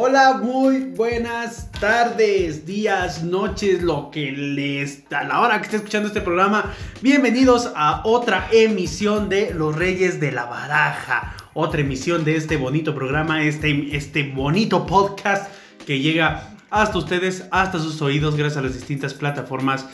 Hola, 0.00 0.38
muy 0.40 0.84
buenas 0.94 1.72
tardes, 1.72 2.64
días, 2.64 3.24
noches, 3.24 3.82
lo 3.82 4.12
que 4.12 4.30
les 4.30 5.02
a 5.10 5.24
la 5.24 5.40
hora 5.40 5.58
que 5.58 5.64
esté 5.64 5.78
escuchando 5.78 6.06
este 6.06 6.20
programa. 6.20 6.72
Bienvenidos 7.02 7.72
a 7.74 8.02
otra 8.04 8.46
emisión 8.52 9.28
de 9.28 9.52
Los 9.52 9.74
Reyes 9.74 10.20
de 10.20 10.30
la 10.30 10.44
Baraja. 10.44 11.34
Otra 11.52 11.80
emisión 11.80 12.24
de 12.24 12.36
este 12.36 12.56
bonito 12.56 12.94
programa, 12.94 13.42
este, 13.42 13.96
este 13.96 14.22
bonito 14.22 14.86
podcast 14.86 15.50
que 15.84 15.98
llega 15.98 16.54
hasta 16.70 16.96
ustedes, 16.96 17.48
hasta 17.50 17.80
sus 17.80 18.00
oídos, 18.00 18.36
gracias 18.36 18.58
a 18.58 18.62
las 18.62 18.74
distintas 18.74 19.14
plataformas 19.14 19.84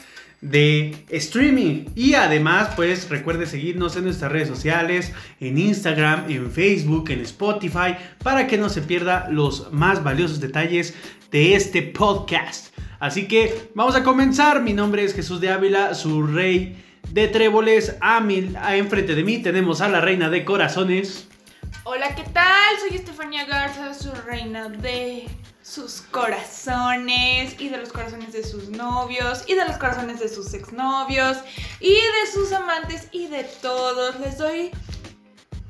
de 0.40 1.04
streaming. 1.08 1.86
Y 1.94 2.14
además, 2.14 2.70
pues 2.76 3.08
recuerde 3.08 3.46
seguirnos 3.46 3.96
en 3.96 4.04
nuestras 4.04 4.30
redes 4.32 4.48
sociales, 4.48 5.12
en 5.40 5.58
Instagram, 5.58 6.30
en 6.30 6.50
Facebook, 6.50 7.10
en 7.10 7.20
Spotify, 7.20 7.96
para 8.22 8.46
que 8.46 8.58
no 8.58 8.68
se 8.68 8.82
pierda 8.82 9.28
los 9.30 9.72
más 9.72 10.02
valiosos 10.04 10.40
detalles 10.40 10.94
de 11.30 11.54
este 11.54 11.82
podcast. 11.82 12.76
Así 13.00 13.26
que 13.26 13.70
vamos 13.74 13.96
a 13.96 14.04
comenzar. 14.04 14.62
Mi 14.62 14.72
nombre 14.72 15.04
es 15.04 15.14
Jesús 15.14 15.40
de 15.40 15.50
Ávila, 15.50 15.94
su 15.94 16.26
rey 16.26 16.82
de 17.10 17.28
tréboles. 17.28 17.96
A, 18.00 18.20
mi, 18.20 18.52
a 18.60 18.76
enfrente 18.76 19.14
de 19.14 19.24
mí 19.24 19.38
tenemos 19.38 19.80
a 19.80 19.88
la 19.88 20.00
reina 20.00 20.30
de 20.30 20.44
corazones. 20.44 21.28
Hola, 21.84 22.14
¿qué 22.14 22.24
tal? 22.32 22.78
Soy 22.80 22.96
Estefania 22.96 23.44
Garza, 23.44 23.92
su 23.92 24.10
reina 24.26 24.68
de 24.68 25.26
sus 25.64 26.02
corazones 26.02 27.58
y 27.58 27.70
de 27.70 27.78
los 27.78 27.90
corazones 27.90 28.34
de 28.34 28.44
sus 28.44 28.68
novios 28.68 29.44
y 29.46 29.54
de 29.54 29.64
los 29.64 29.78
corazones 29.78 30.20
de 30.20 30.28
sus 30.28 30.52
exnovios 30.52 31.38
y 31.80 31.94
de 31.94 32.32
sus 32.32 32.52
amantes 32.52 33.08
y 33.12 33.28
de 33.28 33.44
todos. 33.62 34.20
Les 34.20 34.36
doy 34.36 34.70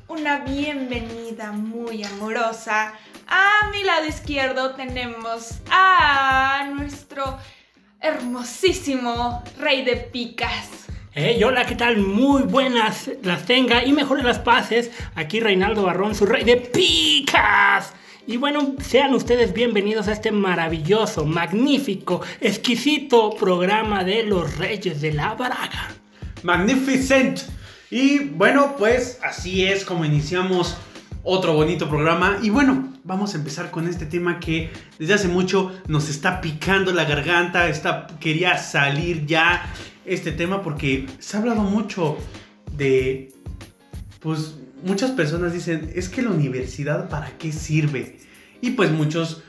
una 0.09 0.41
bienvenida 0.41 1.53
muy 1.53 2.03
amorosa. 2.03 2.95
A 3.29 3.71
mi 3.71 3.85
lado 3.85 4.07
izquierdo 4.07 4.75
tenemos 4.75 5.61
a 5.71 6.69
nuestro 6.75 7.39
hermosísimo 8.01 9.45
rey 9.61 9.85
de 9.85 9.95
picas. 9.95 10.71
Hey, 11.13 11.43
hola, 11.45 11.65
¿qué 11.67 11.77
tal? 11.77 11.99
Muy 11.99 12.43
buenas 12.43 13.09
las 13.23 13.47
tenga 13.47 13.85
y 13.85 13.93
mejores 13.93 14.25
las 14.25 14.41
pases. 14.41 14.91
Aquí 15.15 15.39
Reinaldo 15.39 15.85
Barrón, 15.85 16.17
su 16.17 16.27
rey 16.27 16.43
de 16.43 16.57
picas. 16.57 17.95
Y 18.27 18.39
bueno, 18.39 18.75
sean 18.81 19.13
ustedes 19.13 19.53
bienvenidos 19.53 20.09
a 20.09 20.13
este 20.13 20.33
maravilloso, 20.33 21.27
magnífico, 21.27 22.23
exquisito 22.41 23.37
programa 23.37 24.03
de 24.03 24.23
los 24.23 24.57
Reyes 24.57 25.03
de 25.03 25.13
la 25.13 25.35
Baraga. 25.35 25.91
Magnificent. 26.43 27.41
Y 27.91 28.21
bueno, 28.21 28.77
pues 28.79 29.19
así 29.23 29.67
es 29.67 29.85
como 29.85 30.07
iniciamos 30.07 30.75
otro 31.23 31.53
bonito 31.53 31.87
programa. 31.87 32.39
Y 32.41 32.49
bueno, 32.49 32.95
vamos 33.05 33.35
a 33.35 33.37
empezar 33.37 33.71
con 33.71 33.87
este 33.87 34.07
tema 34.07 34.41
que 34.41 34.71
desde 34.99 35.15
hace 35.15 35.29
mucho 35.29 35.79
nos 35.87 36.09
está 36.09 36.41
picando 36.41 36.95
la 36.95 37.05
garganta. 37.05 37.69
Está, 37.69 38.07
quería 38.21 38.57
salir 38.57 39.27
ya 39.27 39.71
este 40.07 40.33
tema 40.33 40.63
porque 40.63 41.05
se 41.19 41.37
ha 41.37 41.41
hablado 41.41 41.61
mucho 41.61 42.17
de 42.73 43.35
pues 44.21 44.57
muchas 44.85 45.11
personas 45.11 45.53
dicen, 45.53 45.91
es 45.95 46.09
que 46.09 46.23
la 46.23 46.31
universidad 46.31 47.09
para 47.09 47.37
qué 47.39 47.53
sirve? 47.53 48.19
Y 48.61 48.71
pues 48.71 48.91
muchos, 48.91 49.43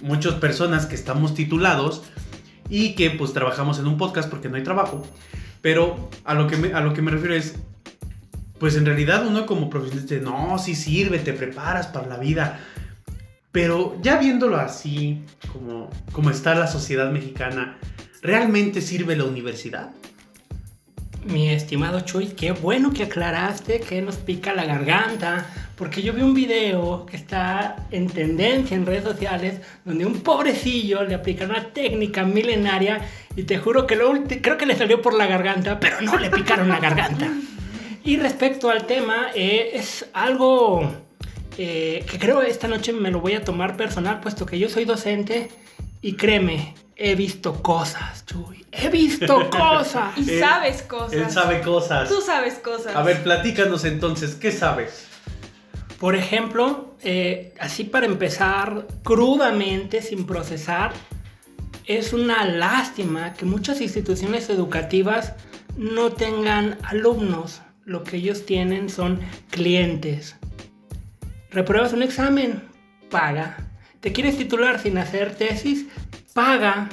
muchas 0.00 0.34
personas 0.34 0.86
que 0.86 0.94
estamos 0.94 1.34
titulados 1.34 2.02
y 2.68 2.94
que 2.94 3.10
pues 3.10 3.32
trabajamos 3.32 3.78
en 3.78 3.86
un 3.86 3.98
podcast 3.98 4.28
porque 4.28 4.48
no 4.48 4.56
hay 4.56 4.62
trabajo. 4.62 5.06
Pero 5.60 6.10
a 6.24 6.34
lo 6.34 6.46
que 6.46 6.56
me, 6.56 6.72
a 6.72 6.80
lo 6.80 6.92
que 6.94 7.02
me 7.02 7.10
refiero 7.10 7.34
es, 7.34 7.54
pues 8.58 8.76
en 8.76 8.86
realidad 8.86 9.26
uno 9.26 9.46
como 9.46 9.70
profesionista 9.70 10.14
dice, 10.14 10.24
no, 10.24 10.58
sí 10.58 10.74
sirve, 10.74 11.18
te 11.18 11.32
preparas 11.32 11.86
para 11.88 12.08
la 12.08 12.16
vida. 12.16 12.60
Pero 13.52 13.98
ya 14.00 14.16
viéndolo 14.16 14.56
así, 14.56 15.24
como, 15.52 15.90
como 16.12 16.30
está 16.30 16.54
la 16.54 16.66
sociedad 16.66 17.12
mexicana, 17.12 17.78
¿realmente 18.22 18.80
sirve 18.80 19.16
la 19.16 19.24
universidad? 19.24 19.92
Mi 21.24 21.50
estimado 21.50 22.00
Chuy, 22.00 22.28
qué 22.28 22.50
bueno 22.50 22.92
que 22.92 23.04
aclaraste 23.04 23.78
que 23.80 24.02
nos 24.02 24.16
pica 24.16 24.52
la 24.54 24.64
garganta, 24.64 25.46
porque 25.76 26.02
yo 26.02 26.12
vi 26.12 26.22
un 26.22 26.34
video 26.34 27.06
que 27.06 27.16
está 27.16 27.86
en 27.92 28.08
tendencia 28.08 28.76
en 28.76 28.84
redes 28.84 29.04
sociales 29.04 29.60
donde 29.84 30.04
un 30.04 30.20
pobrecillo 30.20 31.04
le 31.04 31.14
aplica 31.14 31.44
una 31.44 31.72
técnica 31.72 32.24
milenaria 32.24 33.00
y 33.36 33.44
te 33.44 33.58
juro 33.58 33.86
que 33.86 33.94
lo 33.94 34.12
creo 34.42 34.58
que 34.58 34.66
le 34.66 34.74
salió 34.74 35.00
por 35.00 35.14
la 35.14 35.26
garganta, 35.26 35.78
pero 35.78 36.00
no 36.00 36.18
le 36.18 36.28
picaron 36.28 36.68
la 36.68 36.80
garganta. 36.80 37.28
Y 38.04 38.16
respecto 38.16 38.68
al 38.68 38.86
tema, 38.86 39.28
eh, 39.32 39.70
es 39.74 40.06
algo 40.12 40.92
eh, 41.56 42.04
que 42.10 42.18
creo 42.18 42.42
esta 42.42 42.66
noche 42.66 42.92
me 42.92 43.12
lo 43.12 43.20
voy 43.20 43.34
a 43.34 43.44
tomar 43.44 43.76
personal, 43.76 44.18
puesto 44.20 44.44
que 44.44 44.58
yo 44.58 44.68
soy 44.68 44.86
docente 44.86 45.50
y 46.00 46.14
créeme, 46.14 46.74
he 47.04 47.16
visto 47.16 47.60
cosas, 47.62 48.24
Chuy. 48.26 48.64
He 48.70 48.88
visto 48.88 49.50
cosas. 49.50 50.16
y 50.16 50.24
sabes 50.38 50.82
cosas. 50.82 51.12
Él 51.12 51.30
sabe 51.30 51.60
cosas. 51.60 52.08
Tú 52.08 52.20
sabes 52.20 52.54
cosas. 52.54 52.94
A 52.94 53.02
ver, 53.02 53.24
platícanos 53.24 53.84
entonces, 53.84 54.36
¿qué 54.36 54.52
sabes? 54.52 55.08
Por 55.98 56.14
ejemplo, 56.14 56.94
eh, 57.02 57.54
así 57.58 57.82
para 57.82 58.06
empezar 58.06 58.86
crudamente, 59.02 60.00
sin 60.00 60.26
procesar, 60.26 60.92
es 61.86 62.12
una 62.12 62.44
lástima 62.44 63.34
que 63.34 63.46
muchas 63.46 63.80
instituciones 63.80 64.48
educativas 64.48 65.32
no 65.76 66.12
tengan 66.12 66.78
alumnos. 66.84 67.62
Lo 67.84 68.04
que 68.04 68.18
ellos 68.18 68.46
tienen 68.46 68.88
son 68.88 69.18
clientes. 69.50 70.36
Repruebas 71.50 71.92
un 71.94 72.04
examen, 72.04 72.62
paga. 73.10 73.56
¿Te 73.98 74.12
quieres 74.12 74.38
titular 74.38 74.80
sin 74.80 74.98
hacer 74.98 75.34
tesis? 75.34 75.86
Paga. 76.32 76.88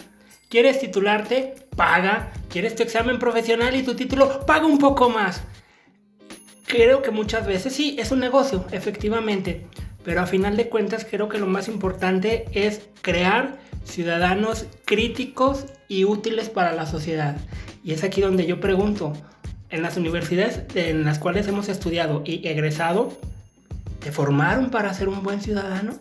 ¿Quieres 0.50 0.80
titularte? 0.80 1.56
Paga. 1.76 2.32
¿Quieres 2.50 2.76
tu 2.76 2.84
examen 2.84 3.20
profesional 3.20 3.76
y 3.76 3.84
tu 3.84 3.96
título? 3.96 4.46
Paga 4.46 4.66
un 4.66 4.78
poco 4.78 5.10
más. 5.10 5.42
Creo 6.66 7.02
que 7.02 7.12
muchas 7.12 7.48
veces 7.48 7.74
sí, 7.74 7.96
es 8.00 8.12
un 8.12 8.20
negocio, 8.20 8.66
efectivamente. 8.72 9.66
Pero 10.04 10.22
a 10.22 10.26
final 10.26 10.58
de 10.58 10.70
cuentas 10.70 11.06
creo 11.10 11.30
que 11.30 11.40
lo 11.40 11.48
más 11.48 11.68
importante 11.68 12.46
es 12.54 12.82
crear 13.02 13.58
ciudadanos 13.86 14.66
críticos 14.86 15.66
y 15.88 16.06
útiles 16.06 16.50
para 16.50 16.74
la 16.74 16.86
sociedad. 16.86 17.38
Y 17.84 17.94
es 17.94 18.04
aquí 18.04 18.22
donde 18.22 18.46
yo 18.46 18.60
pregunto, 18.60 19.14
en 19.70 19.82
las 19.82 19.98
universidades 19.98 20.64
en 20.76 21.06
las 21.06 21.20
cuales 21.20 21.48
hemos 21.48 21.70
estudiado 21.70 22.24
y 22.26 22.48
egresado, 22.48 23.18
¿te 24.00 24.12
formaron 24.12 24.70
para 24.70 24.94
ser 24.94 25.10
un 25.10 25.24
buen 25.24 25.42
ciudadano? 25.42 25.94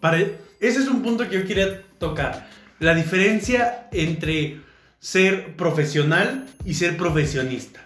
Para, 0.00 0.18
ese 0.60 0.80
es 0.80 0.88
un 0.88 1.02
punto 1.02 1.28
que 1.28 1.36
yo 1.36 1.46
quería 1.46 1.82
tocar. 1.98 2.48
La 2.78 2.94
diferencia 2.94 3.88
entre 3.92 4.60
ser 4.98 5.56
profesional 5.56 6.46
y 6.64 6.74
ser 6.74 6.96
profesionista. 6.96 7.80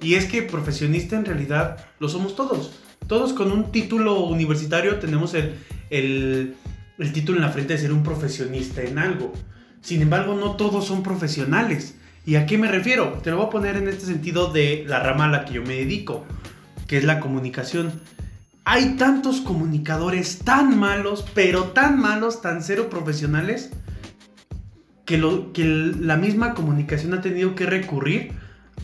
Y 0.00 0.14
es 0.14 0.26
que 0.26 0.42
profesionista 0.42 1.16
en 1.16 1.24
realidad 1.24 1.86
lo 1.98 2.08
somos 2.08 2.34
todos. 2.34 2.72
Todos 3.06 3.32
con 3.32 3.52
un 3.52 3.70
título 3.70 4.24
universitario 4.24 4.96
tenemos 4.96 5.34
el, 5.34 5.54
el, 5.90 6.56
el 6.98 7.12
título 7.12 7.38
en 7.38 7.44
la 7.44 7.50
frente 7.52 7.74
de 7.74 7.78
ser 7.78 7.92
un 7.92 8.02
profesionista 8.02 8.82
en 8.82 8.98
algo. 8.98 9.32
Sin 9.80 10.02
embargo, 10.02 10.34
no 10.34 10.56
todos 10.56 10.86
son 10.86 11.02
profesionales. 11.02 11.96
¿Y 12.24 12.36
a 12.36 12.46
qué 12.46 12.58
me 12.58 12.68
refiero? 12.68 13.18
Te 13.22 13.30
lo 13.30 13.38
voy 13.38 13.46
a 13.46 13.50
poner 13.50 13.76
en 13.76 13.88
este 13.88 14.06
sentido 14.06 14.52
de 14.52 14.84
la 14.86 15.00
rama 15.00 15.24
a 15.24 15.28
la 15.28 15.44
que 15.44 15.54
yo 15.54 15.62
me 15.62 15.74
dedico, 15.74 16.24
que 16.86 16.98
es 16.98 17.04
la 17.04 17.18
comunicación. 17.20 17.92
Hay 18.64 18.96
tantos 18.96 19.40
comunicadores 19.40 20.38
tan 20.38 20.78
malos, 20.78 21.24
pero 21.34 21.64
tan 21.64 22.00
malos, 22.00 22.42
tan 22.42 22.62
cero 22.62 22.88
profesionales, 22.88 23.70
que, 25.04 25.18
la 25.18 26.16
misma 26.16 26.54
comunicación 26.54 27.14
ha 27.14 27.20
tenido 27.20 27.54
que 27.54 27.66
recurrir 27.66 28.32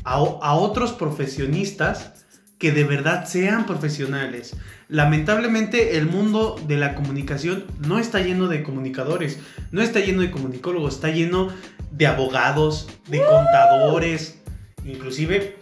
a, 0.05 0.17
a 0.17 0.55
otros 0.55 0.93
profesionistas 0.93 2.25
que 2.59 2.73
de 2.73 2.85
verdad 2.85 3.25
sean 3.27 3.67
profesionales. 3.67 4.57
Lamentablemente 4.89 5.97
el 5.97 6.07
mundo 6.07 6.57
de 6.67 6.77
la 6.77 6.95
comunicación 6.95 7.65
no 7.87 7.99
está 7.99 8.21
lleno 8.21 8.49
de 8.49 8.65
comunicadores, 8.65 9.39
no 9.71 9.81
está 9.81 10.01
lleno 10.01 10.23
de 10.23 10.33
comunicólogos, 10.33 10.95
está 10.95 11.11
lleno 11.11 11.49
de 11.93 12.07
abogados, 12.07 12.89
de 13.09 13.19
contadores, 13.19 14.41
inclusive 14.85 15.57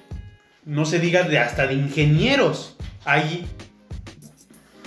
no 0.65 0.87
se 0.87 0.99
diga 1.01 1.25
de 1.25 1.39
hasta 1.39 1.67
de 1.67 1.75
ingenieros 1.75 2.77
hay 3.07 3.47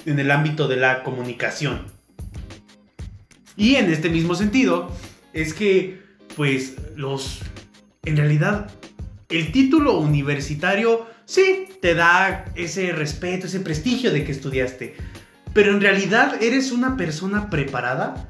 en 0.06 0.20
el 0.20 0.32
ámbito 0.32 0.68
de 0.68 0.78
la 0.78 1.04
comunicación. 1.04 1.86
Y 3.56 3.76
en 3.76 3.92
este 3.92 4.10
mismo 4.10 4.36
sentido 4.36 4.92
es 5.34 5.54
que 5.54 6.02
pues 6.36 6.76
los 6.96 7.40
en 8.04 8.16
realidad 8.18 8.72
el 9.30 9.52
título 9.52 10.00
universitario 10.00 11.08
sí 11.26 11.68
te 11.82 11.94
da 11.94 12.46
ese 12.56 12.92
respeto, 12.92 13.48
ese 13.48 13.60
prestigio 13.60 14.12
de 14.12 14.24
que 14.24 14.32
estudiaste. 14.32 14.96
Pero 15.54 15.72
en 15.72 15.82
realidad 15.82 16.42
eres 16.42 16.72
una 16.72 16.98
persona 16.98 17.50
preparada. 17.50 18.30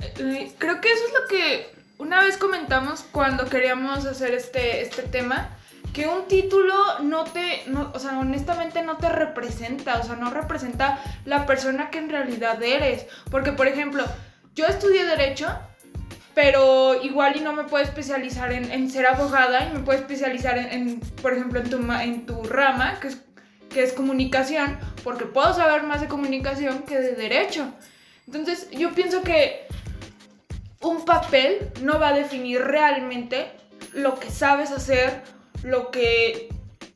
Eh, 0.00 0.52
Creo 0.58 0.80
que 0.80 0.92
eso 0.92 1.02
es 1.06 1.12
lo 1.12 1.28
que 1.28 1.66
una 1.98 2.20
vez 2.22 2.36
comentamos 2.36 3.04
cuando 3.12 3.48
queríamos 3.48 4.04
hacer 4.06 4.34
este, 4.34 4.82
este 4.82 5.02
tema, 5.02 5.56
que 5.92 6.06
un 6.06 6.26
título 6.26 6.74
no 7.02 7.24
te, 7.24 7.64
o 7.92 7.98
sea, 7.98 8.18
honestamente 8.18 8.82
no 8.82 8.96
te 8.96 9.08
representa, 9.10 9.98
o 9.98 10.02
sea, 10.02 10.16
no 10.16 10.30
representa 10.30 10.98
la 11.24 11.44
persona 11.44 11.90
que 11.90 11.98
en 11.98 12.08
realidad 12.08 12.62
eres. 12.62 13.06
Porque, 13.30 13.52
por 13.52 13.66
ejemplo, 13.66 14.04
yo 14.54 14.66
estudié 14.66 15.04
Derecho, 15.04 15.48
pero 16.34 17.02
igual 17.02 17.36
y 17.36 17.40
no 17.40 17.52
me 17.52 17.64
puedo 17.64 17.84
especializar 17.84 18.52
en, 18.52 18.90
ser 18.90 19.06
abogada 19.06 19.66
y 19.66 19.74
me 19.74 19.80
puedo 19.80 19.98
especializar 19.98 20.56
en, 20.56 21.00
por 21.20 21.34
ejemplo, 21.34 21.60
en 21.60 21.70
tu, 21.70 21.92
en 21.92 22.26
tu 22.26 22.42
rama, 22.44 22.98
que 23.00 23.08
es, 23.08 23.18
que 23.68 23.82
es 23.82 23.92
comunicación, 23.92 24.78
porque 25.04 25.26
puedo 25.26 25.52
saber 25.52 25.82
más 25.82 26.00
de 26.00 26.08
comunicación 26.08 26.84
que 26.84 26.98
de 26.98 27.14
Derecho. 27.14 27.66
Entonces, 28.26 28.70
yo 28.70 28.92
pienso 28.92 29.22
que 29.22 29.66
un 30.80 31.04
papel 31.04 31.70
no 31.82 31.98
va 31.98 32.08
a 32.08 32.12
definir 32.14 32.62
realmente 32.62 33.50
lo 33.92 34.18
que 34.18 34.30
sabes 34.30 34.70
hacer, 34.70 35.22
lo 35.62 35.90
que, 35.90 36.48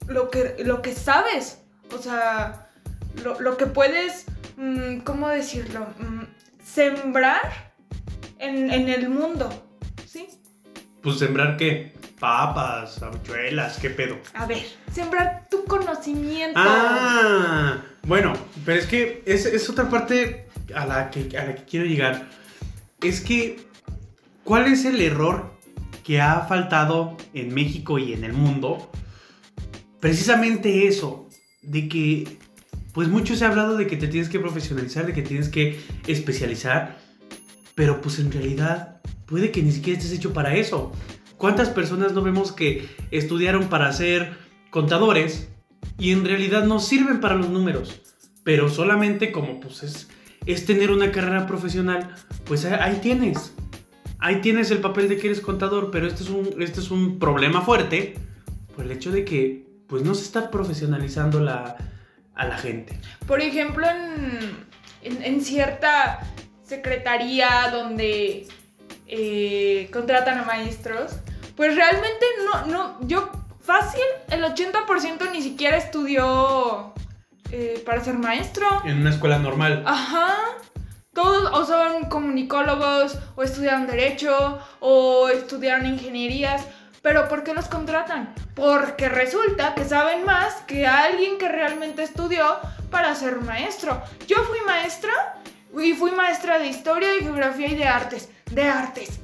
lo 0.09 0.31
que, 0.31 0.57
lo 0.65 0.83
que 0.83 0.93
sabes. 0.95 1.63
O 1.95 1.99
sea, 1.99 2.69
lo, 3.23 3.41
lo 3.41 3.57
que 3.57 3.67
puedes, 3.67 4.27
mm, 4.57 4.99
¿cómo 4.99 5.29
decirlo? 5.29 5.87
Mm, 5.99 6.25
sembrar 6.65 7.73
en, 8.39 8.71
en 8.71 8.89
el 8.89 9.09
mundo. 9.09 9.49
¿Sí? 10.07 10.29
Pues 11.03 11.19
sembrar 11.19 11.57
qué? 11.57 11.95
Papas, 12.19 13.03
habichuelas, 13.03 13.79
qué 13.79 13.91
pedo. 13.91 14.19
A 14.35 14.47
ver, 14.47 14.65
sembrar 14.93 15.47
tu 15.51 15.65
conocimiento. 15.65 16.59
Ah, 16.59 17.83
bueno, 18.03 18.33
pero 18.65 18.81
es 18.81 18.87
que 18.87 19.23
es, 19.27 19.45
es 19.47 19.69
otra 19.69 19.89
parte 19.89 20.49
a 20.75 20.87
la, 20.87 21.11
que, 21.11 21.37
a 21.37 21.45
la 21.45 21.55
que 21.55 21.65
quiero 21.65 21.87
llegar. 21.87 22.27
Es 23.03 23.21
que, 23.21 23.61
¿cuál 24.45 24.67
es 24.67 24.87
el 24.87 25.01
error 25.01 25.56
que 26.07 26.21
ha 26.21 26.43
faltado 26.43 27.17
en 27.35 27.53
México 27.53 27.99
y 27.99 28.13
en 28.13 28.23
el 28.23 28.33
mundo? 28.33 28.91
Precisamente 30.01 30.87
eso, 30.87 31.29
de 31.63 31.89
que, 31.89 32.39
pues 32.93 33.09
mucho 33.09 33.35
se 33.35 33.45
ha 33.45 33.49
hablado 33.49 33.77
de 33.77 33.87
que 33.87 33.97
te 33.97 34.07
tienes 34.07 34.29
que 34.29 34.39
profesionalizar, 34.39 35.07
de 35.07 35.13
que 35.13 35.23
tienes 35.23 35.49
que 35.49 35.81
especializar, 36.07 36.99
pero 37.75 38.01
pues 38.01 38.19
en 38.21 38.31
realidad 38.31 39.01
puede 39.27 39.51
que 39.51 39.63
ni 39.63 39.73
siquiera 39.73 39.99
estés 39.99 40.17
hecho 40.17 40.33
para 40.33 40.55
eso. 40.55 40.93
¿Cuántas 41.37 41.69
personas 41.71 42.13
no 42.13 42.23
vemos 42.23 42.53
que 42.53 42.89
estudiaron 43.11 43.69
para 43.69 43.93
ser 43.93 44.39
contadores 44.71 45.49
y 45.99 46.13
en 46.13 46.25
realidad 46.25 46.65
no 46.65 46.79
sirven 46.81 47.21
para 47.21 47.35
los 47.35 47.51
números? 47.51 48.01
Pero 48.45 48.69
solamente 48.71 49.33
como 49.33 49.59
pues 49.61 49.83
es, 49.83 50.09
es 50.47 50.65
tener 50.67 50.91
una 50.93 51.11
carrera 51.11 51.47
profesional, 51.47 52.15
pues 52.45 52.65
ahí- 52.65 53.01
tienes. 53.03 53.53
Ahí 54.27 54.41
tienes 54.41 54.73
el 54.73 54.79
papel 54.79 55.09
de 55.09 55.17
que 55.19 55.29
eres 55.29 55.41
contador, 55.41 55.91
pero 55.93 56.09
este 56.09 56.25
es 56.25 56.31
un, 56.31 56.61
este 56.61 56.81
es 56.81 56.91
un 56.91 57.21
problema 57.21 57.61
fuerte 57.63 58.15
por 58.75 58.85
el 58.85 58.91
hecho 58.91 59.13
de 59.13 59.25
que 59.25 59.65
pues 59.87 60.03
no 60.03 60.15
se 60.17 60.25
está 60.25 60.51
profesionalizando 60.51 61.39
la, 61.39 61.77
a 62.35 62.45
la 62.47 62.59
gente. 62.59 62.99
Por 63.29 63.41
ejemplo, 63.41 63.87
en, 63.89 64.67
en- 65.03 65.23
en 65.23 65.41
cierta 65.43 66.19
secretaría 66.65 67.71
donde 67.73 68.49
eh, 69.07 69.89
contratan 69.93 70.39
a 70.39 70.45
maestros, 70.45 71.13
pues 71.57 71.77
realmente 71.77 72.27
no, 72.47 72.67
no, 72.67 73.07
yo 73.07 73.31
fácil, 73.61 74.03
el 74.31 74.43
80% 74.43 75.31
ni 75.33 75.41
siquiera 75.43 75.77
estudió 75.77 76.93
eh, 77.53 77.81
para 77.87 78.03
ser 78.03 78.15
maestro. 78.19 78.67
En 78.85 78.99
una 79.03 79.11
escuela 79.11 79.39
normal. 79.39 79.85
Ajá. 79.87 80.35
Todos 81.17 81.51
o 81.51 81.65
son 81.65 82.11
comunicólogos, 82.11 83.17
o 83.37 83.43
estudiaron 83.43 83.87
derecho, 83.87 84.59
o 84.81 85.31
estudiaron 85.31 85.87
ingenierías. 85.87 86.67
Pero 87.01 87.27
¿por 87.27 87.43
qué 87.43 87.55
los 87.55 87.69
contratan? 87.69 88.35
Porque 88.55 89.09
resulta 89.09 89.75
que 89.75 89.87
saben 89.87 90.27
más 90.27 90.57
que 90.67 90.87
alguien 90.87 91.39
que 91.39 91.49
realmente 91.49 92.03
estudió 92.03 92.59
para 92.91 93.15
ser 93.15 93.41
maestro. 93.41 94.03
Yo 94.27 94.45
fui 94.45 94.59
maestra 94.67 95.41
y 95.83 95.95
fui 95.95 96.11
maestra 96.11 96.59
de 96.59 96.67
historia, 96.67 97.09
de 97.09 97.21
geografía 97.21 97.69
y 97.69 97.77
de 97.77 97.89
artes. 97.89 98.29
De 98.51 98.65
artes. 98.65 99.19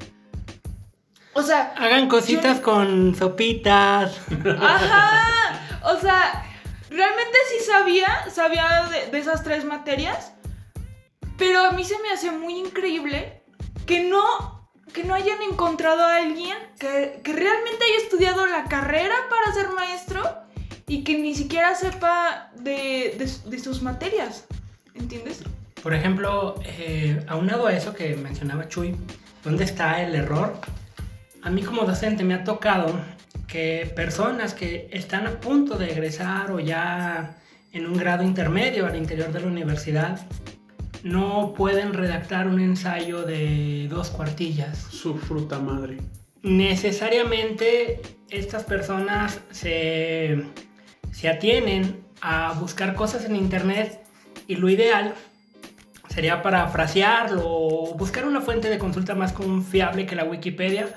O 1.35 1.43
sea, 1.43 1.75
Hagan 1.77 2.09
cositas 2.09 2.59
con 2.61 3.15
sopitas. 3.15 4.19
Ajá. 4.59 5.59
O 5.85 5.99
sea, 5.99 6.45
realmente 6.88 7.38
sí 7.50 7.65
sabía, 7.67 8.31
sabía 8.31 8.88
de, 8.88 9.11
de 9.11 9.19
esas 9.19 9.43
tres 9.43 9.65
materias, 9.65 10.31
pero 11.43 11.65
a 11.65 11.73
mí 11.73 11.83
se 11.83 11.99
me 11.99 12.11
hace 12.11 12.31
muy 12.31 12.56
increíble 12.56 13.43
que 13.85 14.05
no, 14.05 14.69
que 14.93 15.03
no 15.03 15.12
hayan 15.12 15.43
encontrado 15.43 16.03
a 16.05 16.19
alguien 16.19 16.56
que, 16.79 17.21
que 17.25 17.33
realmente 17.33 17.85
haya 17.85 18.05
estudiado 18.05 18.47
la 18.47 18.67
carrera 18.67 19.17
para 19.29 19.53
ser 19.53 19.71
maestro 19.71 20.23
y 20.87 21.03
que 21.03 21.19
ni 21.19 21.35
siquiera 21.35 21.75
sepa 21.75 22.53
de, 22.61 23.17
de- 23.19 23.59
sus 23.59 23.83
materias. 23.83 24.44
¿Entiendes? 24.94 25.43
Por 25.83 25.94
ejemplo, 25.94 26.61
eh, 26.65 27.25
aunado 27.27 27.67
a 27.67 27.73
eso 27.73 27.93
que 27.93 28.15
mencionaba 28.15 28.69
Chuy, 28.69 28.95
¿dónde 29.43 29.65
está 29.65 30.00
el 30.00 30.15
error? 30.15 30.61
A 31.43 31.50
mí 31.50 31.65
como 31.65 31.83
docente 31.83 32.23
me 32.23 32.35
ha 32.35 32.45
tocado 32.45 33.00
que 33.49 33.93
personas 33.97 34.55
que 34.55 34.88
están 34.93 35.27
a 35.27 35.41
punto 35.41 35.77
de 35.77 35.91
egresar 35.91 36.53
o 36.53 36.61
ya 36.61 37.37
en 37.73 37.87
un 37.88 37.97
grado 37.97 38.23
intermedio 38.23 38.87
al 38.87 38.95
interior 38.95 39.33
de 39.33 39.41
la 39.41 39.49
universidad 39.49 40.21
no 41.02 41.54
pueden 41.56 41.93
redactar 41.93 42.46
un 42.46 42.60
ensayo 42.60 43.22
de 43.22 43.88
dos 43.88 44.10
cuartillas. 44.10 44.78
Su 44.78 45.16
fruta 45.16 45.58
madre. 45.58 45.99
Necesariamente 46.43 48.00
estas 48.31 48.64
personas 48.64 49.40
se, 49.50 50.44
se 51.10 51.28
atienen 51.28 52.04
a 52.20 52.52
buscar 52.58 52.94
cosas 52.94 53.25
en 53.25 53.37
internet 53.37 54.00
y 54.46 54.56
lo 54.56 54.69
ideal 54.69 55.14
sería 56.08 56.43
parafrasearlo 56.43 57.43
o 57.44 57.94
buscar 57.94 58.26
una 58.26 58.40
fuente 58.40 58.69
de 58.69 58.78
consulta 58.78 59.14
más 59.14 59.32
confiable 59.32 60.06
que 60.06 60.14
la 60.14 60.25
Wikipedia, 60.25 60.88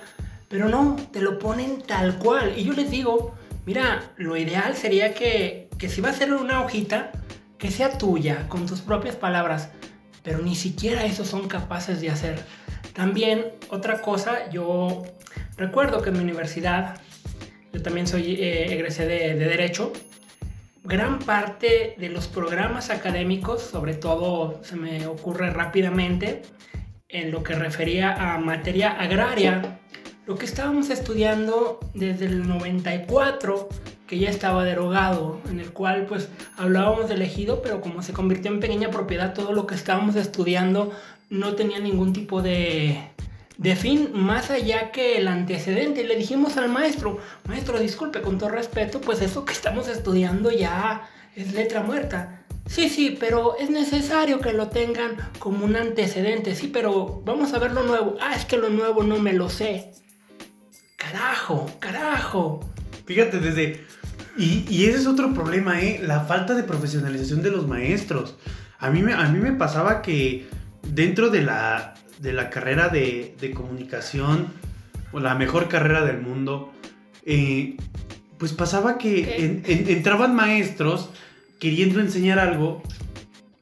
pero 0.50 0.68
no, 0.68 0.98
te 1.12 1.22
lo 1.22 1.40
ponen 1.40 1.82
tal 1.82 2.18
cual. 2.18 2.54
Y 2.58 2.66
yo 2.66 2.74
les 2.74 2.92
digo, 2.92 3.36
mira, 3.66 4.12
lo 4.18 4.36
ideal 4.36 4.76
sería 4.76 5.14
que, 5.14 5.70
que 5.78 5.90
si 5.90 6.02
va 6.02 6.10
a 6.10 6.14
ser 6.14 6.34
una 6.34 6.62
hojita, 6.62 7.12
que 7.58 7.72
sea 7.72 7.98
tuya, 7.98 8.48
con 8.50 8.66
tus 8.66 8.82
propias 8.82 9.16
palabras, 9.16 9.70
pero 10.26 10.40
ni 10.40 10.56
siquiera 10.56 11.06
eso 11.06 11.24
son 11.24 11.48
capaces 11.48 12.02
de 12.02 12.10
hacer. 12.10 12.44
También 12.94 13.46
otra 13.70 14.02
cosa, 14.02 14.50
yo 14.50 15.04
recuerdo 15.56 16.02
que 16.02 16.10
en 16.10 16.18
mi 16.18 16.24
universidad, 16.24 17.00
yo 17.72 17.82
también 17.82 18.08
soy 18.08 18.34
eh, 18.34 18.74
egresé 18.74 19.06
de, 19.06 19.36
de 19.36 19.46
Derecho, 19.46 19.94
gran 20.84 21.20
parte 21.20 21.96
de 21.98 22.10
los 22.10 22.28
programas 22.28 22.90
académicos, 22.90 23.62
sobre 23.62 23.94
todo 23.94 24.62
se 24.64 24.76
me 24.76 25.06
ocurre 25.08 25.52
rápidamente, 25.52 26.42
en 27.08 27.32
lo 27.32 27.44
que 27.44 27.54
refería 27.54 28.34
a 28.34 28.40
materia 28.40 28.92
agraria, 28.92 29.80
lo 30.26 30.36
que 30.36 30.46
estábamos 30.46 30.90
estudiando 30.90 31.80
desde 31.94 32.26
el 32.26 32.48
94, 32.48 33.70
que 34.08 34.20
ya 34.20 34.30
estaba 34.30 34.64
derogado, 34.64 35.40
en 35.50 35.60
el 35.60 35.72
cual 35.72 36.06
pues 36.06 36.30
hablábamos 36.58 37.10
del 37.10 37.22
ejido, 37.22 37.62
pero 37.62 37.82
como 37.82 38.02
se 38.02 38.14
convirtió 38.14 38.52
en 38.52 38.60
pequeña 38.60 38.92
propiedad, 38.92 39.34
todo 39.34 39.52
lo 39.52 39.66
que 39.66 39.76
estábamos 39.76 40.16
estudiando 40.16 40.92
no 41.30 41.56
tenía 41.56 41.80
ningún 41.80 42.14
tipo 42.14 42.42
de, 42.42 43.10
de 43.58 43.76
fin 43.76 44.10
más 44.14 44.52
allá 44.52 44.92
que 44.92 45.18
el 45.18 45.28
antecedente. 45.28 46.04
Le 46.04 46.16
dijimos 46.16 46.58
al 46.58 46.70
maestro, 46.70 47.20
maestro, 47.48 47.80
disculpe, 47.80 48.22
con 48.22 48.38
todo 48.38 48.50
respeto, 48.50 49.02
pues 49.02 49.22
eso 49.22 49.46
que 49.46 49.54
estamos 49.54 49.88
estudiando 49.88 50.52
ya 50.52 51.10
es 51.36 51.54
letra 51.54 51.82
muerta. 51.82 52.42
Sí, 52.68 52.90
sí, 52.90 53.16
pero 53.20 53.58
es 53.58 53.70
necesario 53.70 54.40
que 54.40 54.52
lo 54.52 54.70
tengan 54.70 55.18
como 55.40 55.66
un 55.66 55.76
antecedente. 55.76 56.56
Sí, 56.56 56.68
pero 56.68 57.22
vamos 57.24 57.54
a 57.54 57.60
ver 57.60 57.72
lo 57.72 57.84
nuevo. 57.84 58.16
Ah, 58.20 58.34
es 58.36 58.46
que 58.46 58.58
lo 58.58 58.70
nuevo 58.70 59.04
no 59.04 59.20
me 59.20 59.34
lo 59.34 59.50
sé. 59.50 59.94
Carajo, 60.98 61.70
carajo. 61.80 62.62
Fíjate, 63.06 63.40
desde... 63.40 63.84
Y, 64.38 64.66
y 64.70 64.86
ese 64.86 64.98
es 65.00 65.08
otro 65.08 65.34
problema, 65.34 65.82
¿eh? 65.82 66.02
La 66.04 66.22
falta 66.22 66.54
de 66.56 66.64
profesionalización 66.64 67.42
de 67.42 67.52
los 67.52 67.68
maestros. 67.68 68.36
A 68.80 68.90
mí 68.90 69.02
me, 69.02 69.14
a 69.14 69.28
mí 69.30 69.40
me 69.40 69.54
pasaba 69.54 70.02
que 70.02 70.48
dentro 70.92 71.30
de 71.30 71.42
la, 71.42 71.94
de 72.20 72.34
la 72.34 72.50
carrera 72.50 72.90
de, 72.90 73.36
de 73.40 73.52
comunicación, 73.52 74.48
o 75.14 75.20
la 75.22 75.36
mejor 75.36 75.70
carrera 75.70 76.04
del 76.04 76.20
mundo, 76.22 76.74
eh, 77.26 77.78
pues 78.38 78.52
pasaba 78.52 78.98
que 78.98 79.22
Ok. 79.24 79.28
en- 79.40 79.64
en- 79.66 79.90
entraban 79.90 80.36
maestros 80.36 81.10
queriendo 81.60 82.02
enseñar 82.02 82.38
algo, 82.40 82.84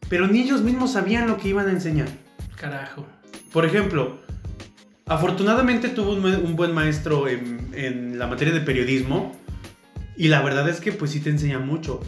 pero 0.09 0.25
ni 0.27 0.41
ellos 0.41 0.63
mismos 0.63 0.93
sabían 0.93 1.27
lo 1.27 1.37
que 1.37 1.49
iban 1.49 1.67
a 1.67 1.71
enseñar. 1.71 2.07
Carajo. 2.55 3.05
Por 3.51 3.65
ejemplo, 3.65 4.22
afortunadamente 5.05 5.89
tuve 5.89 6.13
un, 6.13 6.25
un 6.25 6.55
buen 6.55 6.73
maestro 6.73 7.27
en, 7.27 7.69
en 7.73 8.19
la 8.19 8.27
materia 8.27 8.53
de 8.53 8.61
periodismo 8.61 9.35
y 10.15 10.27
la 10.27 10.41
verdad 10.41 10.69
es 10.69 10.79
que 10.79 10.91
pues 10.91 11.11
sí 11.11 11.19
te 11.19 11.29
enseña 11.29 11.59
mucho. 11.59 11.99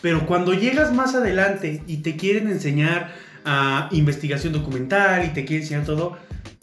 Pero 0.00 0.26
cuando 0.26 0.52
llegas 0.52 0.92
más 0.92 1.14
adelante 1.14 1.82
y 1.86 1.98
te 1.98 2.16
quieren 2.16 2.48
enseñar 2.48 3.12
a 3.44 3.88
investigación 3.92 4.52
documental 4.52 5.24
y 5.24 5.28
te 5.28 5.44
quieren 5.44 5.62
enseñar 5.62 5.84
todo, 5.84 6.18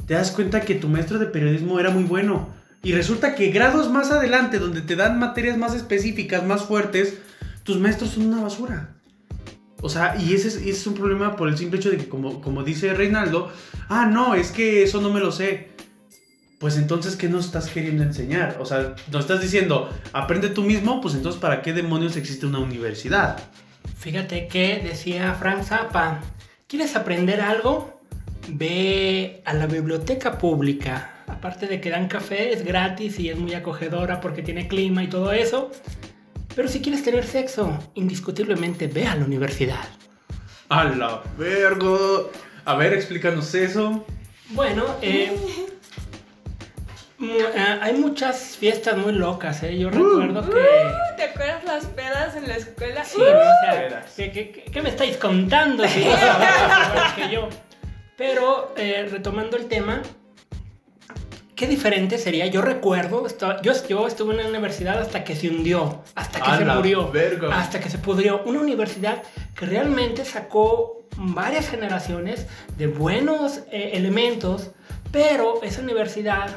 te 0.06 0.14
das 0.14 0.32
cuenta 0.32 0.62
que 0.62 0.76
tu 0.76 0.90
maestro 0.90 1.20
de 1.20 1.28
periodismo 1.28 1.80
era 1.80 1.90
muy 1.90 2.04
bueno, 2.04 2.50
Y 2.82 2.94
resulta 2.94 3.36
que 3.36 3.52
grados 3.52 3.92
más 3.92 4.10
adelante, 4.10 4.58
donde 4.58 4.82
te 4.82 4.96
dan 4.96 5.20
materias 5.20 5.58
más 5.58 5.76
específicas, 5.76 6.46
más 6.46 6.64
fuertes, 6.64 7.18
tus 7.64 7.78
maestros 7.78 8.12
son 8.12 8.28
una 8.28 8.42
basura. 8.42 8.96
O 9.82 9.90
sea, 9.90 10.16
y 10.18 10.34
ese 10.34 10.48
es, 10.48 10.56
ese 10.56 10.70
es 10.70 10.88
un 10.88 10.94
problema 10.94 11.36
por 11.36 11.50
el 11.50 11.58
simple 11.58 11.80
hecho 11.80 11.92
de 11.92 11.98
que, 11.98 12.08
como, 12.08 12.42
como 12.42 12.64
dice 12.64 12.94
Reinaldo, 12.94 13.52
ah, 13.90 14.06
no, 14.06 14.34
es 14.34 14.52
que 14.52 14.84
eso 14.84 15.02
no 15.02 15.12
me 15.12 15.20
lo 15.20 15.32
sé. 15.32 15.70
Pues 16.60 16.76
entonces, 16.78 17.16
¿qué 17.16 17.30
nos 17.30 17.46
estás 17.46 17.70
queriendo 17.70 18.04
enseñar? 18.04 18.58
O 18.60 18.66
sea, 18.66 18.96
nos 19.12 19.22
estás 19.22 19.42
diciendo, 19.42 19.90
aprende 20.12 20.50
tú 20.50 20.62
mismo, 20.62 21.00
pues 21.00 21.16
entonces, 21.16 21.40
¿para 21.40 21.62
qué 21.62 21.72
demonios 21.72 22.18
existe 22.18 22.46
una 22.46 22.60
universidad? 22.60 23.40
Fíjate 23.98 24.48
que 24.48 24.82
decía 24.84 25.34
Frank 25.36 25.64
Zappa, 25.64 26.20
¿quieres 26.68 26.98
aprender 26.98 27.40
algo? 27.40 28.02
Ve 28.50 29.42
a 29.46 29.54
la 29.54 29.68
biblioteca 29.68 30.38
pública. 30.38 31.24
Aparte 31.28 31.66
de 31.68 31.80
que 31.80 31.92
dan 31.92 32.10
café, 32.10 32.52
es 32.52 32.66
gratis 32.66 33.20
y 33.20 33.30
es 33.30 33.38
muy 33.38 33.54
acogedora 33.54 34.20
porque 34.20 34.42
tiene 34.42 34.68
clima 34.68 35.02
y 35.02 35.08
todo 35.08 35.32
eso. 35.32 35.72
Pero 36.56 36.68
si 36.68 36.82
quieres 36.82 37.04
tener 37.04 37.26
sexo, 37.26 37.80
indiscutiblemente 37.94 38.88
ve 38.88 39.08
a 39.08 39.16
la 39.16 39.24
universidad. 39.24 39.88
A 40.68 40.84
la 40.84 41.24
verga. 41.38 41.98
A 42.66 42.76
ver, 42.76 42.94
explícanos 42.94 43.56
eso. 43.56 44.06
Bueno, 44.50 44.84
eh, 45.02 45.32
hay 47.82 47.94
muchas 47.96 48.56
fiesas 48.58 48.98
muy 48.98 49.14
locas, 49.14 49.62
¿eh? 49.64 49.78
Yo 49.78 49.90
recuerdo 49.90 50.50
que... 50.50 50.62
¿Te 51.18 51.24
acuerdas 51.24 51.64
las 51.66 51.86
pedas 51.88 52.36
en 52.36 52.48
la 52.48 52.56
escuela? 52.56 53.04
Sí, 53.04 53.18
¿no? 53.20 53.26
o 53.26 53.32
sea. 53.32 54.06
¿qué, 54.16 54.32
qué- 54.32 54.52
qué- 54.52 54.64
qué 54.72 54.82
me 54.82 54.90
estáis 54.90 55.18
contando? 55.18 55.86
Si 55.88 56.02
que 57.16 57.30
yo. 57.30 57.50
Pero, 58.18 58.74
eh, 58.78 59.08
retomando 59.12 59.58
el 59.58 59.68
tema, 59.68 60.02
qué 61.56 61.68
diferente 61.68 62.18
sería. 62.18 62.46
Yo 62.48 62.62
recuerdo, 62.62 63.26
yo, 63.62 63.74
yo 63.88 64.08
estuve 64.08 64.34
en 64.34 64.40
una 64.42 64.50
universidad 64.50 65.00
hasta 65.00 65.24
que 65.24 65.36
se 65.36 65.50
hundió, 65.50 66.04
hasta 66.16 66.40
que 66.42 66.50
A 66.52 66.58
se 66.58 66.66
murió, 66.66 67.12
verga. 67.12 67.58
hasta 67.60 67.80
que 67.80 67.90
se 67.90 67.98
pudrió. 67.98 68.42
Una 68.46 68.60
universidad 68.62 69.24
que 69.56 69.66
realmente 69.66 70.24
sacó 70.26 71.04
varias 71.18 71.70
generaciones 71.70 72.48
de 72.78 72.88
buenos 72.88 73.60
eh, 73.72 73.92
elementos, 73.94 74.72
pero 75.12 75.62
esa 75.64 75.82
universidad, 75.82 76.48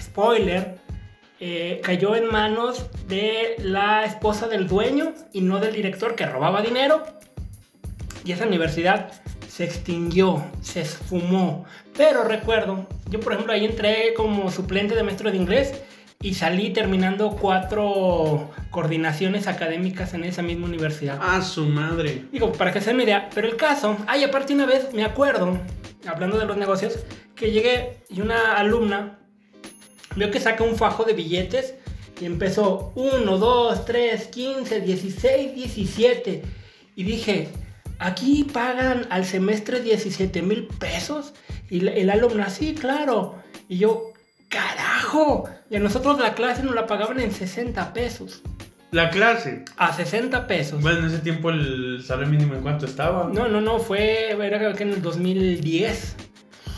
spoiler, 0.00 0.78
eh, 1.40 1.80
cayó 1.82 2.14
en 2.14 2.26
manos 2.26 2.86
de 3.08 3.56
la 3.58 4.04
esposa 4.04 4.46
del 4.46 4.68
dueño 4.68 5.12
y 5.32 5.40
no 5.40 5.58
del 5.58 5.74
director 5.74 6.14
que 6.14 6.26
robaba 6.26 6.62
dinero. 6.62 7.02
Y 8.24 8.32
esa 8.32 8.46
universidad 8.46 9.10
se 9.48 9.64
extinguió, 9.64 10.44
se 10.60 10.82
esfumó. 10.82 11.64
Pero 11.96 12.24
recuerdo, 12.24 12.86
yo 13.10 13.20
por 13.20 13.32
ejemplo 13.32 13.52
ahí 13.52 13.64
entré 13.64 14.14
como 14.14 14.50
suplente 14.50 14.94
de 14.94 15.02
maestro 15.02 15.30
de 15.30 15.36
inglés 15.36 15.82
y 16.22 16.34
salí 16.34 16.70
terminando 16.70 17.30
cuatro 17.30 18.50
coordinaciones 18.70 19.48
académicas 19.48 20.14
en 20.14 20.24
esa 20.24 20.42
misma 20.42 20.66
universidad. 20.66 21.18
A 21.20 21.42
su 21.42 21.66
madre. 21.66 22.26
Digo, 22.30 22.52
para 22.52 22.72
que 22.72 22.80
se 22.80 22.86
den 22.86 22.96
una 22.96 23.04
idea, 23.04 23.28
pero 23.34 23.48
el 23.48 23.56
caso, 23.56 23.96
ay, 24.06 24.22
aparte 24.22 24.54
una 24.54 24.64
vez 24.64 24.94
me 24.94 25.04
acuerdo, 25.04 25.58
hablando 26.06 26.38
de 26.38 26.46
los 26.46 26.56
negocios, 26.56 27.00
que 27.34 27.50
llegué 27.50 28.04
y 28.08 28.20
una 28.20 28.56
alumna 28.56 29.18
vio 30.16 30.30
que 30.30 30.40
saca 30.40 30.64
un 30.64 30.76
fajo 30.76 31.04
de 31.04 31.12
billetes 31.12 31.74
y 32.20 32.26
empezó 32.26 32.92
1, 32.94 33.38
2, 33.38 33.84
3, 33.84 34.26
15, 34.28 34.80
16, 34.80 35.54
17. 35.54 36.42
Y 36.94 37.04
dije, 37.04 37.48
aquí 37.98 38.44
pagan 38.44 39.06
al 39.10 39.24
semestre 39.24 39.80
17 39.80 40.42
mil 40.42 40.68
pesos. 40.78 41.34
Y 41.68 41.86
el 41.88 42.10
alumna, 42.10 42.48
sí, 42.48 42.74
claro. 42.74 43.42
Y 43.68 43.78
yo, 43.78 44.12
carajo. 44.48 45.48
Y 45.70 45.76
a 45.76 45.80
nosotros 45.80 46.18
la 46.20 46.34
clase 46.34 46.62
nos 46.62 46.74
la 46.74 46.86
pagaban 46.86 47.18
en 47.18 47.32
60 47.32 47.92
pesos. 47.92 48.42
La 48.92 49.08
clase. 49.10 49.64
A 49.78 49.92
60 49.92 50.46
pesos. 50.46 50.82
Bueno, 50.82 51.00
en 51.00 51.06
ese 51.06 51.18
tiempo 51.20 51.50
el 51.50 52.04
salario 52.04 52.30
mínimo 52.30 52.54
en 52.54 52.60
cuánto 52.60 52.84
estaba. 52.84 53.30
No, 53.32 53.48
no, 53.48 53.60
no, 53.60 53.78
fue, 53.78 54.30
era 54.30 54.74
que 54.74 54.82
en 54.82 54.90
el 54.90 55.02
2010. 55.02 56.16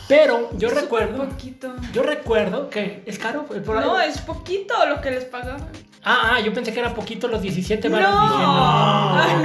Pero 0.08 0.50
yo 0.58 0.68
Súper 0.68 0.84
recuerdo, 0.84 1.24
poquito. 1.28 1.74
yo 1.92 2.02
recuerdo 2.02 2.68
que 2.70 3.02
es 3.06 3.18
caro. 3.18 3.46
ahí- 3.50 3.60
No, 3.66 4.00
es 4.00 4.18
poquito 4.20 4.74
lo 4.86 5.00
que 5.00 5.10
les 5.10 5.24
pagaban. 5.24 5.66
Ah, 6.06 6.32
ah, 6.34 6.40
yo 6.40 6.52
pensé 6.52 6.74
que 6.74 6.80
era 6.80 6.92
poquito 6.92 7.28
los 7.28 7.40
17 7.40 7.88
No, 7.88 7.96
varos. 7.96 8.10
Dije, 8.12 8.42
no. 8.42 8.46
Ah, 8.46 9.40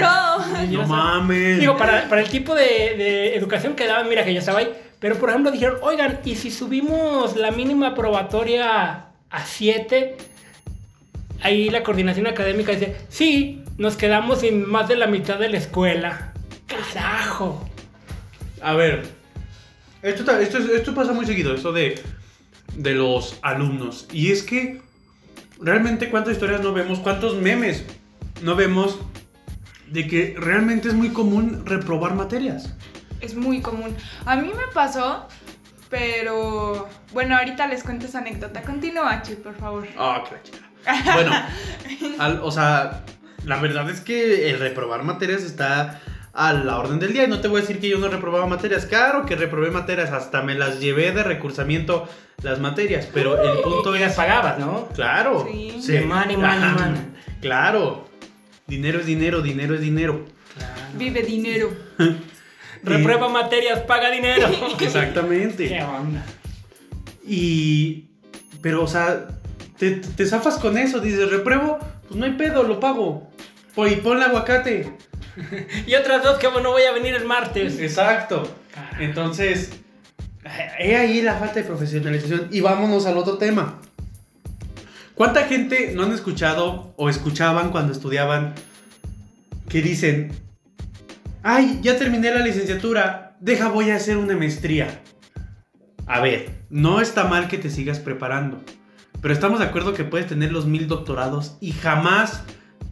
no. 0.58 0.66
Yo 0.66 0.78
No 0.80 0.84
sé. 0.84 0.90
mames. 0.90 1.60
Digo, 1.60 1.78
para, 1.78 2.10
para 2.10 2.20
el 2.22 2.28
tipo 2.30 2.54
de, 2.54 2.64
de 2.64 3.36
educación 3.38 3.76
que 3.76 3.88
daban, 3.88 4.10
mira 4.10 4.26
que 4.26 4.34
yo 4.34 4.40
estaba 4.40 4.60
ahí. 4.60 4.70
Pero 5.00 5.16
por 5.16 5.30
ejemplo 5.30 5.52
dijeron, 5.52 5.78
oigan, 5.82 6.20
¿y 6.26 6.36
si 6.36 6.52
subimos 6.52 7.38
la 7.38 7.52
mínima 7.52 7.96
probatoria 7.96 9.06
a 9.30 9.46
7? 9.46 10.18
Ahí 11.42 11.70
la 11.70 11.84
coordinación 11.84 12.28
académica 12.28 12.74
dice, 12.74 12.98
sí, 13.08 13.64
nos 13.78 13.96
quedamos 13.96 14.42
sin 14.42 14.68
más 14.70 14.90
de 14.90 14.98
la 14.98 15.08
mitad 15.08 15.40
de 15.40 15.48
la 15.48 15.58
escuela. 15.58 16.34
Carajo. 16.68 17.66
A 18.62 18.74
ver, 18.74 19.08
esto, 20.02 20.40
esto, 20.40 20.58
es- 20.58 20.70
esto 20.70 20.94
pasa 20.94 21.14
muy 21.14 21.26
seguido, 21.26 21.54
eso 21.54 21.72
de, 21.72 22.02
de 22.76 22.94
los 22.94 23.38
alumnos. 23.42 24.08
Y 24.12 24.32
es 24.32 24.44
que 24.44 24.82
realmente 25.60 26.10
cuántas 26.10 26.34
historias 26.34 26.62
no 26.62 26.74
vemos, 26.74 27.00
cuántos 27.00 27.36
memes 27.36 27.84
no 28.42 28.56
vemos 28.56 28.98
de 29.88 30.08
que 30.08 30.36
realmente 30.38 30.88
es 30.88 30.94
muy 30.94 31.10
común 31.10 31.64
reprobar 31.66 32.14
materias. 32.16 32.74
Es 33.22 33.36
muy 33.36 33.62
común. 33.62 33.96
A 34.26 34.36
mí 34.38 34.48
me 34.56 34.72
pasó, 34.74 35.28
pero 35.90 36.88
bueno, 37.14 37.36
ahorita 37.38 37.68
les 37.68 37.84
cuento 37.84 38.06
esa 38.06 38.20
anécdota. 38.20 38.62
Continúa, 38.62 39.22
Chuy, 39.24 39.36
por 39.36 39.56
favor. 39.56 39.88
Ah, 39.98 40.24
la 40.32 40.44
chica. 40.44 41.14
Bueno, 41.14 41.32
al- 42.20 42.40
o 42.42 42.52
sea, 42.52 43.04
la 43.46 43.58
verdad 43.60 43.90
es 43.90 44.00
que 44.02 44.50
el 44.50 44.60
reprobar 44.60 45.04
materias 45.04 45.44
está 45.44 46.00
a 46.34 46.54
la 46.54 46.78
orden 46.80 47.00
del 47.00 47.14
día. 47.14 47.24
Y 47.24 47.28
no 47.28 47.40
te 47.42 47.48
voy 47.48 47.60
a 47.60 47.62
decir 47.62 47.80
que 47.80 47.90
yo 47.90 47.98
no 47.98 48.08
reprobaba 48.08 48.46
materias. 48.46 48.86
Claro 48.86 49.26
que 49.26 49.36
reprobé 49.36 49.72
materias, 49.72 50.12
hasta 50.12 50.42
me 50.42 50.56
las 50.56 50.80
llevé 50.80 51.12
de 51.12 51.24
recursamiento 51.24 52.08
las 52.42 52.60
materias. 52.60 53.08
Pero 53.14 53.42
el 53.42 53.60
punto 53.62 53.96
Y 53.96 54.00
las 54.00 54.12
es. 54.12 54.18
pagabas, 54.18 54.60
¿no? 54.60 54.88
Claro. 54.96 55.48
Sí. 55.52 56.00
Money, 56.06 56.38
money, 56.38 56.70
money. 56.74 57.02
Claro. 57.42 58.08
Dinero 58.68 59.00
es 59.00 59.06
dinero, 59.06 59.42
dinero 59.42 59.76
es 59.76 59.82
dinero. 59.82 60.26
Vive 60.96 61.24
dinero. 61.24 61.72
Reprueba 62.84 63.28
materias, 63.30 63.80
paga 63.82 64.10
dinero. 64.10 64.48
¿Qué 64.78 64.86
Exactamente. 64.86 65.82
onda? 65.84 66.24
Y. 67.28 68.06
Pero, 68.62 68.84
o 68.84 68.88
sea, 68.88 69.28
te, 69.78 69.92
te 69.98 70.26
zafas 70.26 70.58
con 70.58 70.78
eso. 70.78 71.00
Dices, 71.00 71.30
repruebo, 71.30 71.80
pues 72.08 72.16
no 72.20 72.26
hay 72.26 72.34
pedo, 72.34 72.64
lo 72.64 72.80
pago. 72.80 73.30
Pues, 73.76 73.94
y 73.94 73.96
ponle 73.98 74.26
aguacate. 74.26 74.94
Y 75.88 75.96
otras 75.96 76.24
dos 76.24 76.38
que 76.38 76.48
no 76.48 76.72
voy 76.72 76.84
a 76.84 76.92
venir 76.92 77.16
el 77.16 77.26
martes. 77.26 77.80
Exacto. 77.80 78.50
Entonces, 79.00 79.72
he 80.80 80.96
ahí 80.96 81.22
la 81.22 81.36
falta 81.36 81.56
de 81.56 81.64
profesionalización. 81.64 82.48
Y 82.52 82.62
vámonos 82.62 83.06
al 83.06 83.18
otro 83.18 83.38
tema. 83.38 83.80
¿Cuánta 85.16 85.44
gente 85.44 85.92
no 85.96 86.04
han 86.04 86.14
escuchado 86.14 86.94
o 86.96 87.10
escuchaban 87.10 87.72
cuando 87.72 87.92
estudiaban 87.92 88.54
que 89.68 89.82
dicen, 89.82 90.32
ay, 91.44 91.80
ya 91.84 91.98
terminé 91.98 92.32
la 92.32 92.40
licenciatura, 92.40 93.36
deja, 93.42 93.68
voy 93.68 93.90
a 93.92 93.98
hacer 93.98 94.16
una 94.16 94.38
maestría? 94.38 95.02
A 96.06 96.22
ver, 96.22 96.64
no 96.70 97.02
está 97.02 97.26
mal 97.26 97.50
que 97.50 97.58
te 97.58 97.70
sigas 97.70 98.00
preparando, 98.00 98.64
pero 99.22 99.34
estamos 99.34 99.60
de 99.60 99.66
acuerdo 99.66 99.94
que 99.94 100.06
puedes 100.06 100.28
tener 100.28 100.54
los 100.54 100.66
mil 100.66 100.88
doctorados 100.88 101.58
y 101.60 101.74
jamás 101.74 102.44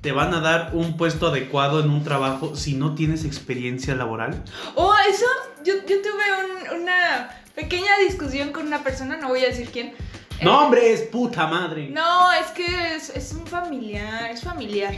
te 0.08 0.14
van 0.14 0.34
a 0.34 0.40
dar 0.40 0.70
un 0.72 0.96
puesto 0.96 1.28
adecuado 1.28 1.82
en 1.82 1.90
un 1.90 2.02
trabajo 2.02 2.56
si 2.56 2.76
no 2.76 2.96
tienes 2.96 3.26
experiencia 3.26 3.94
laboral. 3.94 4.42
Oh, 4.76 4.96
eso, 5.10 5.26
yo, 5.66 5.74
yo 5.86 5.98
tuve 6.02 6.72
un- 6.74 6.82
una 6.84 7.30
pequeña 7.54 7.92
discusión 8.08 8.54
con 8.54 8.68
una 8.68 8.84
persona, 8.86 9.18
no 9.18 9.28
voy 9.28 9.42
a 9.44 9.48
decir 9.50 9.68
quién. 9.70 9.88
Eh, 9.88 10.46
No, 10.46 10.62
hombre, 10.64 10.94
es 10.94 11.02
puta 11.02 11.46
madre. 11.48 11.90
No, 11.90 12.32
es 12.32 12.48
que 12.52 12.96
es, 12.96 13.10
es 13.10 13.34
un 13.34 13.46
familiar, 13.46 14.32
es 14.32 14.44
familiar. 14.44 14.94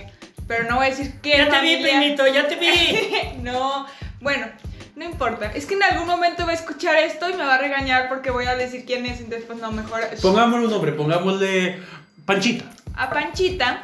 Pero 0.47 0.69
no 0.69 0.75
voy 0.75 0.85
a 0.85 0.89
decir 0.91 1.15
qué 1.23 1.37
Ya 1.39 1.49
te 1.49 1.59
vi, 1.59 1.81
primito, 1.81 2.27
ya 2.27 2.47
te 2.47 2.55
vi. 2.57 3.41
no, 3.41 3.87
bueno, 4.21 4.45
no 4.95 5.05
importa. 5.05 5.51
Es 5.55 5.65
que 5.65 5.73
en 5.73 5.81
algún 5.81 6.05
momento 6.05 6.45
va 6.45 6.51
a 6.51 6.53
escuchar 6.53 6.97
esto 6.97 7.27
y 7.27 7.33
me 7.33 7.45
va 7.45 7.55
a 7.55 7.57
regañar 7.57 8.09
porque 8.09 8.29
voy 8.29 8.45
a 8.45 8.55
decir 8.55 8.85
quién 8.85 9.07
es. 9.07 9.21
Entonces, 9.21 9.45
pues 9.47 9.57
no, 9.59 9.71
mejor. 9.71 10.01
Pongámosle 10.21 10.65
un 10.67 10.71
nombre, 10.71 10.91
pongámosle 10.91 11.79
Panchita. 12.27 12.65
A 12.93 13.09
Panchita, 13.09 13.81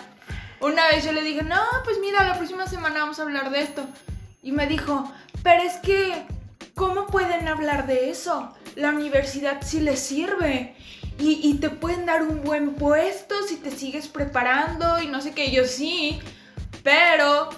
una 0.65 0.87
vez 0.87 1.05
yo 1.05 1.11
le 1.11 1.21
dije, 1.21 1.43
no, 1.43 1.61
pues 1.83 1.97
mira, 1.99 2.23
la 2.23 2.35
próxima 2.35 2.67
semana 2.67 3.01
vamos 3.01 3.19
a 3.19 3.23
hablar 3.23 3.51
de 3.51 3.61
esto. 3.61 3.85
Y 4.41 4.51
me 4.51 4.67
dijo, 4.67 5.11
pero 5.43 5.63
es 5.63 5.77
que, 5.77 6.25
¿cómo 6.73 7.07
pueden 7.07 7.47
hablar 7.47 7.87
de 7.87 8.09
eso? 8.09 8.51
La 8.75 8.89
universidad 8.89 9.61
sí 9.63 9.79
les 9.79 9.99
sirve. 9.99 10.75
Y, 11.17 11.39
y 11.43 11.55
te 11.55 11.69
pueden 11.69 12.05
dar 12.05 12.23
un 12.23 12.43
buen 12.43 12.75
puesto 12.75 13.35
si 13.47 13.55
te 13.55 13.71
sigues 13.71 14.07
preparando 14.07 15.01
y 15.01 15.07
no 15.07 15.21
sé 15.21 15.31
qué. 15.31 15.51
Yo 15.51 15.65
sí, 15.65 16.19
pero 16.83 17.49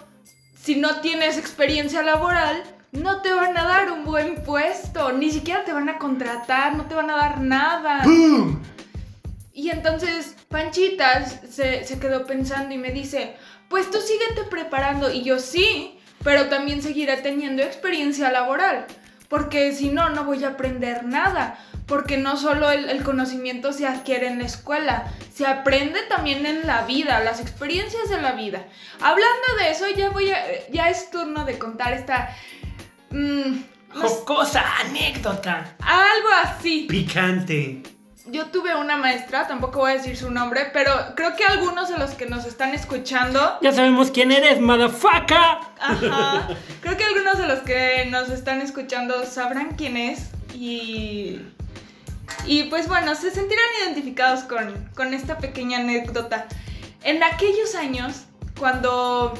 si 0.61 0.75
no 0.75 1.01
tienes 1.01 1.37
experiencia 1.37 2.03
laboral, 2.03 2.63
no 2.91 3.21
te 3.21 3.33
van 3.33 3.57
a 3.57 3.63
dar 3.63 3.91
un 3.91 4.05
buen 4.05 4.43
puesto. 4.43 5.11
Ni 5.13 5.31
siquiera 5.31 5.63
te 5.65 5.73
van 5.73 5.89
a 5.89 5.97
contratar, 5.97 6.75
no 6.75 6.85
te 6.85 6.93
van 6.95 7.09
a 7.09 7.15
dar 7.15 7.41
nada. 7.41 8.03
¡Boom! 8.03 8.61
Y 9.57 9.71
entonces 9.71 10.35
Panchitas 10.49 11.39
se, 11.49 11.83
se 11.83 11.97
quedó 11.97 12.27
pensando 12.27 12.75
y 12.75 12.77
me 12.77 12.91
dice, 12.91 13.35
pues 13.69 13.89
tú 13.89 13.97
síguete 13.99 14.43
preparando. 14.51 15.11
Y 15.11 15.23
yo 15.23 15.39
sí, 15.39 15.97
pero 16.23 16.45
también 16.45 16.83
seguiré 16.83 17.17
teniendo 17.17 17.63
experiencia 17.63 18.31
laboral. 18.31 18.85
Porque 19.29 19.73
si 19.73 19.89
no, 19.89 20.09
no 20.11 20.25
voy 20.25 20.43
a 20.43 20.49
aprender 20.49 21.05
nada. 21.05 21.57
Porque 21.87 22.17
no 22.17 22.37
solo 22.37 22.69
el, 22.69 22.87
el 22.87 23.01
conocimiento 23.01 23.73
se 23.73 23.87
adquiere 23.87 24.27
en 24.27 24.37
la 24.37 24.45
escuela, 24.45 25.11
se 25.33 25.47
aprende 25.47 26.03
también 26.03 26.45
en 26.45 26.67
la 26.67 26.85
vida, 26.85 27.23
las 27.23 27.41
experiencias 27.41 28.09
de 28.11 28.21
la 28.21 28.33
vida. 28.33 28.63
Hablando 29.01 29.47
de 29.59 29.71
eso, 29.71 29.85
ya 29.89 30.11
voy 30.11 30.29
a, 30.29 30.69
ya 30.69 30.91
es 30.91 31.09
turno 31.09 31.45
de 31.45 31.57
contar 31.57 31.93
esta 31.93 32.29
mm, 33.09 33.53
sé, 33.53 33.63
Jocosa 34.01 34.63
anécdota. 34.81 35.75
algo 35.79 36.29
así. 36.43 36.85
Picante. 36.87 37.96
Yo 38.29 38.48
tuve 38.48 38.75
una 38.75 38.98
maestra, 38.98 39.48
tampoco 39.48 39.79
voy 39.79 39.91
a 39.91 39.93
decir 39.96 40.17
su 40.17 40.29
nombre, 40.29 40.69
pero 40.74 40.91
creo 41.15 41.36
que 41.36 41.46
algunos 41.46 41.88
de 41.89 41.98
los 41.98 42.12
que 42.12 42.25
nos 42.25 42.46
están 42.46 42.74
escuchando 42.74 43.57
Ya 43.62 43.72
sabemos 43.72 44.12
quién 44.12 44.31
eres, 44.31 44.60
motherfucker. 44.60 45.38
Ajá. 45.79 46.50
Creo 46.81 46.98
que 46.98 47.03
algunos 47.03 47.38
de 47.38 47.48
los 47.48 47.60
que 47.60 48.05
nos 48.10 48.29
están 48.29 48.62
escuchando 48.62 49.25
sabrán 49.25 49.75
quién 49.75 49.98
es 49.98 50.31
y... 50.53 51.41
Y 52.46 52.63
pues 52.63 52.88
bueno, 52.88 53.15
se 53.15 53.31
sentirán 53.31 53.65
identificados 53.84 54.43
con, 54.43 54.89
con 54.96 55.13
esta 55.13 55.38
pequeña 55.38 55.79
anécdota. 55.79 56.48
En 57.03 57.24
aquellos 57.24 57.75
años, 57.75 58.25
cuando 58.60 59.34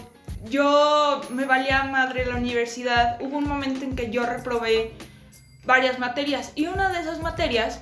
yo 0.46 1.22
me 1.29 1.46
valía 1.46 1.84
madre 1.84 2.25
la 2.25 2.36
universidad, 2.36 3.17
hubo 3.22 3.38
un 3.38 3.48
momento 3.48 3.84
en 3.84 3.96
que 3.96 4.10
yo 4.10 4.25
reprobé 4.25 4.94
varias 5.65 6.00
materias 6.00 6.53
y 6.56 6.67
una 6.67 6.89
de 6.89 7.01
esas 7.01 7.22
materias, 7.22 7.82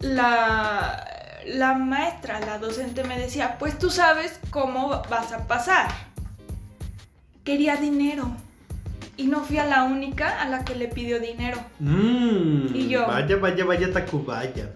la, 0.00 1.06
la 1.46 1.74
maestra, 1.74 2.40
la 2.40 2.58
docente 2.58 3.04
me 3.04 3.18
decía, 3.18 3.56
pues 3.58 3.78
tú 3.78 3.90
sabes 3.90 4.38
cómo 4.50 5.02
vas 5.08 5.32
a 5.32 5.46
pasar 5.46 5.88
quería 7.44 7.76
dinero. 7.76 8.34
Y 9.16 9.28
no 9.28 9.44
fui 9.44 9.58
a 9.58 9.66
la 9.66 9.84
única 9.84 10.42
a 10.42 10.48
la 10.48 10.64
que 10.64 10.74
le 10.74 10.88
pidió 10.88 11.20
dinero. 11.20 11.58
Mmm. 11.78 12.74
Y 12.74 12.88
yo. 12.88 13.06
Vaya, 13.06 13.36
vaya, 13.36 13.64
vaya, 13.64 13.92
Tacubaya. 13.92 14.74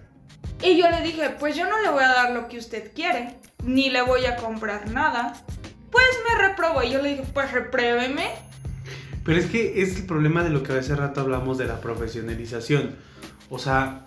Y 0.63 0.77
yo 0.77 0.89
le 0.89 1.01
dije, 1.01 1.35
pues 1.39 1.57
yo 1.57 1.67
no 1.67 1.81
le 1.81 1.89
voy 1.89 2.03
a 2.03 2.09
dar 2.09 2.31
lo 2.31 2.47
que 2.47 2.57
usted 2.57 2.93
quiere, 2.93 3.35
ni 3.63 3.89
le 3.89 4.01
voy 4.01 4.25
a 4.25 4.37
comprar 4.37 4.89
nada. 4.91 5.33
Pues 5.91 6.05
me 6.27 6.47
reprobó. 6.47 6.83
Y 6.83 6.91
yo 6.91 7.01
le 7.01 7.09
dije, 7.09 7.23
pues 7.33 7.51
repruébeme. 7.51 8.29
Pero 9.25 9.39
es 9.39 9.47
que 9.47 9.81
es 9.81 9.97
el 9.97 10.05
problema 10.05 10.43
de 10.43 10.49
lo 10.49 10.63
que 10.63 10.73
hace 10.73 10.95
rato 10.95 11.21
hablamos 11.21 11.57
de 11.57 11.65
la 11.65 11.81
profesionalización. 11.81 12.95
O 13.49 13.59
sea, 13.59 14.05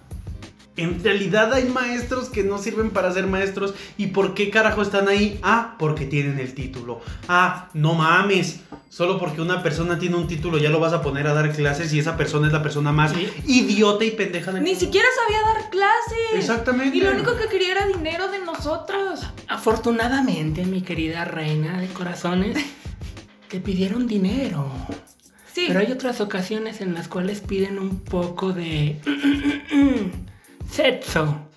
en 0.77 1.03
realidad 1.05 1.53
hay 1.53 1.65
maestros 1.65 2.29
que 2.31 2.43
no 2.43 2.59
sirven 2.59 2.91
para 2.91 3.13
ser 3.13 3.27
maestros. 3.27 3.75
¿Y 3.99 4.09
por 4.09 4.35
qué 4.35 4.51
carajo 4.51 4.81
están 4.83 5.09
ahí? 5.09 5.39
Ah, 5.43 5.77
porque 5.79 6.07
tienen 6.07 6.39
el 6.39 6.55
título. 6.55 7.01
Ah, 7.29 7.69
no 7.75 7.95
mames. 7.95 8.61
Solo 8.89 9.19
porque 9.19 9.41
una 9.41 9.63
persona 9.63 9.99
tiene 9.99 10.17
un 10.17 10.27
título 10.29 10.59
ya 10.59 10.69
lo 10.71 10.79
vas 10.81 10.93
a 10.93 11.01
poner 11.03 11.27
a 11.27 11.35
dar 11.35 11.53
clases 11.55 11.93
y 11.95 11.99
esa 11.99 12.17
persona 12.17 12.47
es 12.47 12.53
la 12.53 12.63
persona 12.63 12.93
más 12.93 13.13
Sí. 13.13 13.27
idiota 13.47 14.05
y 14.05 14.11
pendeja 14.13 14.53
del 14.53 14.63
Ni 14.63 14.71
mundo. 14.71 14.85
siquiera 14.85 15.07
sabía 15.25 15.41
dar 15.43 15.71
clases. 15.71 16.35
Exactamente. 16.35 16.97
Y 16.97 17.01
lo 17.01 17.11
único 17.13 17.37
que 17.37 17.49
quería 17.49 17.73
era 17.73 17.87
dinero 17.87 18.29
de 18.31 18.41
nosotros. 18.41 19.21
Afortunadamente, 19.49 20.65
mi 20.67 20.83
querida 20.83 21.25
reina 21.25 21.81
de 21.81 21.87
corazones, 21.89 22.57
te 23.49 23.61
pidieron 23.61 24.07
dinero. 24.07 24.71
Sí. 25.53 25.65
Pero 25.69 25.81
hay 25.81 25.93
otras 25.93 26.21
ocasiones 26.23 26.81
en 26.81 26.95
las 26.95 27.09
cuales 27.09 27.41
piden 27.41 27.79
un 27.79 28.01
poco 28.01 28.53
de 28.53 29.01
sexo. 30.73 31.49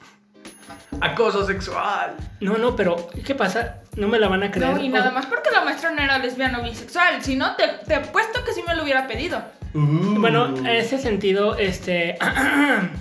Acoso 1.01 1.45
sexual. 1.45 2.15
No, 2.39 2.57
no, 2.57 2.75
pero 2.75 3.09
¿qué 3.25 3.35
pasa? 3.35 3.81
No 3.95 4.07
me 4.07 4.19
la 4.19 4.27
van 4.27 4.43
a 4.43 4.51
creer. 4.51 4.75
No, 4.75 4.83
y 4.83 4.89
nada 4.89 5.11
más 5.11 5.25
porque 5.25 5.51
la 5.51 5.63
maestra 5.63 5.91
no 5.91 6.01
era 6.01 6.19
lesbiana 6.19 6.59
o 6.59 6.63
bisexual. 6.63 7.21
Si 7.23 7.35
no, 7.35 7.55
te, 7.55 7.67
te 7.85 7.95
apuesto 7.95 8.43
que 8.43 8.53
sí 8.53 8.61
me 8.65 8.75
lo 8.75 8.83
hubiera 8.83 9.07
pedido. 9.07 9.41
Uh. 9.73 10.19
Bueno, 10.19 10.55
en 10.57 10.67
ese 10.67 10.97
sentido, 10.97 11.55
este 11.57 12.17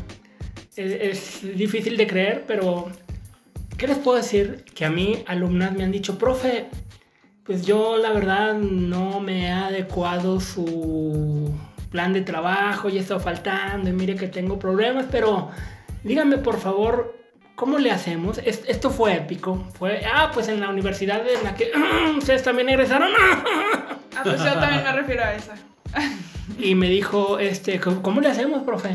es, 0.76 1.42
es 1.42 1.56
difícil 1.56 1.96
de 1.96 2.06
creer, 2.06 2.44
pero 2.46 2.90
¿qué 3.76 3.86
les 3.86 3.98
puedo 3.98 4.16
decir? 4.16 4.64
Que 4.74 4.84
a 4.84 4.90
mí 4.90 5.22
alumnas 5.26 5.72
me 5.72 5.84
han 5.84 5.92
dicho, 5.92 6.18
profe, 6.18 6.66
pues 7.44 7.64
yo 7.64 7.96
la 7.96 8.10
verdad 8.10 8.54
no 8.54 9.20
me 9.20 9.52
ha 9.52 9.66
adecuado 9.66 10.40
su 10.40 11.52
plan 11.90 12.12
de 12.12 12.22
trabajo 12.22 12.88
y 12.88 12.96
he 12.96 13.00
estado 13.00 13.20
faltando 13.20 13.88
y 13.88 13.92
mire 13.92 14.16
que 14.16 14.26
tengo 14.26 14.58
problemas, 14.58 15.06
pero 15.10 15.50
dígame 16.04 16.38
por 16.38 16.60
favor, 16.60 17.18
¿cómo 17.56 17.78
le 17.78 17.90
hacemos? 17.90 18.38
Es- 18.38 18.62
esto 18.68 18.90
fue 18.90 19.14
épico. 19.14 19.66
Fue, 19.78 20.02
ah, 20.12 20.30
pues 20.32 20.48
en 20.48 20.60
la 20.60 20.68
universidad 20.70 21.22
en 21.28 21.42
la 21.44 21.54
que 21.54 21.70
ustedes 22.18 22.42
también 22.42 22.68
egresaron. 22.68 23.10
Ah, 24.16 24.20
pues 24.22 24.38
yo 24.44 24.52
también 24.54 24.84
me 24.84 24.92
refiero 24.92 25.24
a 25.24 25.34
esa. 25.34 25.54
Y 26.58 26.74
me 26.74 26.88
dijo, 26.88 27.38
este, 27.38 27.80
¿cómo 27.80 28.20
le 28.20 28.28
hacemos, 28.28 28.62
profe? 28.62 28.90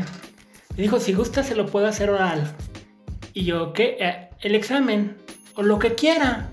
Me 0.76 0.82
dijo, 0.82 0.98
si 1.00 1.12
gusta 1.12 1.42
se 1.42 1.54
lo 1.54 1.66
puedo 1.66 1.86
hacer 1.86 2.08
oral. 2.10 2.50
Y 3.34 3.44
yo, 3.44 3.72
¿qué? 3.72 3.96
Eh, 4.00 4.28
el 4.40 4.54
examen, 4.54 5.16
o 5.56 5.62
lo 5.62 5.78
que 5.78 5.94
quiera. 5.94 6.48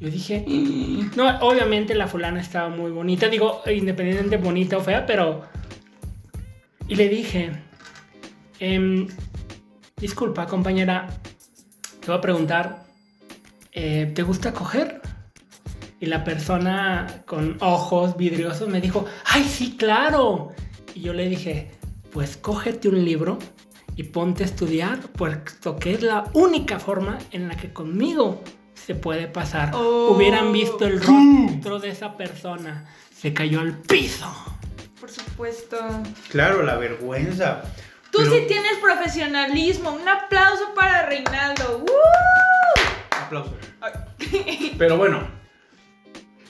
Yo 0.00 0.10
dije, 0.10 0.44
no, 1.16 1.38
obviamente 1.40 1.94
la 1.94 2.06
fulana 2.08 2.40
estaba 2.40 2.68
muy 2.68 2.90
bonita, 2.90 3.28
digo, 3.28 3.62
independientemente 3.66 4.36
bonita 4.36 4.76
o 4.76 4.80
fea, 4.80 5.06
pero... 5.06 5.42
Y 6.88 6.96
le 6.96 7.08
dije, 7.08 7.50
"Em, 8.60 9.08
disculpa 9.96 10.46
compañera, 10.46 11.08
te 12.00 12.06
voy 12.06 12.16
a 12.16 12.20
preguntar, 12.20 12.84
eh, 13.72 14.12
¿te 14.14 14.22
gusta 14.22 14.52
coger? 14.52 15.00
Y 16.00 16.06
la 16.06 16.24
persona 16.24 17.22
con 17.26 17.56
ojos 17.60 18.16
vidriosos 18.16 18.68
me 18.68 18.80
dijo, 18.80 19.06
¡ay, 19.24 19.44
sí, 19.44 19.76
claro! 19.76 20.52
Y 20.94 21.00
yo 21.00 21.12
le 21.12 21.28
dije, 21.28 21.70
pues 22.12 22.36
cógete 22.36 22.88
un 22.88 23.04
libro 23.04 23.38
y 23.96 24.04
ponte 24.04 24.42
a 24.42 24.46
estudiar, 24.46 24.98
puesto 25.12 25.76
que 25.76 25.94
es 25.94 26.02
la 26.02 26.30
única 26.34 26.78
forma 26.78 27.18
en 27.30 27.48
la 27.48 27.56
que 27.56 27.72
conmigo 27.72 28.42
se 28.74 28.94
puede 28.94 29.28
pasar. 29.28 29.72
Oh. 29.74 30.10
Hubieran 30.14 30.52
visto 30.52 30.86
el 30.86 31.00
rostro 31.00 31.78
de 31.78 31.88
esa 31.88 32.16
persona. 32.16 32.86
Se 33.16 33.32
cayó 33.32 33.60
al 33.60 33.78
piso. 33.78 34.30
Por 35.00 35.10
supuesto. 35.10 35.76
Claro, 36.30 36.62
la 36.62 36.76
vergüenza. 36.76 37.62
Tú 38.14 38.20
Pero- 38.22 38.32
sí 38.36 38.44
tienes 38.46 38.72
profesionalismo. 38.80 39.90
Un 39.92 40.08
aplauso 40.08 40.72
para 40.74 41.06
Reinaldo. 41.06 41.78
¡Woo! 41.78 42.84
Aplauso. 43.10 43.54
Pero 44.78 44.96
bueno. 44.96 45.26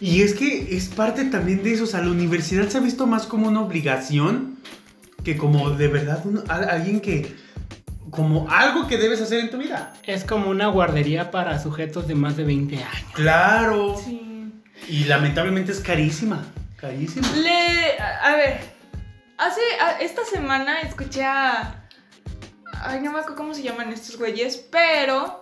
Y 0.01 0.23
es 0.23 0.35
que 0.35 0.77
es 0.77 0.89
parte 0.89 1.25
también 1.25 1.63
de 1.63 1.73
eso. 1.73 1.85
O 1.85 1.87
sea, 1.87 2.01
la 2.01 2.11
universidad 2.11 2.69
se 2.69 2.79
ha 2.79 2.81
visto 2.81 3.07
más 3.07 3.27
como 3.27 3.49
una 3.49 3.61
obligación 3.63 4.59
que 5.25 5.37
como 5.39 5.71
de 5.71 5.89
verdad 5.89 6.21
un- 6.27 6.45
a- 6.49 6.55
alguien 6.57 7.01
que. 7.01 7.35
como 8.11 8.49
algo 8.51 8.87
que 8.87 8.99
debes 8.99 9.21
hacer 9.23 9.41
en 9.41 9.51
tu 9.51 9.57
vida. 9.59 9.95
Es 10.05 10.25
como 10.25 10.51
una 10.51 10.67
guardería 10.69 11.31
para 11.31 11.59
sujetos 11.59 12.07
de 12.07 12.15
más 12.15 12.37
de 12.37 12.45
20 12.45 12.77
años. 12.77 13.11
Claro. 13.15 13.97
Sí. 14.05 14.53
Y 14.89 15.05
lamentablemente 15.05 15.73
es 15.73 15.81
carísima. 15.81 16.45
Carísima. 16.77 17.27
Le. 17.37 17.99
A 17.99 18.37
ver. 18.37 18.74
Hace. 19.39 19.61
a- 19.81 19.99
esta 20.01 20.25
semana 20.25 20.81
escuché 20.83 21.25
a. 21.25 21.87
Ay, 22.83 23.01
no 23.01 23.13
me 23.13 23.19
acuerdo 23.21 23.37
cómo 23.37 23.55
se 23.55 23.63
llaman 23.63 23.93
estos 23.93 24.17
güeyes, 24.19 24.57
pero. 24.71 25.39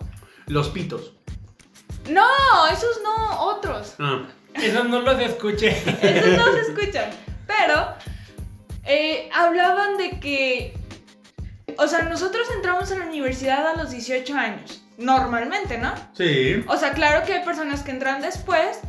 Los 0.47 0.69
pitos. 0.69 1.13
No, 2.09 2.27
esos 2.71 2.99
no, 3.03 3.41
otros. 3.45 3.95
Ah. 3.99 4.27
Eso 4.55 4.83
no 4.83 5.01
los 5.01 5.19
escuché. 5.19 5.69
Esos 6.01 6.37
no 6.37 6.51
se 6.53 6.59
escuchan. 6.61 7.09
Pero. 7.47 7.93
eh, 8.85 9.29
hablaban 9.33 9.97
de 9.97 10.19
que. 10.19 10.73
O 11.77 11.87
sea, 11.87 12.03
nosotros 12.03 12.47
entramos 12.55 12.91
a 12.91 12.95
la 12.97 13.05
universidad 13.05 13.65
a 13.67 13.75
los 13.75 13.91
18 13.91 14.35
años. 14.37 14.83
Normalmente, 14.97 15.77
¿no? 15.79 15.91
Sí. 16.13 16.63
O 16.67 16.77
sea, 16.77 16.91
claro 16.93 17.25
que 17.25 17.33
hay 17.33 17.43
personas 17.45 17.81
que 17.81 17.89
entran 17.91 18.21
después, 18.21 18.79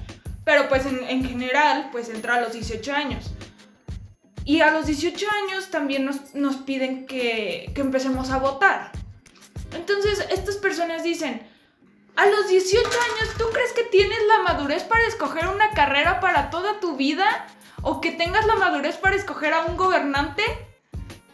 pero 0.44 0.68
pues 0.68 0.84
en, 0.84 1.02
en 1.08 1.24
general, 1.24 1.88
pues 1.92 2.10
entra 2.10 2.34
a 2.34 2.40
los 2.42 2.52
18 2.52 2.92
años. 2.92 3.30
Y 4.44 4.60
a 4.60 4.70
los 4.70 4.86
18 4.86 5.26
años 5.44 5.70
también 5.70 6.04
nos, 6.04 6.34
nos 6.34 6.56
piden 6.56 7.06
que, 7.06 7.70
que 7.74 7.80
empecemos 7.80 8.30
a 8.30 8.38
votar. 8.38 8.92
Entonces, 9.72 10.26
estas 10.30 10.56
personas 10.56 11.02
dicen, 11.02 11.42
a 12.16 12.26
los 12.26 12.48
18 12.48 12.86
años, 12.86 13.34
¿tú 13.38 13.44
crees 13.52 13.72
que 13.72 13.84
tienes 13.84 14.18
la 14.28 14.42
madurez 14.42 14.84
para 14.84 15.06
escoger 15.06 15.48
una 15.48 15.70
carrera 15.70 16.20
para 16.20 16.50
toda 16.50 16.78
tu 16.78 16.96
vida? 16.96 17.46
¿O 17.82 18.00
que 18.00 18.12
tengas 18.12 18.46
la 18.46 18.54
madurez 18.54 18.96
para 18.96 19.16
escoger 19.16 19.52
a 19.52 19.62
un 19.62 19.76
gobernante? 19.76 20.42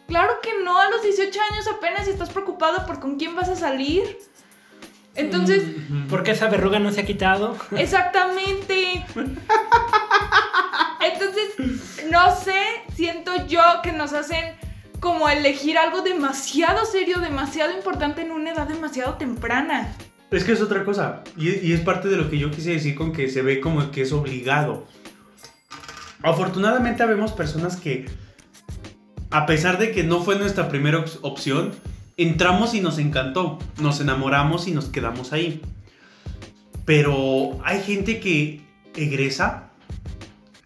Claro 0.07 0.39
que 0.41 0.51
no, 0.63 0.79
a 0.79 0.89
los 0.89 1.03
18 1.03 1.39
años 1.51 1.67
apenas 1.67 2.07
estás 2.07 2.31
preocupado 2.31 2.85
por 2.85 2.99
con 2.99 3.17
quién 3.17 3.35
vas 3.35 3.47
a 3.49 3.55
salir. 3.55 4.17
Entonces, 5.15 5.63
¿Por 6.09 6.23
qué 6.23 6.31
esa 6.31 6.47
verruga 6.47 6.79
no 6.79 6.91
se 6.91 7.01
ha 7.01 7.05
quitado? 7.05 7.57
Exactamente. 7.77 9.05
Yo 13.47 13.61
que 13.83 13.91
nos 13.91 14.13
hacen 14.13 14.55
como 14.99 15.27
elegir 15.29 15.77
algo 15.77 16.01
demasiado 16.01 16.85
serio, 16.85 17.19
demasiado 17.19 17.73
importante 17.75 18.21
en 18.21 18.31
una 18.31 18.51
edad 18.51 18.67
demasiado 18.67 19.15
temprana. 19.15 19.95
Es 20.29 20.43
que 20.43 20.51
es 20.53 20.61
otra 20.61 20.83
cosa. 20.85 21.23
Y, 21.37 21.73
es 21.73 21.81
parte 21.81 22.07
de 22.07 22.17
lo 22.17 22.29
que 22.29 22.37
yo 22.37 22.51
quise 22.51 22.71
decir 22.71 22.95
con 22.95 23.11
que 23.11 23.29
se 23.29 23.41
ve 23.41 23.59
como 23.59 23.91
que 23.91 24.03
es 24.03 24.11
obligado. 24.13 24.85
Afortunadamente 26.23 27.05
vemos 27.05 27.31
personas 27.31 27.75
que, 27.77 28.05
a 29.31 29.45
pesar 29.45 29.77
de 29.79 29.91
que 29.91 30.03
no 30.03 30.21
fue 30.23 30.37
nuestra 30.37 30.69
primera 30.69 30.99
op- 30.99 31.19
opción, 31.23 31.71
entramos 32.15 32.73
y 32.75 32.81
nos 32.81 32.99
encantó. 32.99 33.57
Nos 33.81 33.99
enamoramos 33.99 34.67
y 34.67 34.71
nos 34.71 34.85
quedamos 34.85 35.33
ahí. 35.33 35.61
Pero 36.85 37.59
hay 37.63 37.81
gente 37.81 38.19
que 38.19 38.61
egresa 38.95 39.71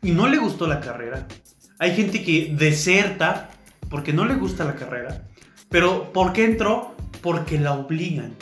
y 0.02 0.12
no 0.12 0.28
le 0.28 0.38
gustó 0.38 0.68
la 0.68 0.80
carrera. 0.82 1.28
Hay 1.86 1.96
gente 1.96 2.24
que 2.24 2.50
deserta 2.52 3.52
porque 3.92 4.12
no 4.12 4.26
le 4.26 4.34
gusta 4.34 4.64
la 4.64 4.74
carrera. 4.74 5.22
Pero 5.70 6.12
¿por 6.14 6.34
qué 6.34 6.44
entró? 6.44 6.96
Porque 7.22 7.60
la 7.60 7.74
obligan. 7.74 8.36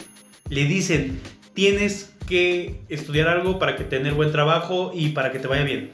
Le 0.47 0.63
dicen, 0.63 1.19
tienes 1.53 2.13
que 2.25 2.79
estudiar 2.88 3.27
algo 3.27 3.60
para 3.60 3.75
que 3.75 3.84
tener 3.84 4.13
buen 4.13 4.32
trabajo 4.32 4.91
y 4.93 5.10
para 5.10 5.34
que 5.34 5.39
te 5.39 5.47
vaya 5.47 5.63
bien. 5.63 5.91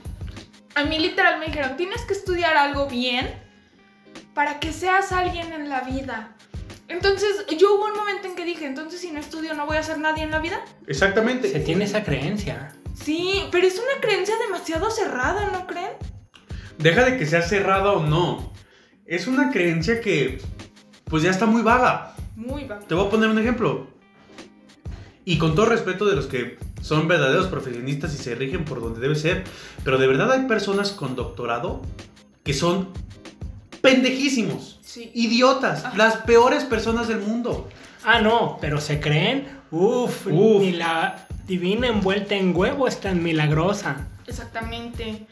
A 0.76 0.84
mí 0.84 1.00
literal 1.00 1.40
me 1.40 1.48
dijeron, 1.48 1.76
tienes 1.76 2.04
que 2.04 2.14
estudiar 2.14 2.56
algo 2.56 2.88
bien 2.88 3.28
para 4.36 4.60
que 4.60 4.72
seas 4.72 5.12
alguien 5.12 5.52
en 5.52 5.70
la 5.70 5.82
vida. 5.82 6.36
Entonces, 6.88 7.48
yo 7.58 7.74
hubo 7.74 7.88
un 7.88 7.96
momento 7.96 8.28
en 8.28 8.36
que 8.36 8.46
dije, 8.46 8.68
entonces 8.68 9.02
si 9.02 9.10
no 9.10 9.20
estudio 9.20 9.56
no 9.56 9.66
voy 9.66 9.78
a 9.78 9.82
ser 9.82 9.98
nadie 9.98 10.22
en 10.22 10.30
la 10.30 10.38
vida. 10.38 10.64
Exactamente. 10.86 11.50
Se 11.50 11.62
tiene 11.62 11.86
esa 11.86 12.04
creencia. 12.04 12.76
Sí, 12.94 13.46
pero 13.52 13.66
es 13.66 13.80
una 13.80 14.00
creencia 14.02 14.36
demasiado 14.38 14.92
cerrada, 14.92 15.50
¿no 15.52 15.66
creen? 15.66 15.94
Deja 16.80 17.06
de 17.06 17.18
que 17.18 17.26
sea 17.26 17.42
cerrada 17.42 17.92
o 17.92 18.06
no. 18.06 18.52
Es 19.06 19.28
una 19.28 19.52
creencia 19.52 20.02
que 20.02 20.42
pues 21.06 21.24
ya 21.24 21.30
está 21.30 21.46
muy 21.46 21.62
vaga. 21.62 22.16
Muy 22.36 22.64
bajo. 22.66 22.86
Te 22.86 22.96
voy 22.96 23.08
a 23.08 23.10
poner 23.10 23.30
un 23.30 23.38
ejemplo. 23.40 23.88
Y 25.26 25.38
con 25.38 25.54
todo 25.56 25.66
respeto 25.68 26.06
de 26.06 26.16
los 26.16 26.26
que 26.28 26.58
son 26.82 27.08
verdaderos 27.08 27.48
profesionistas 27.48 28.14
y 28.14 28.18
se 28.18 28.34
rigen 28.36 28.66
por 28.66 28.82
donde 28.82 29.00
debe 29.02 29.16
ser, 29.16 29.44
pero 29.84 29.98
de 29.98 30.08
verdad 30.08 30.32
hay 30.32 30.46
personas 30.48 30.92
con 30.92 31.16
doctorado 31.16 31.82
que 32.44 32.54
son 32.54 32.90
pendejísimos, 33.82 34.80
Sí. 34.82 35.12
idiotas, 35.14 35.86
Ajá. 35.86 35.98
las 35.98 36.18
peores 36.18 36.64
personas 36.64 37.08
del 37.08 37.20
mundo. 37.20 37.68
Ah, 38.06 38.22
no, 38.22 38.58
pero 38.62 38.80
se 38.82 39.00
creen. 39.00 39.48
Uf, 39.72 40.26
Uf. 40.28 40.62
ni 40.62 40.72
la 40.72 41.28
divina 41.46 41.88
envuelta 41.88 42.36
en 42.36 42.56
huevo 42.56 42.88
es 42.88 43.00
tan 43.02 43.22
milagrosa. 43.22 44.08
Exactamente. 44.26 45.28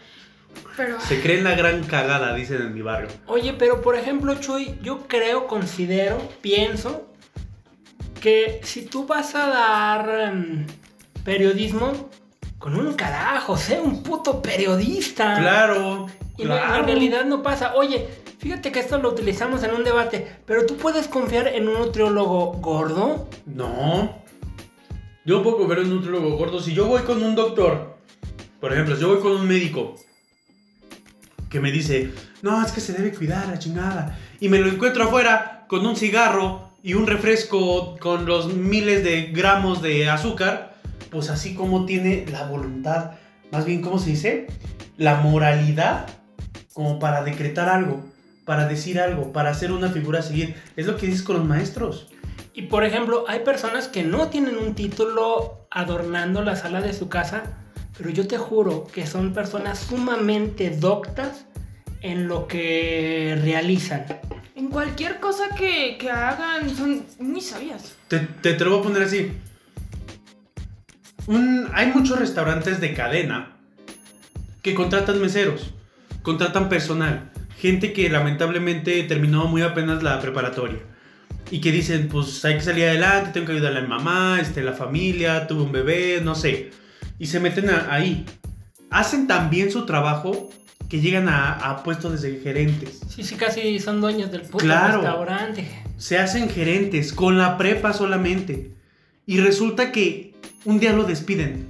Pero 0.76 1.00
Se 1.02 1.22
creen 1.22 1.44
la 1.44 1.56
gran 1.56 1.84
cagada, 1.84 2.34
dicen 2.36 2.62
en 2.62 2.74
mi 2.74 2.82
barrio. 2.82 3.08
Oye, 3.28 3.54
pero 3.54 3.82
por 3.82 3.96
ejemplo, 3.96 4.36
Chuy, 4.36 4.78
yo 4.82 5.08
creo, 5.08 5.48
considero, 5.48 6.18
pienso 6.42 7.08
que 8.22 8.60
si 8.64 8.86
tú 8.86 9.06
vas 9.06 9.34
a 9.36 9.48
dar 9.48 10.10
em, 10.32 10.66
periodismo, 11.24 12.10
con 12.60 12.76
un 12.76 12.94
carajo, 12.94 13.56
sé 13.58 13.80
un 13.80 14.02
puto 14.04 14.42
periodista. 14.42 15.38
Claro. 15.40 16.08
Y 16.38 16.46
no- 16.46 16.56
en 16.58 16.86
realidad 16.86 17.26
no 17.26 17.42
pasa. 17.44 17.76
Oye, 17.76 18.08
fíjate 18.40 18.72
que 18.72 18.80
esto 18.80 18.98
lo 18.98 19.10
utilizamos 19.10 19.64
en 19.64 19.74
un 19.74 19.84
debate, 19.84 20.28
pero 20.46 20.66
tú 20.66 20.76
puedes 20.78 21.08
confiar 21.08 21.48
en 21.48 21.68
un 21.68 21.76
nutriólogo 21.76 22.54
gordo. 22.54 23.28
No. 23.46 24.22
Yo 25.26 25.44
puedo 25.44 25.58
comer 25.58 25.80
un 25.80 25.90
nutriólogo 25.90 26.36
gordo. 26.38 26.60
Si 26.60 26.74
yo 26.74 26.86
voy 26.86 27.02
con 27.04 27.22
un 27.22 27.36
doctor, 27.36 27.98
por 28.60 28.74
ejemplo, 28.74 28.96
si 28.96 29.02
yo 29.02 29.10
voy 29.10 29.20
con 29.20 29.34
un 29.34 29.48
médico 29.48 29.96
que 31.50 31.60
me 31.60 31.72
dice, 31.72 32.12
no, 32.42 32.64
es 32.66 32.72
que 32.72 32.82
se 32.82 32.94
debe 32.94 33.14
cuidar 33.14 33.48
la 33.48 33.60
chingada, 33.60 34.18
y 34.40 34.50
me 34.50 34.60
lo 34.60 34.68
encuentro 34.68 35.04
afuera 35.04 35.66
con 35.68 35.86
un 35.86 35.96
cigarro 35.96 36.72
y 36.84 36.94
un 36.94 37.08
refresco 37.08 37.98
con 37.98 38.26
los 38.26 38.54
miles 38.54 39.04
de 39.04 39.32
gramos 39.34 39.82
de 39.82 40.10
azúcar, 40.10 40.76
pues 41.10 41.30
así 41.30 41.56
como 41.56 41.86
tiene 41.86 42.26
la 42.32 42.48
voluntad, 42.48 43.12
más 43.52 43.66
bien, 43.66 43.82
¿cómo 43.82 44.00
se 44.00 44.12
dice? 44.12 44.48
La 44.98 45.16
moralidad 45.16 46.08
como 46.74 47.00
para 47.00 47.24
decretar 47.24 47.70
algo, 47.70 48.06
para 48.46 48.68
decir 48.68 49.00
algo, 49.00 49.32
para 49.34 49.50
hacer 49.50 49.72
una 49.72 49.90
figura 49.90 50.20
a 50.20 50.22
seguir. 50.22 50.56
Es 50.76 50.86
lo 50.86 50.96
que 50.96 51.08
dices 51.08 51.24
con 51.24 51.38
los 51.38 51.46
maestros. 51.46 52.08
Y 52.54 52.64
por 52.64 52.84
ejemplo, 52.84 53.26
hay 53.28 53.40
personas 53.40 53.88
que 53.88 54.04
no 54.04 54.30
tienen 54.30 54.58
un 54.58 54.76
título 54.76 55.68
adornando 55.72 56.44
la 56.44 56.56
sala 56.56 56.82
de 56.82 56.94
su 56.94 57.10
casa, 57.10 57.67
pero 57.98 58.10
yo 58.12 58.28
te 58.28 58.38
juro 58.38 58.86
que 58.88 59.06
son 59.08 59.34
personas 59.34 59.80
sumamente 59.80 60.70
doctas 60.70 61.46
en 62.02 62.28
lo 62.28 62.48
que 62.48 63.38
realizan. 63.44 64.06
en 64.56 64.68
cualquier 64.70 65.20
cosa 65.20 65.56
que, 65.56 65.98
que 66.00 66.10
hagan 66.12 66.76
son 66.76 67.04
muy 67.20 67.42
sabias. 67.42 67.96
Te, 68.08 68.20
te, 68.20 68.54
te 68.54 68.66
lo 68.66 68.72
voy 68.72 68.80
a 68.80 68.84
poner 68.84 69.04
así. 69.04 69.32
Un- 71.28 71.68
hay 71.74 71.88
muchos 71.94 72.18
restaurantes 72.20 72.80
de 72.80 72.94
cadena 72.94 73.58
que 74.62 74.74
contratan 74.74 75.20
meseros, 75.20 75.72
contratan 76.22 76.70
personal, 76.70 77.32
gente 77.58 77.94
que 77.94 78.10
lamentablemente 78.10 79.04
terminó 79.04 79.46
muy 79.48 79.62
apenas 79.62 80.04
la 80.04 80.20
preparatoria 80.22 80.80
y 81.52 81.60
que 81.62 81.72
dicen, 81.72 82.08
pues 82.10 82.44
hay 82.46 82.56
que 82.56 82.62
salir 82.62 82.86
adelante, 82.86 83.32
tengo 83.34 83.48
que 83.48 83.54
ayudarle 83.54 83.80
a 83.80 83.82
mi 83.84 83.88
mamá, 83.88 84.40
este, 84.42 84.62
la 84.64 84.74
familia, 84.74 85.48
tuve 85.48 85.64
un 85.64 85.72
bebé, 85.72 86.20
no 86.22 86.36
sé. 86.36 86.72
Y 87.20 87.28
se 87.28 87.40
meten 87.40 87.70
a- 87.70 87.88
ahí. 87.94 88.26
Hacen 88.90 89.28
tan 89.28 89.50
bien 89.50 89.72
su 89.72 89.86
trabajo 89.86 90.50
que 90.90 91.02
llegan 91.02 91.28
a, 91.28 91.54
a 91.54 91.84
puestos 91.84 92.22
de 92.22 92.40
gerentes. 92.40 93.02
Sí, 93.10 93.24
sí, 93.24 93.36
casi 93.36 93.80
son 93.80 94.00
dueños 94.00 94.32
del 94.32 94.42
puto 94.44 94.60
Claro. 94.64 95.02
restaurante. 95.02 95.68
se 95.98 96.18
hacen 96.20 96.48
gerentes 96.50 97.12
con 97.12 97.38
la 97.40 97.58
prepa 97.58 97.92
solamente. 97.92 98.72
Y 99.26 99.40
resulta 99.40 99.92
que 99.92 100.36
un 100.64 100.80
día 100.80 100.94
lo 100.94 101.04
despiden. 101.04 101.66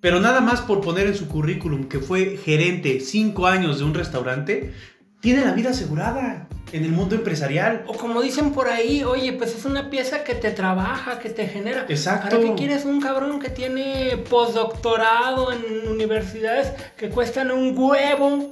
Pero 0.00 0.20
nada 0.20 0.40
más 0.40 0.60
por 0.62 0.80
poner 0.80 1.06
en 1.06 1.14
su 1.14 1.28
currículum 1.28 1.84
que 1.88 1.98
fue 2.00 2.38
gerente 2.42 3.00
cinco 3.00 3.46
años 3.46 3.78
de 3.78 3.84
un 3.84 3.94
restaurante, 3.94 4.72
tiene 5.20 5.44
la 5.44 5.52
vida 5.52 5.70
asegurada 5.70 6.48
en 6.72 6.84
el 6.84 6.92
mundo 6.92 7.14
empresarial. 7.14 7.84
O 7.86 7.94
como 7.94 8.22
dicen 8.22 8.52
por 8.52 8.68
ahí, 8.68 9.04
oye, 9.04 9.32
pues 9.32 9.54
es 9.54 9.64
una 9.64 9.90
pieza 9.90 10.24
que 10.24 10.34
te 10.34 10.50
trabaja, 10.50 11.18
que 11.18 11.30
te 11.30 11.46
genera. 11.46 11.86
Exacto. 11.88 12.28
¿Para 12.30 12.42
qué 12.42 12.54
quieres 12.54 12.84
un 12.84 13.00
cabrón 13.00 13.38
que 13.38 13.50
tiene 13.50 14.16
postdoctorado 14.28 15.52
en 15.52 15.88
universidades 15.88 16.72
que 16.96 17.08
cuestan 17.08 17.50
un 17.50 17.76
huevo? 17.76 18.50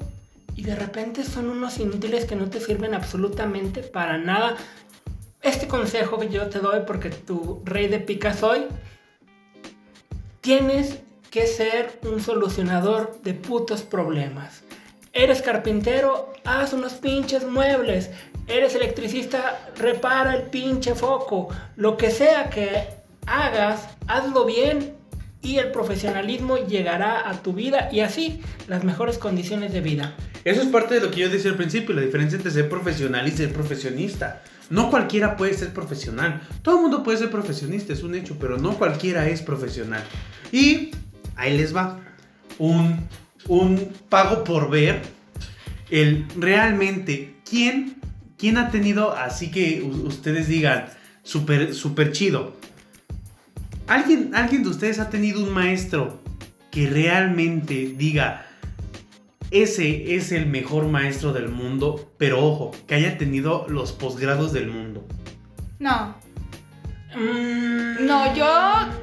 Y 0.56 0.62
de 0.62 0.76
repente 0.76 1.24
son 1.24 1.48
unos 1.48 1.78
inútiles 1.78 2.24
que 2.26 2.36
no 2.36 2.48
te 2.48 2.60
sirven 2.60 2.94
absolutamente 2.94 3.82
para 3.82 4.18
nada. 4.18 4.56
Este 5.42 5.66
consejo 5.66 6.18
que 6.18 6.28
yo 6.28 6.48
te 6.48 6.60
doy, 6.60 6.80
porque 6.86 7.10
tu 7.10 7.60
rey 7.64 7.88
de 7.88 7.98
pica 7.98 8.32
soy, 8.32 8.66
tienes 10.40 11.00
que 11.30 11.46
ser 11.46 11.98
un 12.04 12.20
solucionador 12.20 13.20
de 13.22 13.34
putos 13.34 13.82
problemas. 13.82 14.63
Eres 15.16 15.42
carpintero, 15.42 16.32
haz 16.44 16.72
unos 16.72 16.94
pinches 16.94 17.46
muebles. 17.46 18.10
Eres 18.48 18.74
electricista, 18.74 19.70
repara 19.76 20.34
el 20.34 20.42
pinche 20.50 20.96
foco. 20.96 21.48
Lo 21.76 21.96
que 21.96 22.10
sea 22.10 22.50
que 22.50 22.88
hagas, 23.24 23.86
hazlo 24.08 24.44
bien 24.44 24.94
y 25.40 25.58
el 25.58 25.70
profesionalismo 25.70 26.56
llegará 26.56 27.30
a 27.30 27.42
tu 27.42 27.52
vida 27.52 27.90
y 27.92 28.00
así 28.00 28.40
las 28.66 28.82
mejores 28.82 29.16
condiciones 29.18 29.72
de 29.72 29.82
vida. 29.82 30.16
Eso 30.44 30.62
es 30.62 30.68
parte 30.68 30.94
de 30.94 31.00
lo 31.00 31.12
que 31.12 31.20
yo 31.20 31.28
decía 31.28 31.52
al 31.52 31.56
principio, 31.56 31.94
la 31.94 32.02
diferencia 32.02 32.36
entre 32.36 32.50
ser 32.50 32.68
profesional 32.68 33.28
y 33.28 33.30
ser 33.30 33.52
profesionista. 33.52 34.42
No 34.68 34.90
cualquiera 34.90 35.36
puede 35.36 35.54
ser 35.54 35.72
profesional. 35.72 36.42
Todo 36.62 36.74
el 36.74 36.82
mundo 36.82 37.04
puede 37.04 37.18
ser 37.18 37.30
profesionista, 37.30 37.92
es 37.92 38.02
un 38.02 38.16
hecho, 38.16 38.36
pero 38.40 38.58
no 38.58 38.76
cualquiera 38.78 39.28
es 39.28 39.42
profesional. 39.42 40.02
Y 40.50 40.90
ahí 41.36 41.56
les 41.56 41.74
va. 41.74 42.00
Un, 42.58 43.06
un 43.48 43.92
pago 44.08 44.44
por 44.44 44.70
ver 44.70 45.02
el 45.90 46.26
realmente 46.36 47.36
quién, 47.48 47.96
quién 48.38 48.58
ha 48.58 48.70
tenido, 48.70 49.14
así 49.14 49.50
que 49.50 49.82
ustedes 49.82 50.48
digan, 50.48 50.86
súper 51.22 51.74
super 51.74 52.12
chido. 52.12 52.56
¿Alguien, 53.86 54.34
¿Alguien 54.34 54.62
de 54.62 54.70
ustedes 54.70 54.98
ha 54.98 55.10
tenido 55.10 55.42
un 55.42 55.52
maestro 55.52 56.20
que 56.70 56.88
realmente 56.88 57.94
diga, 57.96 58.46
ese 59.50 60.16
es 60.16 60.32
el 60.32 60.46
mejor 60.46 60.88
maestro 60.88 61.32
del 61.32 61.48
mundo, 61.48 62.12
pero 62.18 62.44
ojo, 62.44 62.72
que 62.88 62.96
haya 62.96 63.16
tenido 63.18 63.66
los 63.68 63.92
posgrados 63.92 64.52
del 64.52 64.68
mundo. 64.68 65.06
No. 65.78 66.16
Mm, 67.14 68.06
No, 68.06 68.34
yo, 68.34 68.48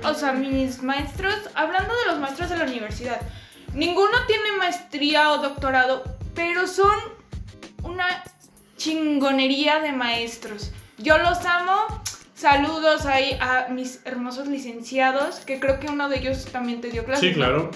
o 0.04 0.14
sea, 0.14 0.34
mis 0.34 0.84
maestros, 0.84 1.34
hablando 1.56 1.94
de 1.96 2.12
los 2.12 2.20
maestros 2.20 2.50
de 2.50 2.58
la 2.58 2.66
universidad, 2.66 3.22
ninguno 3.74 4.26
tiene 4.28 4.52
maestría 4.58 5.32
o 5.32 5.38
doctorado, 5.40 6.04
pero 6.34 6.68
son 6.68 6.96
una 7.84 8.24
chingonería 8.78 9.80
de 9.80 9.92
maestros. 9.92 10.72
Yo 10.98 11.18
los 11.18 11.46
amo. 11.46 12.02
Saludos 12.34 13.06
ahí 13.06 13.38
a 13.40 13.68
mis 13.70 14.00
hermosos 14.04 14.48
licenciados, 14.48 15.42
que 15.42 15.60
creo 15.60 15.80
que 15.80 15.88
uno 15.88 16.10
de 16.10 16.18
ellos 16.18 16.46
también 16.46 16.82
te 16.82 16.90
dio 16.90 17.06
clases. 17.06 17.38
¿no? 17.38 17.70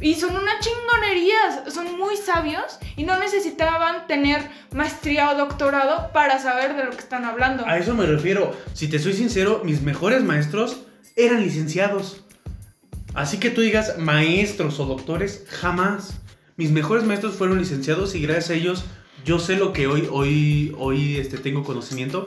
Y 0.00 0.14
son 0.14 0.34
una 0.34 0.58
chingonería, 0.58 1.70
son 1.70 1.96
muy 1.96 2.16
sabios 2.16 2.80
y 2.96 3.04
no 3.04 3.16
necesitaban 3.20 4.08
tener 4.08 4.42
maestría 4.74 5.30
o 5.30 5.36
doctorado 5.36 6.10
para 6.12 6.40
saber 6.40 6.74
de 6.74 6.84
lo 6.84 6.90
que 6.90 6.96
están 6.96 7.24
hablando. 7.24 7.64
A 7.64 7.78
eso 7.78 7.94
me 7.94 8.04
refiero. 8.04 8.56
Si 8.74 8.88
te 8.88 8.98
soy 8.98 9.12
sincero, 9.12 9.62
mis 9.64 9.82
mejores 9.82 10.24
maestros 10.24 10.80
eran 11.14 11.40
licenciados. 11.40 12.24
Así 13.14 13.38
que 13.38 13.50
tú 13.50 13.60
digas 13.60 13.98
maestros 13.98 14.80
o 14.80 14.86
doctores, 14.86 15.44
jamás. 15.48 16.20
Mis 16.56 16.70
mejores 16.70 17.04
maestros 17.04 17.34
fueron 17.34 17.58
licenciados 17.58 18.14
y 18.14 18.20
gracias 18.20 18.50
a 18.50 18.54
ellos 18.54 18.84
yo 19.24 19.38
sé 19.38 19.56
lo 19.56 19.72
que 19.72 19.86
hoy, 19.86 20.08
hoy, 20.10 20.74
hoy 20.78 21.16
este, 21.16 21.38
tengo 21.38 21.64
conocimiento. 21.64 22.26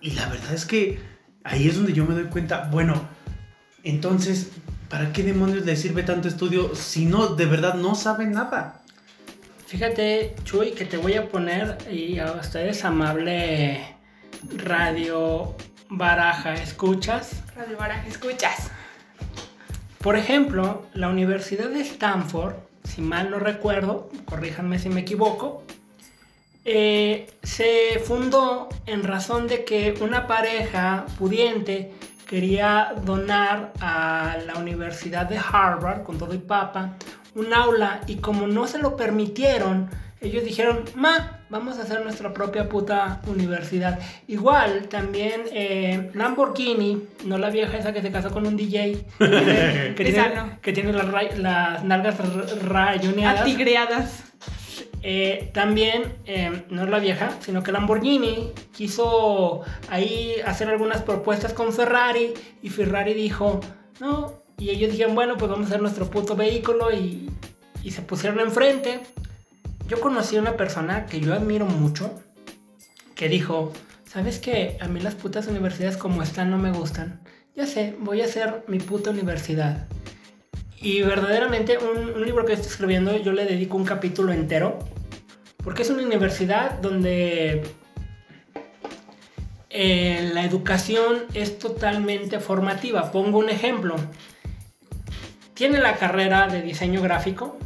Y 0.00 0.12
la 0.12 0.28
verdad 0.28 0.54
es 0.54 0.64
que 0.64 1.00
ahí 1.44 1.68
es 1.68 1.76
donde 1.76 1.92
yo 1.92 2.04
me 2.04 2.14
doy 2.14 2.24
cuenta, 2.24 2.68
bueno, 2.70 3.08
entonces, 3.84 4.50
¿para 4.88 5.12
qué 5.12 5.22
demonios 5.22 5.64
le 5.64 5.76
sirve 5.76 6.02
tanto 6.02 6.28
estudio 6.28 6.74
si 6.74 7.06
no, 7.06 7.28
de 7.28 7.46
verdad 7.46 7.74
no 7.74 7.94
saben 7.94 8.32
nada? 8.32 8.82
Fíjate, 9.66 10.34
Chuy, 10.44 10.72
que 10.72 10.84
te 10.84 10.96
voy 10.96 11.14
a 11.14 11.28
poner, 11.28 11.78
y 11.90 12.18
a 12.18 12.32
ustedes, 12.32 12.84
amable 12.84 13.96
radio 14.56 15.54
baraja, 15.90 16.54
¿escuchas? 16.54 17.42
Radio 17.56 17.76
Baraja, 17.76 18.06
escuchas. 18.06 18.70
Por 20.08 20.16
ejemplo, 20.16 20.86
la 20.94 21.10
Universidad 21.10 21.68
de 21.68 21.82
Stanford, 21.82 22.54
si 22.82 23.02
mal 23.02 23.30
no 23.30 23.38
recuerdo, 23.38 24.08
corríjanme 24.24 24.78
si 24.78 24.88
me 24.88 25.02
equivoco, 25.02 25.64
eh, 26.64 27.26
se 27.42 28.00
fundó 28.02 28.70
en 28.86 29.02
razón 29.02 29.48
de 29.48 29.66
que 29.66 29.98
una 30.00 30.26
pareja 30.26 31.04
pudiente 31.18 31.92
quería 32.26 32.94
donar 33.04 33.74
a 33.82 34.38
la 34.46 34.54
Universidad 34.54 35.28
de 35.28 35.36
Harvard, 35.36 36.04
con 36.04 36.16
todo 36.16 36.32
y 36.32 36.38
papa, 36.38 36.94
un 37.34 37.52
aula 37.52 38.00
y 38.06 38.16
como 38.16 38.46
no 38.46 38.66
se 38.66 38.78
lo 38.78 38.96
permitieron, 38.96 39.90
ellos 40.20 40.44
dijeron, 40.44 40.84
ma, 40.94 41.40
vamos 41.48 41.78
a 41.78 41.82
hacer 41.82 42.02
nuestra 42.02 42.34
propia 42.34 42.68
puta 42.68 43.20
universidad. 43.26 43.98
Igual, 44.26 44.88
también 44.88 45.42
eh, 45.52 46.10
Lamborghini, 46.14 47.04
no 47.24 47.38
la 47.38 47.50
vieja 47.50 47.78
esa 47.78 47.92
que 47.92 48.02
se 48.02 48.10
casó 48.10 48.30
con 48.30 48.46
un 48.46 48.56
DJ, 48.56 49.04
que, 49.18 49.94
tiene, 49.96 50.34
no. 50.34 50.60
que 50.60 50.72
tiene 50.72 50.92
las, 50.92 51.38
las 51.38 51.84
nalgas 51.84 52.16
rayoneadas. 52.64 53.42
Atigreadas. 53.42 54.24
Eh, 55.02 55.50
también, 55.54 56.16
eh, 56.26 56.64
no 56.70 56.82
es 56.82 56.90
la 56.90 56.98
vieja, 56.98 57.30
sino 57.40 57.62
que 57.62 57.70
Lamborghini 57.70 58.50
quiso 58.72 59.62
ahí 59.88 60.34
hacer 60.44 60.68
algunas 60.68 61.02
propuestas 61.02 61.52
con 61.52 61.72
Ferrari 61.72 62.34
y 62.62 62.70
Ferrari 62.70 63.14
dijo, 63.14 63.60
no, 64.00 64.42
y 64.58 64.70
ellos 64.70 64.90
dijeron, 64.90 65.14
bueno, 65.14 65.36
pues 65.36 65.48
vamos 65.48 65.66
a 65.66 65.68
hacer 65.68 65.80
nuestro 65.80 66.10
puto 66.10 66.34
vehículo 66.34 66.92
y, 66.92 67.30
y 67.84 67.92
se 67.92 68.02
pusieron 68.02 68.40
enfrente. 68.40 69.00
Yo 69.88 70.00
conocí 70.00 70.36
a 70.36 70.40
una 70.40 70.58
persona 70.58 71.06
que 71.06 71.18
yo 71.18 71.32
admiro 71.32 71.64
mucho, 71.64 72.22
que 73.14 73.30
dijo, 73.30 73.72
¿sabes 74.04 74.38
qué? 74.38 74.76
A 74.80 74.86
mí 74.86 75.00
las 75.00 75.14
putas 75.14 75.46
universidades 75.46 75.96
como 75.96 76.22
están 76.22 76.50
no 76.50 76.58
me 76.58 76.70
gustan. 76.70 77.22
Ya 77.56 77.66
sé, 77.66 77.96
voy 77.98 78.20
a 78.20 78.26
hacer 78.26 78.64
mi 78.68 78.80
puta 78.80 79.08
universidad. 79.08 79.88
Y 80.78 81.00
verdaderamente 81.00 81.78
un, 81.78 82.22
libro 82.22 82.44
que 82.44 82.52
estoy 82.52 82.70
escribiendo 82.70 83.16
yo 83.16 83.32
le 83.32 83.46
dedico 83.46 83.78
un 83.78 83.86
capítulo 83.86 84.34
entero. 84.34 84.78
Porque 85.64 85.82
es 85.82 85.90
una 85.90 86.02
universidad 86.02 86.78
donde 86.80 87.62
eh, 89.70 90.30
la 90.34 90.44
educación 90.44 91.24
es 91.32 91.58
totalmente 91.58 92.40
formativa. 92.40 93.10
Pongo 93.10 93.38
un 93.38 93.48
ejemplo. 93.48 93.96
Tiene 95.54 95.78
la 95.78 95.96
carrera 95.96 96.46
de 96.46 96.60
diseño 96.60 97.00
gráfico. 97.00 97.58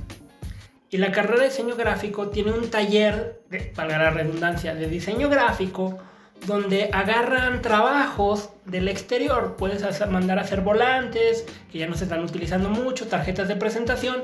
Y 0.92 0.98
la 0.98 1.10
carrera 1.10 1.40
de 1.40 1.48
diseño 1.48 1.74
gráfico 1.74 2.28
tiene 2.28 2.52
un 2.52 2.70
taller, 2.70 3.40
de, 3.48 3.72
valga 3.74 3.96
la 3.96 4.10
redundancia, 4.10 4.74
de 4.74 4.86
diseño 4.88 5.30
gráfico 5.30 5.98
donde 6.46 6.90
agarran 6.92 7.62
trabajos 7.62 8.50
del 8.66 8.88
exterior. 8.88 9.56
Puedes 9.56 9.84
hacer- 9.84 10.08
mandar 10.08 10.38
a 10.38 10.42
hacer 10.42 10.60
volantes, 10.60 11.46
que 11.70 11.78
ya 11.78 11.86
no 11.86 11.94
se 11.94 12.04
están 12.04 12.22
utilizando 12.22 12.68
mucho, 12.68 13.06
tarjetas 13.06 13.48
de 13.48 13.56
presentación, 13.56 14.22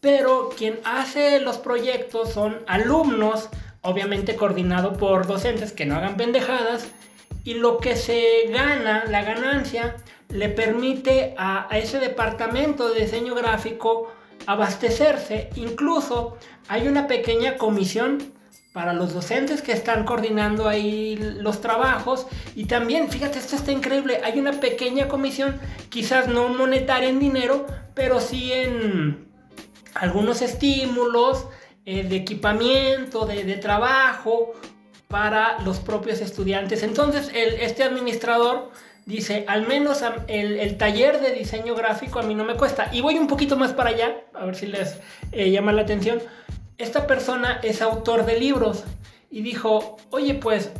pero 0.00 0.48
quien 0.56 0.80
hace 0.84 1.38
los 1.40 1.58
proyectos 1.58 2.30
son 2.32 2.60
alumnos, 2.66 3.50
obviamente 3.82 4.36
coordinado 4.36 4.94
por 4.94 5.26
docentes 5.26 5.72
que 5.72 5.84
no 5.84 5.96
hagan 5.96 6.16
pendejadas, 6.16 6.88
y 7.44 7.54
lo 7.54 7.76
que 7.76 7.94
se 7.94 8.48
gana, 8.50 9.04
la 9.08 9.22
ganancia, 9.22 9.96
le 10.30 10.48
permite 10.48 11.34
a, 11.36 11.66
a 11.70 11.76
ese 11.76 11.98
departamento 11.98 12.88
de 12.88 13.02
diseño 13.02 13.34
gráfico 13.34 14.10
abastecerse. 14.46 15.50
Incluso 15.56 16.36
hay 16.68 16.88
una 16.88 17.06
pequeña 17.06 17.56
comisión 17.56 18.34
para 18.76 18.92
los 18.92 19.14
docentes 19.14 19.62
que 19.62 19.72
están 19.72 20.04
coordinando 20.04 20.68
ahí 20.68 21.16
los 21.16 21.62
trabajos. 21.62 22.26
Y 22.54 22.66
también, 22.66 23.08
fíjate, 23.08 23.38
esto 23.38 23.56
está 23.56 23.72
increíble, 23.72 24.20
hay 24.22 24.38
una 24.38 24.52
pequeña 24.60 25.08
comisión, 25.08 25.58
quizás 25.88 26.28
no 26.28 26.48
monetaria 26.50 27.08
en 27.08 27.18
dinero, 27.18 27.64
pero 27.94 28.20
sí 28.20 28.52
en 28.52 29.28
algunos 29.94 30.42
estímulos 30.42 31.46
eh, 31.86 32.04
de 32.04 32.16
equipamiento, 32.16 33.24
de, 33.24 33.56
trabajo 33.56 34.52
para 35.08 35.58
los 35.60 35.78
propios 35.78 36.20
estudiantes. 36.20 36.82
Entonces, 36.82 37.30
este 37.32 37.82
administrador 37.82 38.70
dice, 39.06 39.44
al 39.48 39.66
menos 39.66 40.02
el, 40.28 40.58
el 40.58 40.76
taller 40.76 41.20
de 41.20 41.32
diseño 41.32 41.74
gráfico 41.74 42.18
a 42.18 42.22
mí 42.22 42.34
no 42.34 42.44
me 42.44 42.54
cuesta. 42.54 42.90
Y 42.92 43.00
voy 43.00 43.16
un 43.18 43.26
poquito 43.28 43.56
más 43.56 43.72
para 43.72 43.90
allá, 43.90 44.16
a 44.34 44.44
ver 44.44 44.54
si 44.54 44.66
les 44.66 44.98
eh, 45.32 45.50
llama 45.50 45.72
la 45.72 45.82
atención. 45.82 46.18
Esta 46.76 47.06
persona 47.06 47.60
es 47.62 47.80
autor 47.80 48.26
de 48.26 48.38
libros 48.38 48.84
y 49.30 49.40
dijo, 49.42 49.96
oye, 50.10 50.34
pues, 50.34 50.70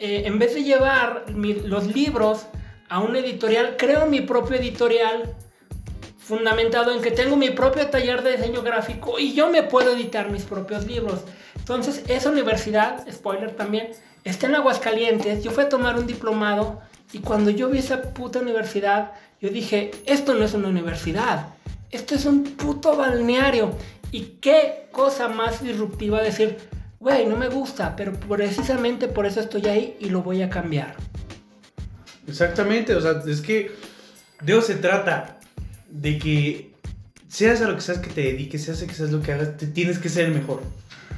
eh, 0.00 0.22
en 0.26 0.38
vez 0.38 0.54
de 0.54 0.64
llevar 0.64 1.24
mi- 1.32 1.54
los 1.54 1.86
libros 1.94 2.46
a 2.88 3.00
un 3.00 3.14
editorial, 3.16 3.76
creo 3.76 4.06
mi 4.06 4.20
propio 4.22 4.56
editorial 4.56 5.34
fundamentado 6.16 6.92
en 6.92 7.00
que 7.02 7.10
tengo 7.10 7.36
mi 7.36 7.50
propio 7.50 7.88
taller 7.88 8.22
de 8.22 8.32
diseño 8.36 8.62
gráfico 8.62 9.18
y 9.18 9.34
yo 9.34 9.50
me 9.50 9.62
puedo 9.62 9.92
editar 9.94 10.30
mis 10.30 10.44
propios 10.44 10.86
libros. 10.86 11.20
Entonces, 11.56 12.02
esa 12.08 12.30
universidad, 12.30 13.06
spoiler 13.10 13.52
también, 13.52 13.90
está 14.24 14.46
en 14.46 14.56
Aguascalientes. 14.56 15.42
Yo 15.44 15.50
fui 15.50 15.64
a 15.64 15.68
tomar 15.68 15.98
un 15.98 16.06
diplomado 16.06 16.80
y 17.12 17.20
cuando 17.20 17.50
yo 17.50 17.70
vi 17.70 17.78
esa 17.78 18.02
puta 18.02 18.40
universidad, 18.40 19.12
yo 19.40 19.48
dije, 19.50 19.90
esto 20.06 20.34
no 20.34 20.44
es 20.44 20.54
una 20.54 20.68
universidad, 20.68 21.48
esto 21.90 22.14
es 22.14 22.26
un 22.26 22.44
puto 22.44 22.96
balneario. 22.96 23.72
Y 24.10 24.38
qué 24.40 24.88
cosa 24.90 25.28
más 25.28 25.62
disruptiva 25.62 26.22
decir, 26.22 26.56
güey, 27.00 27.26
no 27.26 27.36
me 27.36 27.48
gusta, 27.48 27.94
pero 27.96 28.12
precisamente 28.12 29.08
por 29.08 29.26
eso 29.26 29.40
estoy 29.40 29.66
ahí 29.66 29.96
y 30.00 30.10
lo 30.10 30.22
voy 30.22 30.42
a 30.42 30.50
cambiar. 30.50 30.96
Exactamente, 32.26 32.94
o 32.94 33.00
sea, 33.00 33.22
es 33.26 33.40
que 33.40 33.72
de 34.42 34.52
eso 34.52 34.62
se 34.62 34.74
trata, 34.74 35.38
de 35.88 36.18
que 36.18 36.74
seas 37.28 37.62
a 37.62 37.68
lo 37.68 37.74
que 37.74 37.80
seas 37.80 37.98
que 37.98 38.10
te 38.10 38.22
dediques, 38.22 38.64
seas 38.64 38.82
a 38.82 38.86
que 38.86 38.94
seas 38.94 39.10
lo 39.10 39.22
que 39.22 39.32
hagas, 39.32 39.56
te 39.56 39.66
tienes 39.66 39.98
que 39.98 40.08
ser 40.08 40.26
el 40.26 40.34
mejor. 40.34 40.62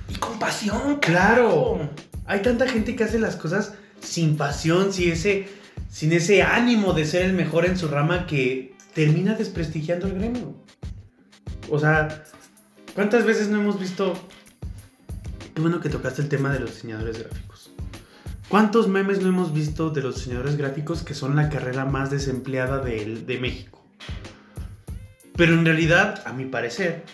Y 0.09 0.15
con 0.15 0.39
pasión, 0.39 0.99
Claro, 1.01 1.89
hay 2.27 2.43
tanta 2.43 2.69
gente 2.69 2.95
que 2.95 3.05
hace 3.05 3.19
las 3.19 3.37
cosas 3.37 3.73
sin 4.01 4.37
pasión, 4.37 4.93
sin 4.93 5.13
ese, 5.13 5.49
sin 5.89 6.13
ese 6.13 6.43
ánimo 6.43 6.93
de 6.93 7.05
ser 7.05 7.23
el 7.23 7.33
mejor 7.33 7.67
en 7.67 7.77
su 7.77 7.89
rama 7.89 8.27
que 8.27 8.75
termina 8.95 9.35
desprestigiando 9.35 10.07
el 10.07 10.15
gremio. 10.15 10.55
O 11.71 11.79
sea, 11.79 12.25
¿cuántas 12.95 13.25
veces 13.25 13.49
no 13.49 13.61
hemos 13.61 13.79
visto... 13.79 14.15
Qué 15.55 15.61
bueno 15.61 15.81
que 15.81 15.89
tocaste 15.89 16.23
el 16.23 16.29
tema 16.29 16.53
de 16.53 16.61
los 16.61 16.75
diseñadores 16.75 17.19
gráficos. 17.19 17.73
¿Cuántos 18.49 18.89
memes 18.89 19.21
no 19.21 19.29
hemos 19.29 19.53
visto 19.53 19.91
de 19.91 20.03
los 20.03 20.17
diseñadores 20.17 20.57
gráficos 20.57 21.03
que 21.03 21.15
son 21.15 21.37
la 21.37 21.49
carrera 21.49 21.85
más 21.85 22.11
desempleada 22.11 22.79
de, 22.79 23.23
de 23.25 23.39
México? 23.39 23.85
Pero 25.37 25.55
en 25.55 25.65
realidad, 25.65 26.23
a 26.27 26.33
mi 26.33 26.47
parecer, 26.47 27.05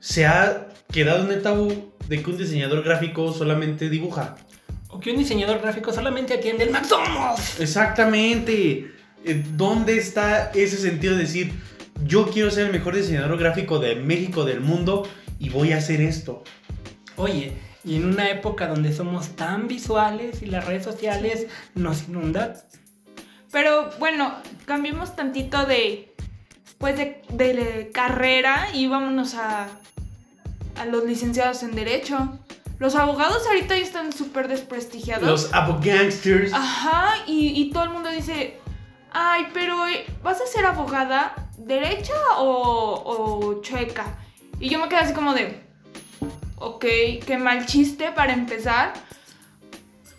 se 0.00 0.26
ha 0.26 0.68
quedado 0.90 1.24
en 1.24 1.32
el 1.32 1.42
tabú 1.42 1.92
de 2.08 2.22
que 2.22 2.30
un 2.30 2.38
diseñador 2.38 2.82
gráfico 2.82 3.32
solamente 3.32 3.90
dibuja. 3.90 4.36
O 4.88 5.00
que 5.00 5.10
un 5.10 5.18
diseñador 5.18 5.60
gráfico 5.60 5.92
solamente 5.92 6.34
atiende 6.34 6.64
el 6.64 6.70
McDonald's. 6.70 7.60
Exactamente. 7.60 8.90
Eh, 9.24 9.44
¿Dónde 9.54 9.98
está 9.98 10.50
ese 10.52 10.76
sentido 10.78 11.14
de 11.14 11.22
decir, 11.22 11.52
yo 12.04 12.28
quiero 12.30 12.50
ser 12.50 12.66
el 12.66 12.72
mejor 12.72 12.94
diseñador 12.94 13.36
gráfico 13.38 13.78
de 13.78 13.96
México, 13.96 14.44
del 14.44 14.60
mundo, 14.60 15.06
y 15.38 15.50
voy 15.50 15.72
a 15.72 15.78
hacer 15.78 16.00
esto? 16.00 16.42
Oye, 17.16 17.52
y 17.84 17.96
en 17.96 18.06
una 18.06 18.30
época 18.30 18.66
donde 18.66 18.92
somos 18.92 19.36
tan 19.36 19.68
visuales 19.68 20.42
y 20.42 20.46
las 20.46 20.64
redes 20.66 20.84
sociales 20.84 21.46
nos 21.74 22.08
inundan, 22.08 22.54
Pero 23.50 23.90
bueno, 23.98 24.34
cambiemos 24.66 25.16
tantito 25.16 25.64
de, 25.66 26.14
pues 26.78 26.96
de, 26.96 27.22
de 27.30 27.90
carrera 27.92 28.68
y 28.74 28.86
vámonos 28.86 29.34
a, 29.34 29.68
a 30.76 30.84
los 30.86 31.04
licenciados 31.04 31.62
en 31.62 31.74
Derecho. 31.74 32.38
Los 32.78 32.94
abogados 32.94 33.44
ahorita 33.46 33.76
ya 33.76 33.82
están 33.82 34.12
súper 34.12 34.46
desprestigiados. 34.48 35.28
Los 35.28 35.52
abogangsters. 35.52 36.52
Ajá, 36.52 37.14
y, 37.26 37.60
y 37.60 37.70
todo 37.70 37.84
el 37.84 37.90
mundo 37.90 38.08
dice, 38.08 38.60
ay, 39.10 39.48
pero 39.52 39.88
eh, 39.88 40.06
¿vas 40.22 40.40
a 40.40 40.46
ser 40.46 40.64
abogada 40.64 41.50
derecha 41.56 42.14
o, 42.38 43.02
o 43.04 43.60
chueca? 43.62 44.18
Y 44.60 44.68
yo 44.68 44.78
me 44.78 44.88
quedé 44.88 45.00
así 45.00 45.12
como 45.12 45.34
de, 45.34 45.60
ok, 46.56 46.84
qué 47.26 47.36
mal 47.38 47.66
chiste 47.66 48.12
para 48.12 48.32
empezar. 48.32 48.92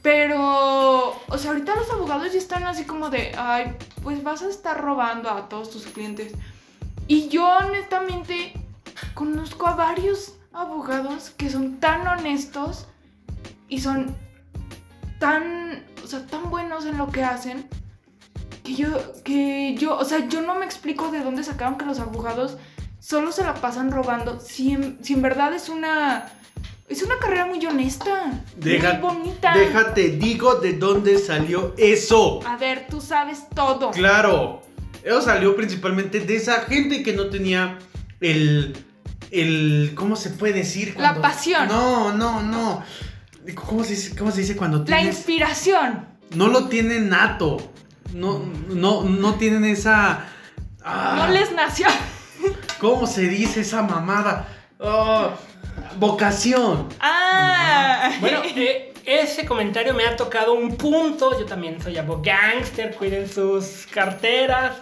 Pero, 0.02 1.10
o 1.28 1.38
sea, 1.38 1.52
ahorita 1.52 1.76
los 1.76 1.90
abogados 1.92 2.32
ya 2.32 2.40
están 2.40 2.64
así 2.64 2.86
como 2.86 3.10
de, 3.10 3.34
ay, 3.38 3.76
pues 4.02 4.24
vas 4.24 4.42
a 4.42 4.50
estar 4.50 4.82
robando 4.82 5.30
a 5.30 5.50
todos 5.50 5.70
tus 5.70 5.86
clientes. 5.88 6.34
Y 7.08 7.28
yo 7.28 7.48
honestamente 7.58 8.54
conozco 9.14 9.68
a 9.68 9.76
varios 9.76 10.39
abogados 10.54 11.32
que 11.32 11.50
son 11.50 11.80
tan 11.80 12.08
honestos 12.08 12.88
y 13.68 13.80
son 13.82 14.16
tan, 15.20 15.86
o 16.04 16.08
sea, 16.08 16.26
tan 16.26 16.50
buenos 16.50 16.86
en 16.86 16.98
lo 16.98 17.08
que 17.12 17.24
hacen 17.24 17.68
que 18.64 18.76
yo, 18.76 19.14
que 19.24 19.76
yo, 19.78 19.98
o 19.98 20.06
sea, 20.06 20.28
yo 20.28 20.42
no 20.42 20.56
me 20.56 20.66
explico 20.66 21.12
de 21.12 21.20
dónde 21.22 21.44
sacaron 21.44 21.78
que 21.78 21.86
los 21.86 22.00
abogados 22.00 22.58
solo 23.00 23.32
se 23.32 23.44
la 23.44 23.56
pasan 23.56 23.92
robando. 23.92 24.40
Si 24.40 24.72
en, 24.74 25.00
si 25.04 25.14
en 25.14 25.22
verdad 25.22 25.54
es 25.54 25.70
una, 25.70 26.30
es 26.88 27.02
una 27.04 27.18
carrera 27.20 27.46
muy 27.46 27.66
honesta, 27.66 28.32
Deja- 28.58 28.94
muy 29.00 29.02
bonita. 29.02 29.56
Déjate, 29.58 30.10
digo 30.10 30.56
de 30.56 30.74
dónde 30.74 31.18
salió 31.18 31.74
eso. 31.78 32.42
A 32.46 32.58
ver, 32.58 32.88
tú 32.90 33.02
sabes 33.02 33.48
todo. 33.56 33.92
Claro, 33.92 34.62
eso 35.04 35.22
salió 35.22 35.56
principalmente 35.56 36.20
de 36.20 36.36
esa 36.36 36.62
gente 36.62 37.02
que 37.04 37.14
no 37.14 37.30
tenía 37.30 37.80
el. 38.20 38.76
El 39.32 39.94
¿Cómo 39.96 40.16
se 40.16 40.30
puede 40.32 40.54
decir? 40.54 40.96
La 40.98 41.16
pasión. 41.22 41.68
No, 41.68 42.14
no, 42.14 42.42
no. 42.42 42.84
¿Cómo 43.56 43.84
se 43.84 43.92
dice, 43.92 44.16
cómo 44.16 44.32
se 44.32 44.42
dice 44.42 44.56
cuando 44.56 44.80
La 44.80 44.86
tienes.? 44.86 45.16
inspiración. 45.16 46.06
No 46.36 46.48
lo 46.48 46.68
tienen 46.68 47.10
nato. 47.10 47.58
No, 48.14 48.40
no, 48.70 49.04
no 49.04 49.36
tienen 49.36 49.66
esa. 49.66 50.26
ah, 50.84 51.16
No 51.18 51.28
les 51.34 51.52
nació. 51.52 51.88
¿Cómo 52.80 53.08
se 53.08 53.22
dice 53.24 53.62
esa 53.62 53.82
mamada? 53.84 54.48
Ah, 54.80 55.32
vocación. 55.98 56.88
Ah. 57.00 58.12
Bueno, 58.22 58.42
eh, 58.44 58.94
ese 59.06 59.46
comentario 59.46 59.94
me 59.94 60.06
ha 60.06 60.16
tocado 60.16 60.54
un 60.54 60.76
punto. 60.78 61.38
Yo 61.40 61.46
también 61.46 61.82
soy 61.82 61.98
abo 61.98 62.22
gangster, 62.24 62.96
cuiden 62.96 63.28
sus 63.30 63.88
carteras. 63.92 64.74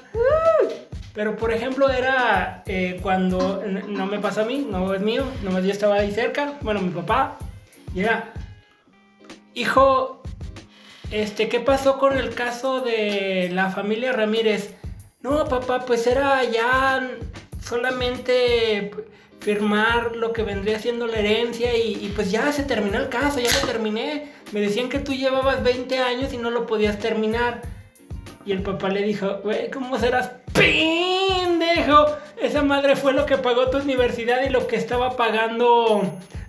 Pero 1.17 1.35
por 1.35 1.51
ejemplo 1.51 1.89
era 1.89 2.61
eh, 2.67 2.99
cuando 3.01 3.63
no 3.87 4.05
me 4.05 4.19
pasó 4.19 4.41
a 4.41 4.45
mí, 4.45 4.67
no 4.69 4.93
es 4.93 5.01
mío, 5.01 5.23
nomás 5.41 5.63
yo 5.63 5.71
estaba 5.71 5.95
ahí 5.95 6.11
cerca, 6.11 6.59
bueno, 6.61 6.79
mi 6.79 6.91
papá, 6.91 7.39
era, 7.95 8.31
hijo, 9.55 10.21
este, 11.09 11.49
¿qué 11.49 11.59
pasó 11.59 11.97
con 11.97 12.15
el 12.15 12.35
caso 12.35 12.81
de 12.81 13.49
la 13.51 13.71
familia 13.71 14.11
Ramírez? 14.11 14.75
No, 15.21 15.43
papá, 15.45 15.87
pues 15.87 16.05
era 16.05 16.43
ya 16.43 17.09
solamente 17.63 18.91
firmar 19.39 20.15
lo 20.15 20.33
que 20.33 20.43
vendría 20.43 20.77
siendo 20.77 21.07
la 21.07 21.17
herencia 21.17 21.75
y, 21.75 21.93
y 21.93 22.13
pues 22.15 22.29
ya 22.29 22.51
se 22.51 22.61
terminó 22.61 22.99
el 22.99 23.09
caso, 23.09 23.39
ya 23.39 23.49
lo 23.59 23.65
terminé. 23.65 24.33
Me 24.51 24.61
decían 24.61 24.87
que 24.87 24.99
tú 24.99 25.15
llevabas 25.15 25.63
20 25.63 25.97
años 25.97 26.31
y 26.31 26.37
no 26.37 26.51
lo 26.51 26.67
podías 26.67 26.99
terminar. 26.99 27.63
Y 28.47 28.53
el 28.53 28.63
papá 28.63 28.87
le 28.87 29.03
dijo, 29.03 29.41
güey, 29.43 29.69
¿cómo 29.69 29.99
serás 29.99 30.31
pendejo? 30.53 32.05
Esa 32.41 32.63
madre 32.63 32.95
fue 32.95 33.11
lo 33.11 33.25
que 33.25 33.37
pagó 33.37 33.69
tu 33.69 33.77
universidad 33.77 34.37
y 34.47 34.49
lo 34.49 34.67
que 34.67 34.77
estaba 34.77 35.17
pagando 35.17 36.01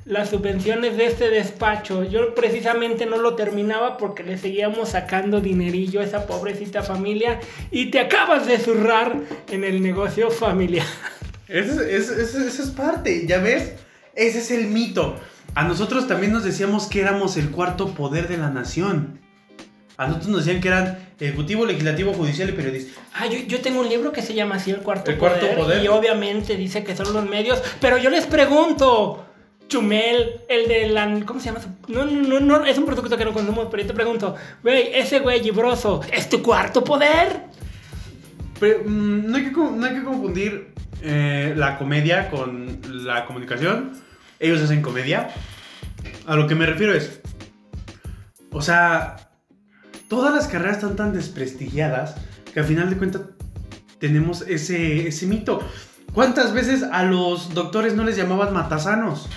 las 0.04 0.30
subvenciones 0.30 0.96
de 0.96 1.06
este 1.06 1.28
despacho. 1.28 2.04
Yo 2.04 2.36
precisamente 2.36 3.04
no 3.04 3.16
lo 3.18 3.34
terminaba 3.34 3.96
porque 3.96 4.22
le 4.22 4.38
seguíamos 4.38 4.90
sacando 4.90 5.40
dinerillo 5.40 6.00
a 6.00 6.04
esa 6.04 6.24
pobrecita 6.24 6.84
familia 6.84 7.40
y 7.72 7.90
te 7.90 7.98
acabas 7.98 8.46
de 8.46 8.58
zurrar 8.58 9.16
en 9.50 9.64
el 9.64 9.82
negocio 9.82 10.30
familiar. 10.30 10.86
Eso 11.48 11.82
es, 11.82 12.72
parte, 12.76 13.26
¿ya 13.26 13.38
ves? 13.38 13.72
Ese 14.14 14.38
es 14.38 14.52
el 14.52 14.68
mito. 14.68 15.16
A 15.56 15.64
nosotros 15.64 16.06
también 16.06 16.32
nos 16.32 16.44
decíamos 16.44 16.86
que 16.86 17.00
éramos 17.00 17.36
el 17.36 17.50
cuarto 17.50 17.92
poder 17.94 18.28
de 18.28 18.36
la 18.36 18.50
nación. 18.50 19.18
A 19.96 20.06
nosotros 20.06 20.28
nos 20.28 20.44
decían 20.44 20.62
que 20.62 20.68
eran 20.68 21.07
ejecutivo, 21.20 21.66
legislativo, 21.66 22.12
judicial 22.12 22.48
y 22.48 22.52
periodista. 22.52 23.00
Ah, 23.14 23.26
yo, 23.26 23.38
yo 23.46 23.60
tengo 23.60 23.80
un 23.80 23.88
libro 23.88 24.12
que 24.12 24.22
se 24.22 24.34
llama 24.34 24.56
así 24.56 24.70
El 24.70 24.78
Cuarto, 24.78 25.10
El 25.10 25.18
Cuarto 25.18 25.46
Poder. 25.56 25.82
Y 25.82 25.88
obviamente 25.88 26.56
dice 26.56 26.84
que 26.84 26.96
son 26.96 27.12
los 27.12 27.28
medios. 27.28 27.62
Pero 27.80 27.98
yo 27.98 28.10
les 28.10 28.26
pregunto, 28.26 29.26
Chumel, 29.68 30.40
el 30.48 30.68
de 30.68 30.88
la. 30.88 31.20
¿Cómo 31.24 31.40
se 31.40 31.46
llama? 31.46 31.60
No, 31.88 32.04
no, 32.04 32.40
no, 32.40 32.58
no, 32.58 32.64
es 32.64 32.78
un 32.78 32.86
producto 32.86 33.16
que 33.16 33.24
no 33.24 33.32
consumimos, 33.32 33.68
pero 33.70 33.82
yo 33.82 33.88
te 33.88 33.94
pregunto, 33.94 34.34
güey, 34.62 34.90
ese 34.94 35.20
güey 35.20 35.42
libroso, 35.42 36.00
¿es 36.12 36.28
tu 36.28 36.42
cuarto 36.42 36.82
poder? 36.84 37.42
Pero 38.58 38.80
mm, 38.84 39.30
no, 39.30 39.36
hay 39.36 39.44
que, 39.44 39.50
no 39.50 39.84
hay 39.84 39.94
que 39.94 40.02
confundir 40.02 40.72
eh, 41.02 41.52
la 41.56 41.78
comedia 41.78 42.30
con 42.30 42.80
la 43.04 43.26
comunicación. 43.26 43.92
Ellos 44.40 44.60
hacen 44.62 44.82
comedia. 44.82 45.30
A 46.26 46.36
lo 46.36 46.46
que 46.46 46.54
me 46.54 46.64
refiero 46.64 46.94
es. 46.94 47.20
O 48.50 48.62
sea, 48.62 49.27
todas 50.08 50.34
las 50.34 50.48
carreras 50.48 50.78
están 50.78 50.96
tan 50.96 51.12
desprestigiadas 51.12 52.16
que 52.52 52.60
al 52.60 52.66
final 52.66 52.90
de 52.90 52.96
cuentas 52.96 53.22
tenemos 53.98 54.42
ese, 54.42 55.08
ese 55.08 55.26
mito. 55.26 55.60
¿Cuántas 56.14 56.52
veces 56.52 56.82
a 56.82 57.04
los 57.04 57.52
doctores 57.54 57.94
no 57.94 58.04
les 58.04 58.16
llamaban 58.16 58.52
matasanos? 58.52 59.28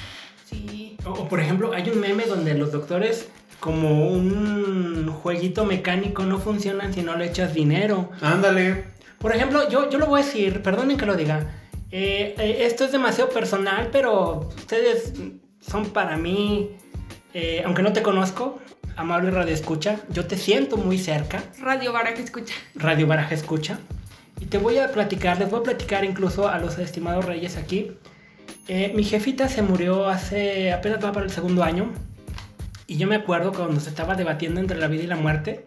Sí. 0.49 0.97
O, 1.05 1.09
o, 1.11 1.27
por 1.27 1.39
ejemplo, 1.39 1.73
hay 1.73 1.89
un 1.89 1.99
meme 1.99 2.25
donde 2.25 2.53
los 2.53 2.71
doctores, 2.71 3.27
como 3.59 4.09
un 4.09 5.11
jueguito 5.11 5.65
mecánico, 5.65 6.23
no 6.23 6.39
funcionan 6.39 6.93
si 6.93 7.01
no 7.01 7.17
le 7.17 7.25
echas 7.25 7.53
dinero. 7.53 8.09
Ándale. 8.21 8.85
Por 9.19 9.35
ejemplo, 9.35 9.69
yo, 9.69 9.89
yo 9.89 9.99
lo 9.99 10.07
voy 10.07 10.21
a 10.21 10.25
decir, 10.25 10.61
perdonen 10.63 10.97
que 10.97 11.05
lo 11.05 11.15
diga. 11.15 11.51
eh, 11.91 12.33
eh, 12.37 12.57
esto 12.61 12.85
es 12.85 12.91
demasiado 12.91 13.29
personal, 13.29 13.89
pero 13.91 14.49
ustedes 14.55 15.13
son 15.59 15.87
para 15.87 16.17
mí, 16.17 16.71
eh, 17.33 17.61
aunque 17.65 17.83
no 17.83 17.93
te 17.93 18.01
conozco, 18.01 18.59
amable 19.01 19.31
Radio 19.31 19.53
Escucha, 19.53 19.99
yo 20.09 20.25
te 20.25 20.37
siento 20.37 20.77
muy 20.77 20.97
cerca, 20.97 21.43
Radio 21.59 21.91
que 22.15 22.21
escucha. 22.21 22.53
Radio 22.75 23.07
Baraja 23.07 23.33
Escucha, 23.33 23.79
y 24.39 24.45
te 24.45 24.57
voy 24.57 24.77
a 24.77 24.91
platicar, 24.91 25.39
les 25.39 25.49
voy 25.49 25.61
a 25.61 25.63
platicar 25.63 26.05
incluso 26.05 26.47
a 26.47 26.59
los 26.59 26.77
estimados 26.77 27.25
reyes 27.25 27.57
aquí. 27.57 27.97
Eh, 28.67 28.93
mi 28.95 29.03
jefita 29.03 29.49
se 29.49 29.63
murió 29.63 30.07
hace 30.07 30.71
apenas 30.71 31.03
va 31.03 31.11
para 31.11 31.25
el 31.25 31.31
segundo 31.31 31.63
año, 31.63 31.91
y 32.85 32.97
yo 32.97 33.07
me 33.07 33.15
acuerdo 33.15 33.51
cuando 33.51 33.79
se 33.79 33.89
estaba 33.89 34.15
debatiendo 34.15 34.59
entre 34.59 34.77
la 34.77 34.87
vida 34.87 35.03
y 35.03 35.07
la 35.07 35.15
muerte, 35.15 35.65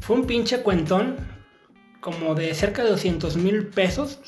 fue 0.00 0.16
un 0.16 0.26
pinche 0.26 0.62
cuentón 0.62 1.16
como 2.00 2.34
de 2.34 2.54
cerca 2.54 2.84
de 2.84 2.90
200 2.90 3.36
mil 3.36 3.66
pesos 3.66 4.20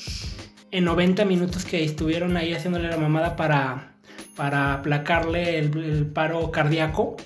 en 0.72 0.84
90 0.84 1.24
minutos 1.24 1.64
que 1.64 1.84
estuvieron 1.84 2.36
ahí 2.36 2.52
haciéndole 2.52 2.88
la 2.88 2.96
mamada 2.96 3.36
para, 3.36 3.94
para 4.34 4.74
aplacarle 4.74 5.58
el, 5.58 5.76
el 5.78 6.06
paro 6.06 6.50
cardíaco. 6.50 7.16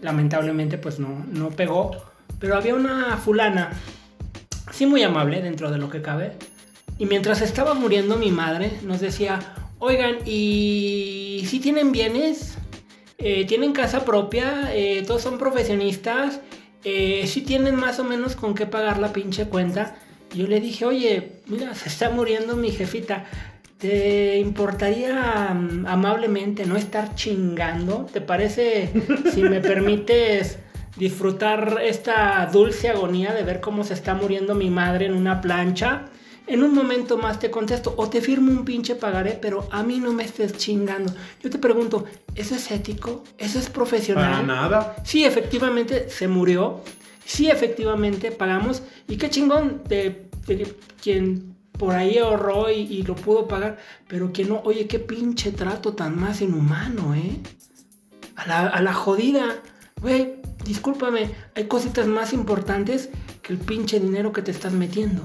Lamentablemente 0.00 0.78
pues 0.78 0.98
no, 0.98 1.24
no 1.30 1.50
pegó. 1.50 1.90
Pero 2.38 2.56
había 2.56 2.74
una 2.74 3.16
fulana, 3.16 3.72
sí 4.70 4.86
muy 4.86 5.02
amable 5.02 5.42
dentro 5.42 5.70
de 5.70 5.78
lo 5.78 5.90
que 5.90 6.02
cabe. 6.02 6.32
Y 6.98 7.06
mientras 7.06 7.42
estaba 7.42 7.74
muriendo 7.74 8.16
mi 8.16 8.30
madre 8.30 8.72
nos 8.82 9.00
decía, 9.00 9.40
oigan, 9.78 10.18
¿y 10.24 11.44
si 11.46 11.60
tienen 11.60 11.92
bienes? 11.92 12.58
Eh, 13.18 13.46
¿Tienen 13.46 13.72
casa 13.72 14.04
propia? 14.04 14.70
Eh, 14.72 15.02
¿Todos 15.06 15.22
son 15.22 15.38
profesionistas? 15.38 16.40
eh, 16.84 17.26
si 17.26 17.42
tienen 17.42 17.74
más 17.74 17.98
o 17.98 18.04
menos 18.04 18.36
con 18.36 18.54
qué 18.54 18.66
pagar 18.66 18.98
la 18.98 19.12
pinche 19.12 19.46
cuenta. 19.46 19.96
Yo 20.34 20.46
le 20.46 20.60
dije, 20.60 20.84
oye, 20.84 21.40
mira, 21.46 21.74
se 21.74 21.88
está 21.88 22.10
muriendo 22.10 22.56
mi 22.56 22.70
jefita. 22.70 23.26
¿Te 23.78 24.38
importaría 24.38 25.54
mm, 25.54 25.86
amablemente 25.86 26.66
no 26.66 26.76
estar 26.76 27.14
chingando? 27.14 28.06
¿Te 28.12 28.20
parece, 28.20 28.90
si 29.32 29.42
me 29.42 29.60
permites, 29.60 30.58
disfrutar 30.96 31.78
esta 31.80 32.48
dulce 32.52 32.88
agonía 32.88 33.32
de 33.32 33.44
ver 33.44 33.60
cómo 33.60 33.84
se 33.84 33.94
está 33.94 34.14
muriendo 34.14 34.56
mi 34.56 34.68
madre 34.68 35.06
en 35.06 35.14
una 35.14 35.40
plancha? 35.40 36.06
En 36.48 36.64
un 36.64 36.74
momento 36.74 37.18
más 37.18 37.38
te 37.38 37.50
contesto, 37.50 37.94
o 37.96 38.08
te 38.08 38.20
firmo 38.20 38.50
un 38.50 38.64
pinche 38.64 38.96
pagaré, 38.96 39.38
pero 39.40 39.68
a 39.70 39.84
mí 39.84 40.00
no 40.00 40.12
me 40.12 40.24
estés 40.24 40.56
chingando. 40.56 41.12
Yo 41.40 41.50
te 41.50 41.58
pregunto, 41.58 42.06
¿eso 42.34 42.56
es 42.56 42.70
ético? 42.72 43.22
¿Eso 43.36 43.60
es 43.60 43.68
profesional? 43.68 44.32
Para 44.32 44.42
nada. 44.42 44.96
Sí, 45.04 45.24
efectivamente 45.24 46.08
se 46.08 46.26
murió. 46.26 46.80
Sí, 47.24 47.48
efectivamente 47.48 48.32
pagamos. 48.32 48.82
Y 49.06 49.18
qué 49.18 49.28
chingón 49.28 49.82
de, 49.86 50.30
de 50.46 50.74
quien 51.02 51.57
por 51.78 51.94
ahí 51.94 52.18
ahorró 52.18 52.70
y, 52.70 53.02
lo 53.02 53.14
pudo 53.14 53.48
pagar. 53.48 53.78
Pero 54.08 54.32
que 54.32 54.44
no, 54.44 54.60
oye, 54.64 54.86
qué 54.86 54.98
pinche 54.98 55.52
trato 55.52 55.94
tan 55.94 56.18
más 56.18 56.40
inhumano, 56.40 57.14
¿eh? 57.14 57.36
A 58.36 58.46
la, 58.46 58.66
a 58.66 58.82
la 58.82 58.92
jodida. 58.92 59.56
Güey, 60.00 60.36
discúlpame, 60.64 61.30
hay 61.54 61.64
cositas 61.64 62.06
más 62.06 62.32
importantes 62.32 63.10
que 63.42 63.52
el 63.52 63.58
pinche 63.58 64.00
dinero 64.00 64.32
que 64.32 64.42
te 64.42 64.50
estás 64.50 64.72
metiendo. 64.72 65.22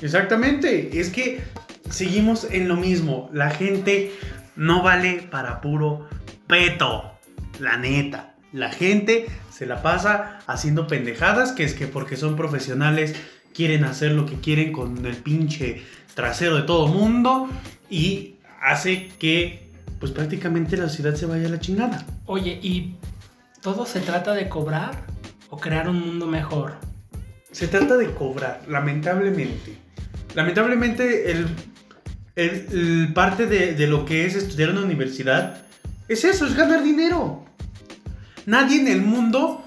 Exactamente, 0.00 0.98
es 0.98 1.10
que 1.10 1.40
seguimos 1.88 2.44
en 2.50 2.68
lo 2.68 2.76
mismo. 2.76 3.30
La 3.32 3.50
gente 3.50 4.12
no 4.56 4.82
vale 4.82 5.28
para 5.30 5.60
puro 5.60 6.08
peto, 6.46 7.12
la 7.60 7.76
neta. 7.76 8.34
La 8.52 8.70
gente 8.70 9.26
se 9.50 9.64
la 9.64 9.80
pasa 9.80 10.40
haciendo 10.46 10.86
pendejadas, 10.86 11.52
que 11.52 11.64
es 11.64 11.74
que 11.74 11.86
porque 11.86 12.16
son 12.16 12.36
profesionales 12.36 13.14
quieren 13.54 13.84
hacer 13.84 14.12
lo 14.12 14.26
que 14.26 14.36
quieren 14.36 14.72
con 14.72 15.04
el 15.06 15.16
pinche 15.16 15.82
trasero 16.14 16.56
de 16.56 16.62
todo 16.62 16.88
mundo 16.88 17.48
y 17.90 18.36
hace 18.60 19.08
que 19.18 19.70
pues 20.00 20.12
prácticamente 20.12 20.76
la 20.76 20.88
ciudad 20.88 21.14
se 21.14 21.26
vaya 21.26 21.46
a 21.46 21.50
la 21.50 21.60
chingada. 21.60 22.04
Oye, 22.26 22.58
¿y 22.62 22.96
todo 23.60 23.86
se 23.86 24.00
trata 24.00 24.34
de 24.34 24.48
cobrar 24.48 25.04
o 25.50 25.58
crear 25.58 25.88
un 25.88 26.00
mundo 26.00 26.26
mejor? 26.26 26.74
Se 27.52 27.68
trata 27.68 27.96
de 27.96 28.10
cobrar, 28.12 28.62
lamentablemente. 28.68 29.76
Lamentablemente 30.34 31.30
el, 31.30 31.46
el- 32.36 32.66
el 32.72 33.12
parte 33.12 33.46
de, 33.46 33.74
de 33.74 33.86
lo 33.86 34.04
que 34.04 34.24
es 34.26 34.34
estudiar 34.34 34.70
en 34.70 34.78
una 34.78 34.86
universidad 34.86 35.58
es 36.08 36.24
eso, 36.24 36.46
es 36.46 36.54
ganar 36.56 36.82
dinero. 36.82 37.44
Nadie 38.46 38.80
en 38.80 38.88
el 38.88 39.02
mundo, 39.02 39.64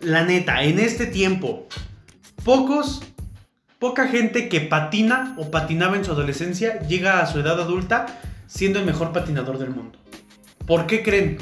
la 0.00 0.24
neta, 0.24 0.62
en 0.64 0.78
este 0.80 1.06
tiempo, 1.06 1.68
pocos, 2.44 3.02
poca 3.78 4.08
gente 4.08 4.48
que 4.48 4.60
patina 4.60 5.34
o 5.38 5.50
patinaba 5.50 5.96
en 5.96 6.04
su 6.04 6.12
adolescencia 6.12 6.80
llega 6.80 7.20
a 7.20 7.26
su 7.26 7.40
edad 7.40 7.60
adulta 7.60 8.06
siendo 8.46 8.78
el 8.78 8.84
mejor 8.84 9.12
patinador 9.12 9.58
del 9.58 9.70
mundo. 9.70 9.98
¿Por 10.66 10.86
qué 10.86 11.02
creen? 11.02 11.38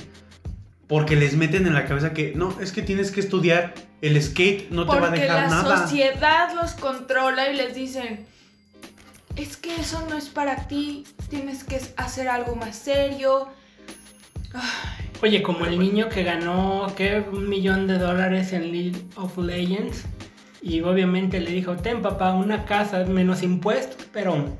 Porque 0.86 1.16
les 1.16 1.36
meten 1.36 1.66
en 1.66 1.74
la 1.74 1.86
cabeza 1.86 2.12
que 2.12 2.32
no, 2.34 2.58
es 2.60 2.72
que 2.72 2.82
tienes 2.82 3.10
que 3.10 3.20
estudiar, 3.20 3.74
el 4.00 4.20
skate 4.20 4.70
no 4.70 4.86
te 4.86 4.92
va 4.92 4.96
a 4.96 5.00
Porque 5.08 5.20
dejar 5.20 5.42
la 5.42 5.48
nada. 5.48 5.86
sociedad 5.86 6.54
los 6.54 6.72
controla 6.72 7.50
y 7.50 7.56
les 7.56 7.74
dicen, 7.74 8.26
es 9.36 9.56
que 9.56 9.74
eso 9.76 10.04
no 10.08 10.16
es 10.16 10.28
para 10.28 10.68
ti, 10.68 11.04
tienes 11.28 11.64
que 11.64 11.80
hacer 11.96 12.28
algo 12.28 12.56
más 12.56 12.76
serio. 12.76 13.48
Ay, 14.52 15.00
Oye, 15.22 15.42
como 15.42 15.66
el 15.66 15.78
niño 15.78 16.08
que 16.08 16.24
ganó, 16.24 16.92
¿qué? 16.96 17.22
Un 17.30 17.48
millón 17.48 17.86
de 17.86 17.98
dólares 17.98 18.52
en 18.54 18.72
League 18.72 19.04
of 19.16 19.36
Legends. 19.36 20.04
Y 20.62 20.80
obviamente 20.82 21.40
le 21.40 21.50
dijo, 21.50 21.76
ten 21.76 22.02
papá, 22.02 22.32
una 22.34 22.64
casa 22.64 23.04
menos 23.04 23.42
impuestos. 23.42 24.06
Pero, 24.12 24.56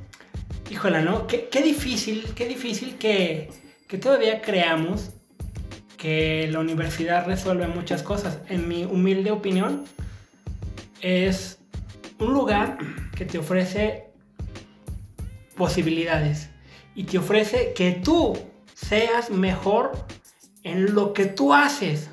híjola, 0.71 1.03
¿no? 1.03 1.27
Qué, 1.27 1.49
qué 1.51 1.63
difícil, 1.63 2.25
qué 2.35 2.47
difícil 2.47 2.97
que, 2.97 3.51
que 3.87 3.99
todavía 3.99 4.41
creamos 4.41 5.11
que 5.97 6.49
la 6.51 6.61
universidad 6.61 7.27
resuelve 7.27 7.67
muchas 7.67 8.03
cosas. 8.03 8.39
En 8.49 8.67
mi 8.69 8.85
humilde 8.85 9.31
opinión, 9.31 9.85
es 11.03 11.59
un 12.19 12.33
lugar 12.33 12.79
que 13.17 13.25
te 13.25 13.39
ofrece 13.39 14.07
posibilidades 15.57 16.49
y 16.95 17.05
te 17.05 17.19
ofrece 17.19 17.73
que 17.75 17.93
tú 17.93 18.39
seas 18.75 19.31
mejor 19.31 19.93
en 20.63 20.95
lo 20.95 21.13
que 21.13 21.27
tú 21.27 21.53
haces. 21.53 22.09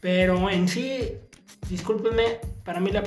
Pero 0.00 0.50
en 0.50 0.68
sí, 0.68 1.12
discúlpenme, 1.68 2.40
para 2.64 2.80
mí 2.80 2.90
la 2.90 3.02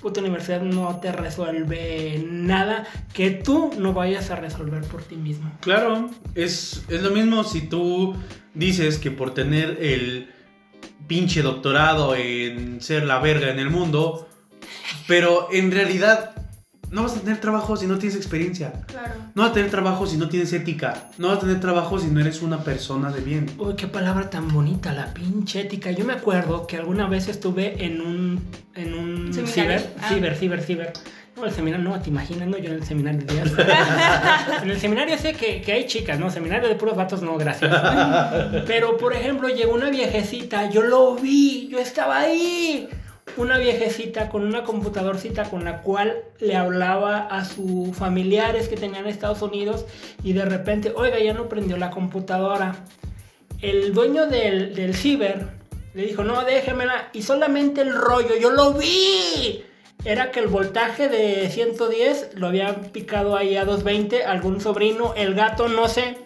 puta 0.00 0.20
universidad 0.20 0.62
no 0.62 0.98
te 1.00 1.12
resuelve 1.12 2.24
nada 2.28 2.86
que 3.12 3.30
tú 3.30 3.70
no 3.78 3.92
vayas 3.92 4.30
a 4.30 4.36
resolver 4.36 4.82
por 4.82 5.02
ti 5.02 5.16
mismo. 5.16 5.50
Claro, 5.60 6.10
es, 6.34 6.84
es 6.88 7.02
lo 7.02 7.10
mismo 7.10 7.44
si 7.44 7.62
tú 7.62 8.16
dices 8.54 8.98
que 8.98 9.10
por 9.10 9.32
tener 9.32 9.78
el 9.80 10.30
pinche 11.06 11.42
doctorado 11.42 12.16
en 12.16 12.80
ser 12.80 13.04
la 13.04 13.18
verga 13.20 13.50
en 13.50 13.58
el 13.58 13.70
mundo, 13.70 14.28
pero 15.06 15.48
en 15.52 15.70
realidad 15.70 16.41
no 16.92 17.02
vas 17.02 17.16
a 17.16 17.20
tener 17.20 17.38
trabajo 17.40 17.76
si 17.76 17.86
no 17.86 17.98
tienes 17.98 18.16
experiencia. 18.16 18.72
claro. 18.86 19.14
No 19.34 19.42
vas 19.42 19.50
a 19.50 19.54
tener 19.54 19.70
trabajo 19.70 20.06
si 20.06 20.16
no 20.16 20.28
tienes 20.28 20.52
ética. 20.52 21.08
No 21.18 21.28
vas 21.28 21.38
a 21.38 21.40
tener 21.40 21.58
trabajo 21.58 21.98
si 21.98 22.06
no 22.08 22.20
eres 22.20 22.42
una 22.42 22.62
persona 22.62 23.10
de 23.10 23.20
bien. 23.22 23.46
Uy, 23.58 23.74
qué 23.76 23.86
palabra 23.88 24.28
tan 24.30 24.48
bonita, 24.48 24.92
la 24.92 25.12
pinche 25.14 25.60
ética. 25.62 25.90
Yo 25.90 26.04
me 26.04 26.12
acuerdo 26.12 26.66
que 26.66 26.76
alguna 26.76 27.08
vez 27.08 27.28
estuve 27.28 27.84
en 27.84 28.00
un, 28.00 28.40
en 28.74 28.94
un 28.94 29.32
Seminario. 29.32 29.52
ciber, 29.78 29.94
Ah. 30.00 30.08
ciber, 30.10 30.36
ciber, 30.36 30.60
ciber. 30.62 30.92
No, 31.34 31.46
el 31.46 31.50
seminario, 31.52 31.88
no, 31.88 31.98
te 31.98 32.10
imaginas, 32.10 32.46
no, 32.46 32.58
yo 32.58 32.66
en 32.68 32.74
el 32.74 32.84
seminario 32.84 33.22
de 33.22 33.32
días. 33.32 33.50
En 34.62 34.70
el 34.70 34.78
seminario 34.78 35.16
sé 35.16 35.32
que, 35.32 35.62
que 35.62 35.72
hay 35.72 35.86
chicas, 35.86 36.18
¿no? 36.18 36.30
Seminario 36.30 36.68
de 36.68 36.74
puros 36.74 36.94
vatos, 36.94 37.22
no, 37.22 37.38
gracias. 37.38 37.72
Pero, 38.66 38.98
por 38.98 39.14
ejemplo, 39.14 39.48
llegó 39.48 39.72
una 39.74 39.88
viejecita, 39.88 40.68
yo 40.68 40.82
lo 40.82 41.14
vi, 41.16 41.68
yo 41.72 41.78
estaba 41.78 42.18
ahí. 42.18 42.86
Una 43.36 43.58
viejecita 43.58 44.28
con 44.28 44.44
una 44.44 44.62
computadorcita 44.62 45.48
con 45.48 45.64
la 45.64 45.80
cual 45.80 46.22
le 46.38 46.54
hablaba 46.54 47.18
a 47.18 47.44
sus 47.44 47.96
familiares 47.96 48.68
que 48.68 48.76
tenían 48.76 49.04
en 49.04 49.10
Estados 49.10 49.40
Unidos 49.40 49.86
y 50.22 50.34
de 50.34 50.44
repente, 50.44 50.92
oiga, 50.94 51.18
ya 51.18 51.32
no 51.32 51.48
prendió 51.48 51.78
la 51.78 51.90
computadora. 51.90 52.76
El 53.60 53.94
dueño 53.94 54.26
del, 54.26 54.74
del 54.74 54.94
ciber 54.94 55.62
le 55.94 56.06
dijo, 56.06 56.24
no, 56.24 56.44
déjemela. 56.44 57.10
Y 57.12 57.22
solamente 57.22 57.82
el 57.82 57.94
rollo, 57.94 58.36
yo 58.40 58.50
lo 58.50 58.74
vi. 58.74 59.64
Era 60.04 60.30
que 60.30 60.40
el 60.40 60.48
voltaje 60.48 61.08
de 61.08 61.48
110 61.48 62.30
lo 62.34 62.48
había 62.48 62.74
picado 62.92 63.36
ahí 63.36 63.56
a 63.56 63.64
220, 63.64 64.24
algún 64.24 64.60
sobrino, 64.60 65.14
el 65.16 65.34
gato, 65.34 65.68
no 65.68 65.88
sé. 65.88 66.18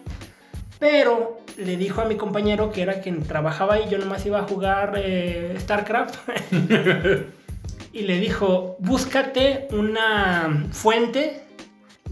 Pero 0.79 1.39
le 1.57 1.75
dijo 1.77 2.01
a 2.01 2.05
mi 2.05 2.15
compañero 2.15 2.71
que 2.71 2.81
era 2.83 3.01
quien 3.01 3.23
trabajaba 3.23 3.75
ahí, 3.75 3.85
yo 3.89 3.97
nomás 3.97 4.25
iba 4.25 4.39
a 4.39 4.43
jugar 4.43 4.93
eh, 4.97 5.55
StarCraft. 5.59 6.15
y 7.93 8.01
le 8.03 8.19
dijo, 8.19 8.75
búscate 8.79 9.67
una 9.71 10.67
fuente, 10.71 11.41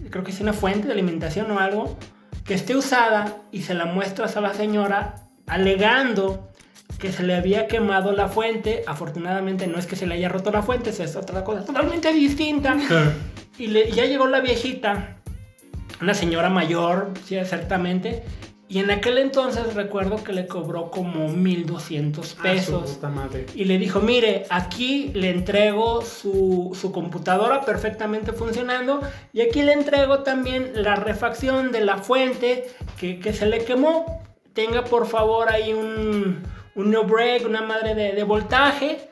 creo 0.10 0.24
que 0.24 0.32
es 0.32 0.40
una 0.42 0.54
fuente 0.54 0.88
de 0.88 0.94
alimentación 0.94 1.50
o 1.52 1.60
algo, 1.60 1.98
que 2.44 2.54
esté 2.54 2.76
usada 2.76 3.38
y 3.52 3.62
se 3.62 3.74
la 3.74 3.86
muestras 3.86 4.38
a 4.38 4.42
la 4.42 4.54
señora 4.54 5.16
alegando 5.48 6.50
que 7.00 7.12
se 7.12 7.24
le 7.24 7.36
había 7.36 7.68
quemado 7.68 8.12
la 8.14 8.28
fuente. 8.30 8.84
Afortunadamente 8.88 9.68
no 9.68 9.78
es 9.78 9.86
que 9.86 9.96
se 9.96 10.08
le 10.08 10.16
haya 10.16 10.30
roto 10.30 10.52
la 10.52 10.62
fuente, 10.62 10.92
eso 10.92 11.04
es 11.04 11.16
otra 11.16 11.44
cosa 11.44 11.66
totalmente 11.66 12.12
distinta. 12.14 12.78
Y 13.58 13.68
le- 13.68 13.92
ya 13.92 14.06
llegó 14.06 14.28
la 14.28 14.42
viejita, 14.42 15.18
una 16.02 16.14
señora 16.14 16.50
mayor, 16.50 17.12
sí, 17.26 17.36
exactamente. 17.36 18.24
Y 18.68 18.80
en 18.80 18.90
aquel 18.90 19.20
entonces 19.20 19.76
recuerdo 19.76 20.24
que 20.24 20.34
le 20.34 20.48
cobró 20.48 20.90
como 20.90 21.30
1200 21.30 22.36
Ah, 22.40 22.44
pesos. 22.44 22.92
puta 22.94 23.10
madre. 23.10 23.46
Y 23.54 23.66
le 23.66 23.78
dijo, 23.78 24.00
mire, 24.00 24.46
aquí 24.50 25.12
le 25.14 25.30
entrego 25.30 26.02
su, 26.02 26.72
su 26.80 26.92
computadora 26.92 27.62
perfectamente 27.62 28.34
funcionando 28.34 29.02
y 29.34 29.42
aquí 29.42 29.62
le 29.62 29.74
entrego 29.74 30.20
también 30.24 30.72
la 30.76 30.96
refacción 30.96 31.72
de 31.72 31.82
la 31.82 31.98
fuente 31.98 32.66
que, 33.00 33.20
que 33.20 33.34
se 33.34 33.46
le 33.46 33.60
quemó. 33.66 34.24
Tenga 34.54 34.84
por 34.86 35.06
favor 35.06 35.52
ahí 35.52 35.72
un, 35.74 36.42
un 36.74 36.92
no 36.92 37.04
break, 37.04 37.46
una 37.46 37.62
madre 37.62 37.94
de, 37.94 38.14
de 38.14 38.24
voltaje. 38.24 39.10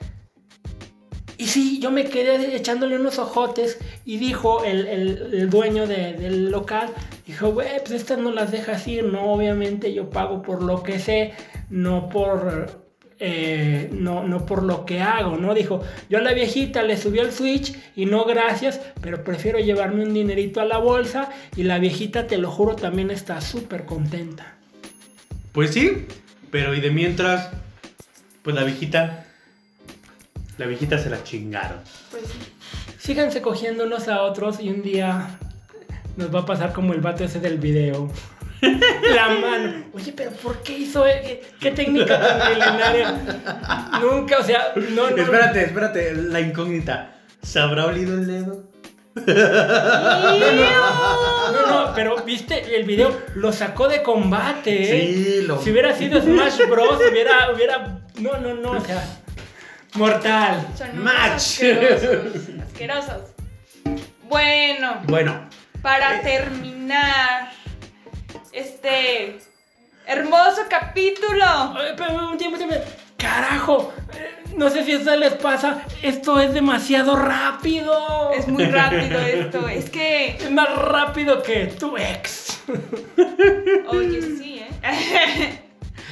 Y 1.43 1.47
sí, 1.47 1.79
yo 1.81 1.91
me 1.91 2.05
quedé 2.05 2.55
echándole 2.55 2.95
unos 2.95 3.19
ojotes 3.19 3.77
y 4.05 4.15
dijo 4.15 4.63
el, 4.63 4.87
el- 4.87 5.49
dueño 5.49 5.87
de- 5.87 6.13
del 6.13 6.49
local, 6.51 6.87
dijo, 7.27 7.51
güey, 7.51 7.67
pues 7.79 7.91
estas 7.91 8.17
no 8.19 8.31
las 8.31 8.49
dejas 8.51 8.87
ir, 8.87 9.03
no, 9.03 9.33
obviamente 9.33 9.93
yo 9.93 10.09
pago 10.09 10.41
por 10.41 10.63
lo 10.63 10.83
que 10.83 10.99
sé, 10.99 11.33
no 11.69 12.07
por, 12.07 12.81
eh, 13.19 13.89
no, 13.91 14.23
no 14.25 14.45
por 14.45 14.63
lo 14.63 14.85
que 14.85 15.01
hago, 15.01 15.35
¿no? 15.35 15.53
Dijo, 15.53 15.81
yo 16.09 16.19
a 16.19 16.21
la 16.21 16.31
viejita 16.33 16.81
le 16.81 16.95
subí 16.95 17.19
el 17.19 17.33
switch 17.33 17.75
y 17.97 18.05
no 18.05 18.23
gracias, 18.23 18.79
pero 19.01 19.21
prefiero 19.25 19.59
llevarme 19.59 20.03
un 20.03 20.13
dinerito 20.13 20.61
a 20.61 20.65
la 20.65 20.77
bolsa 20.77 21.29
y 21.57 21.63
la 21.63 21.77
viejita, 21.77 22.25
te 22.25 22.37
lo 22.37 22.49
juro, 22.51 22.77
también 22.77 23.11
está 23.11 23.41
súper 23.41 23.83
contenta. 23.85 24.55
Pues 25.51 25.71
sí, 25.71 26.05
pero 26.51 26.73
y 26.73 26.79
de 26.79 26.89
mientras, 26.91 27.49
pues 28.43 28.55
la 28.55 28.63
viejita, 28.63 29.25
la 30.57 30.65
viejita 30.65 30.97
se 30.97 31.09
la 31.09 31.23
chingaron. 31.23 31.79
Pues 32.11 32.23
sí. 32.23 32.37
Síganse 32.99 33.41
cogiendo 33.41 33.85
unos 33.85 34.07
a 34.07 34.21
otros 34.23 34.59
y 34.59 34.69
un 34.69 34.81
día 34.81 35.27
nos 36.15 36.33
va 36.33 36.41
a 36.41 36.45
pasar 36.45 36.73
como 36.73 36.93
el 36.93 37.01
vato 37.01 37.23
ese 37.23 37.39
del 37.39 37.57
video. 37.57 38.09
La 38.61 39.27
mano. 39.29 39.83
Oye, 39.93 40.13
pero 40.15 40.31
¿por 40.31 40.61
qué 40.63 40.77
hizo? 40.77 41.05
e- 41.05 41.41
¿Qué 41.59 41.71
técnica 41.71 42.17
tan 42.17 42.53
milenaria? 42.53 43.11
Nunca, 43.99 44.37
o 44.39 44.43
sea, 44.43 44.71
no, 44.91 45.09
no. 45.09 45.17
Espérate, 45.17 45.63
espérate, 45.65 46.13
la 46.15 46.39
incógnita. 46.39 47.15
¿Se 47.41 47.59
habrá 47.59 47.87
olido 47.87 48.13
el 48.13 48.25
dedo? 48.27 48.63
No, 51.53 51.67
no, 51.67 51.93
pero 51.93 52.23
viste 52.23 52.75
el 52.75 52.83
video, 52.85 53.15
lo 53.35 53.51
sacó 53.51 53.87
de 53.87 54.01
combate, 54.01 54.83
¿eh? 54.83 55.13
Sí, 55.41 55.41
lo- 55.45 55.61
Si 55.61 55.71
hubiera 55.71 55.93
sido 55.95 56.21
Smash 56.21 56.61
Bros, 56.69 56.99
hubiera, 57.11 57.51
hubiera. 57.53 57.99
No, 58.19 58.37
no, 58.37 58.53
no, 58.55 58.71
o 58.71 58.81
sea. 58.81 59.03
Mortal. 59.95 60.67
Son 60.77 61.03
Match. 61.03 61.35
asquerosos. 61.35 62.33
asquerosos. 62.67 63.21
Bueno, 64.27 65.01
Bueno, 65.07 65.47
para 65.81 66.17
Eh. 66.17 66.21
terminar 66.23 67.51
este 68.51 69.37
hermoso 70.07 70.61
capítulo. 70.69 71.75
Pero 71.95 72.29
un 72.31 72.37
tiempo, 72.37 72.57
un 72.61 72.67
tiempo. 72.69 72.85
Carajo, 73.17 73.93
eh, 74.17 74.43
no 74.57 74.69
sé 74.69 74.83
si 74.83 74.93
a 74.93 74.97
ustedes 74.97 75.19
les 75.19 75.33
pasa, 75.35 75.83
esto 76.01 76.39
es 76.41 76.53
demasiado 76.53 77.15
rápido. 77.15 78.31
Es 78.33 78.47
muy 78.47 78.65
rápido 78.65 79.19
esto. 79.19 79.67
Es 79.69 79.89
que, 79.89 80.35
Es 80.37 80.51
más 80.51 80.75
rápido 80.75 81.41
que 81.43 81.67
tu 81.67 81.95
ex. 81.95 82.61
oye, 83.87 84.21
sí, 84.21 84.65
¿eh? 84.81 85.59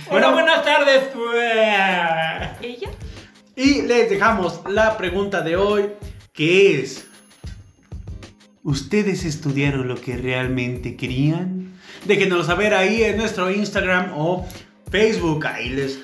Bueno, 0.09 0.32
buenas 0.34 0.63
tardes. 0.63 1.09
¿Ella? 2.61 2.89
Y 3.62 3.84
les 3.84 4.09
dejamos 4.09 4.62
la 4.68 4.97
pregunta 4.97 5.41
de 5.41 5.55
hoy, 5.55 5.89
que 6.34 6.80
es... 6.80 7.07
¿Ustedes 8.64 9.24
estudiaron 9.26 9.88
lo 9.88 9.95
que 9.95 10.18
realmente 10.18 10.95
querían? 10.95 11.74
Déjenoslo 12.05 12.43
saber 12.43 12.74
ahí 12.74 13.03
en 13.03 13.18
nuestro 13.18 13.51
Instagram 13.51 14.14
o 14.16 14.47
Facebook. 14.89 15.45
Ahí 15.47 15.70
les, 15.70 15.99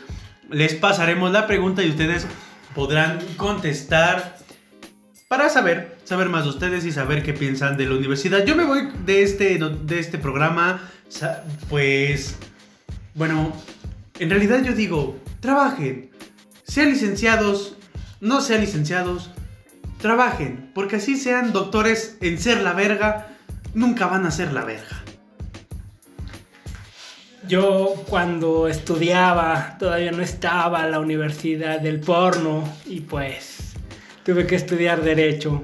les 0.50 0.74
pasaremos 0.76 1.32
la 1.32 1.46
pregunta 1.46 1.84
y 1.84 1.90
ustedes 1.90 2.26
podrán 2.74 3.20
contestar 3.38 4.38
para 5.28 5.50
saber, 5.50 5.98
saber 6.04 6.30
más 6.30 6.44
de 6.44 6.50
ustedes 6.50 6.86
y 6.86 6.92
saber 6.92 7.22
qué 7.22 7.34
piensan 7.34 7.78
de 7.78 7.86
la 7.86 7.96
universidad. 7.96 8.46
Yo 8.46 8.56
me 8.56 8.66
voy 8.66 8.90
de 9.06 9.24
este, 9.24 9.60
de 9.60 10.00
este 10.00 10.18
programa, 10.18 10.90
pues, 11.70 12.38
bueno, 13.14 13.54
en 14.20 14.30
realidad 14.30 14.64
yo 14.64 14.74
digo, 14.74 15.18
trabajen, 15.40 16.10
sean 16.68 16.90
licenciados, 16.90 17.76
no 18.20 18.42
sean 18.42 18.62
licenciados, 18.62 19.32
trabajen, 20.00 20.70
porque 20.74 20.98
así 20.98 21.16
sean 21.16 21.54
doctores 21.54 22.18
en 22.22 22.38
ser 22.38 22.62
la 22.62 22.74
verga, 22.74 23.30
nunca 23.74 24.08
van 24.08 24.26
a 24.26 24.32
ser 24.32 24.54
la 24.54 24.66
verga. 24.66 25.04
Yo 27.48 27.96
cuando 28.10 28.68
estudiaba 28.68 29.78
todavía 29.80 30.12
no 30.12 30.22
estaba 30.22 30.84
en 30.84 30.92
la 30.92 31.00
universidad 31.00 31.80
del 31.80 32.02
porno 32.02 32.64
y 32.86 33.00
pues 33.02 33.74
tuve 34.24 34.46
que 34.46 34.56
estudiar 34.56 35.02
derecho. 35.02 35.62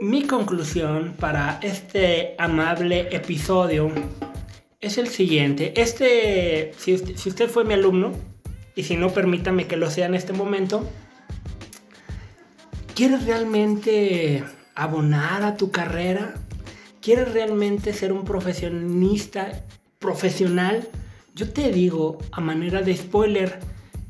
Mi 0.00 0.22
conclusión 0.22 1.14
para 1.20 1.58
este 1.62 2.34
amable 2.38 3.14
episodio 3.14 3.92
es 4.80 4.96
el 4.96 5.08
siguiente. 5.08 5.74
Este, 5.76 6.72
si 6.78 6.94
usted, 6.94 7.16
si 7.16 7.28
usted 7.28 7.50
fue 7.50 7.64
mi 7.64 7.74
alumno, 7.74 8.12
y 8.74 8.84
si 8.84 8.96
no, 8.96 9.10
permítame 9.10 9.66
que 9.66 9.76
lo 9.76 9.90
sea 9.90 10.06
en 10.06 10.14
este 10.14 10.32
momento, 10.32 10.88
¿quieres 12.94 13.24
realmente 13.24 14.44
abonar 14.74 15.42
a 15.42 15.56
tu 15.56 15.70
carrera? 15.70 16.34
¿Quieres 17.00 17.32
realmente 17.32 17.92
ser 17.92 18.12
un 18.12 18.24
profesionista, 18.24 19.64
profesional? 19.98 20.88
Yo 21.34 21.52
te 21.52 21.72
digo, 21.72 22.18
a 22.32 22.40
manera 22.40 22.82
de 22.82 22.96
spoiler, 22.96 23.60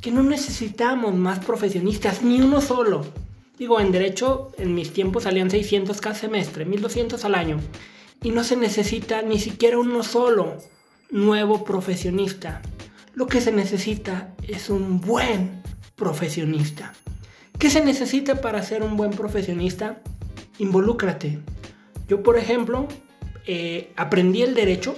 que 0.00 0.10
no 0.10 0.22
necesitamos 0.22 1.14
más 1.14 1.44
profesionistas, 1.44 2.22
ni 2.22 2.40
uno 2.40 2.60
solo. 2.60 3.04
Digo, 3.58 3.78
en 3.78 3.92
derecho, 3.92 4.52
en 4.56 4.74
mis 4.74 4.92
tiempos 4.92 5.24
salían 5.24 5.50
600 5.50 6.00
cada 6.00 6.14
semestre, 6.14 6.64
1200 6.64 7.24
al 7.24 7.34
año. 7.34 7.60
Y 8.22 8.30
no 8.30 8.42
se 8.42 8.56
necesita 8.56 9.22
ni 9.22 9.38
siquiera 9.38 9.78
uno 9.78 10.02
solo 10.02 10.56
nuevo 11.10 11.64
profesionista. 11.64 12.62
Lo 13.20 13.26
que 13.26 13.42
se 13.42 13.52
necesita 13.52 14.34
es 14.48 14.70
un 14.70 14.98
buen 14.98 15.60
profesionista. 15.94 16.94
¿Qué 17.58 17.68
se 17.68 17.84
necesita 17.84 18.40
para 18.40 18.62
ser 18.62 18.82
un 18.82 18.96
buen 18.96 19.10
profesionista? 19.10 20.00
Involúcrate. 20.56 21.38
Yo, 22.08 22.22
por 22.22 22.38
ejemplo, 22.38 22.88
eh, 23.44 23.92
aprendí 23.96 24.40
el 24.40 24.54
derecho 24.54 24.96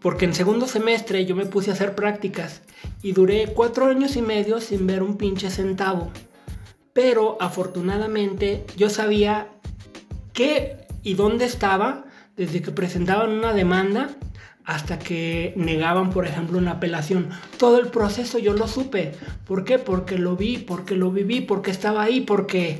porque 0.00 0.24
en 0.24 0.34
segundo 0.34 0.66
semestre 0.66 1.24
yo 1.24 1.36
me 1.36 1.46
puse 1.46 1.70
a 1.70 1.74
hacer 1.74 1.94
prácticas 1.94 2.62
y 3.00 3.12
duré 3.12 3.52
cuatro 3.54 3.86
años 3.86 4.16
y 4.16 4.22
medio 4.22 4.60
sin 4.60 4.88
ver 4.88 5.04
un 5.04 5.16
pinche 5.16 5.50
centavo. 5.50 6.10
Pero 6.92 7.38
afortunadamente 7.40 8.66
yo 8.76 8.90
sabía 8.90 9.50
qué 10.32 10.78
y 11.04 11.14
dónde 11.14 11.44
estaba 11.44 12.06
desde 12.36 12.60
que 12.60 12.72
presentaban 12.72 13.30
una 13.30 13.52
demanda 13.52 14.08
hasta 14.64 14.98
que 14.98 15.52
negaban, 15.56 16.10
por 16.10 16.26
ejemplo, 16.26 16.58
una 16.58 16.72
apelación. 16.72 17.28
Todo 17.58 17.78
el 17.78 17.88
proceso 17.88 18.38
yo 18.38 18.54
lo 18.54 18.66
supe. 18.66 19.12
¿Por 19.46 19.64
qué? 19.64 19.78
Porque 19.78 20.18
lo 20.18 20.36
vi, 20.36 20.58
porque 20.58 20.96
lo 20.96 21.10
viví, 21.10 21.40
porque 21.40 21.70
estaba 21.70 22.02
ahí, 22.02 22.22
porque... 22.22 22.78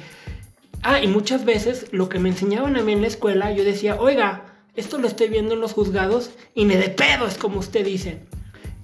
Ah, 0.82 1.02
y 1.02 1.06
muchas 1.06 1.44
veces 1.44 1.86
lo 1.92 2.08
que 2.08 2.18
me 2.18 2.28
enseñaban 2.28 2.76
a 2.76 2.82
mí 2.82 2.92
en 2.92 3.00
la 3.00 3.06
escuela, 3.06 3.52
yo 3.52 3.64
decía, 3.64 3.96
oiga, 3.98 4.44
esto 4.76 4.98
lo 4.98 5.06
estoy 5.06 5.28
viendo 5.28 5.54
en 5.54 5.60
los 5.60 5.72
juzgados 5.72 6.30
y 6.54 6.64
ni 6.64 6.74
de 6.74 6.90
pedo 6.90 7.26
es 7.26 7.38
como 7.38 7.60
usted 7.60 7.84
dice. 7.84 8.20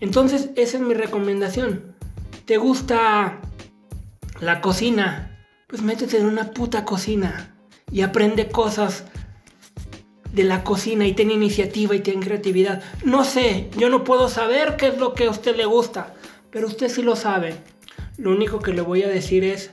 Entonces, 0.01 0.51
esa 0.57 0.79
es 0.79 0.83
mi 0.83 0.95
recomendación. 0.95 1.95
¿Te 2.47 2.57
gusta 2.57 3.41
la 4.41 4.61
cocina? 4.61 5.39
Pues 5.67 5.83
métete 5.83 6.19
en 6.19 6.27
una 6.27 6.51
puta 6.53 6.85
cocina 6.85 7.55
y 7.93 8.01
aprende 8.01 8.49
cosas 8.49 9.05
de 10.33 10.45
la 10.45 10.63
cocina 10.65 11.07
y 11.07 11.13
ten 11.13 11.31
iniciativa 11.31 11.95
y 11.95 12.01
ten 12.01 12.21
creatividad. 12.21 12.83
No 13.05 13.25
sé, 13.25 13.69
yo 13.77 13.89
no 13.89 14.05
puedo 14.05 14.29
saber 14.29 14.77
qué 14.77 14.89
es 14.89 14.99
lo 14.99 15.15
que 15.15 15.25
a 15.25 15.31
usted 15.31 15.57
le 15.57 15.65
gusta, 15.65 16.15
pero 16.51 16.67
usted 16.67 16.89
sí 16.89 17.03
lo 17.03 17.17
sabe. 17.17 17.55
Lo 18.17 18.31
único 18.31 18.61
que 18.61 18.73
le 18.73 18.83
voy 18.83 19.03
a 19.03 19.09
decir 19.09 19.45
es, 19.45 19.71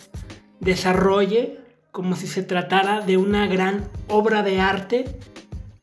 desarrolle 0.59 1.59
como 1.91 2.15
si 2.15 2.27
se 2.27 2.43
tratara 2.43 3.01
de 3.01 3.17
una 3.17 3.47
gran 3.47 3.89
obra 4.07 4.43
de 4.43 4.59
arte, 4.59 5.05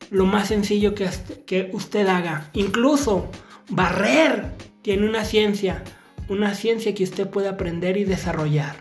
lo 0.09 0.25
más 0.25 0.47
sencillo 0.47 0.95
que, 0.95 1.09
que 1.45 1.69
usted 1.73 2.07
haga. 2.07 2.49
Incluso 2.53 3.29
barrer 3.69 4.51
tiene 4.81 5.07
una 5.07 5.25
ciencia, 5.25 5.83
una 6.29 6.53
ciencia 6.53 6.93
que 6.93 7.03
usted 7.03 7.27
puede 7.29 7.49
aprender 7.49 7.97
y 7.97 8.05
desarrollar. 8.05 8.77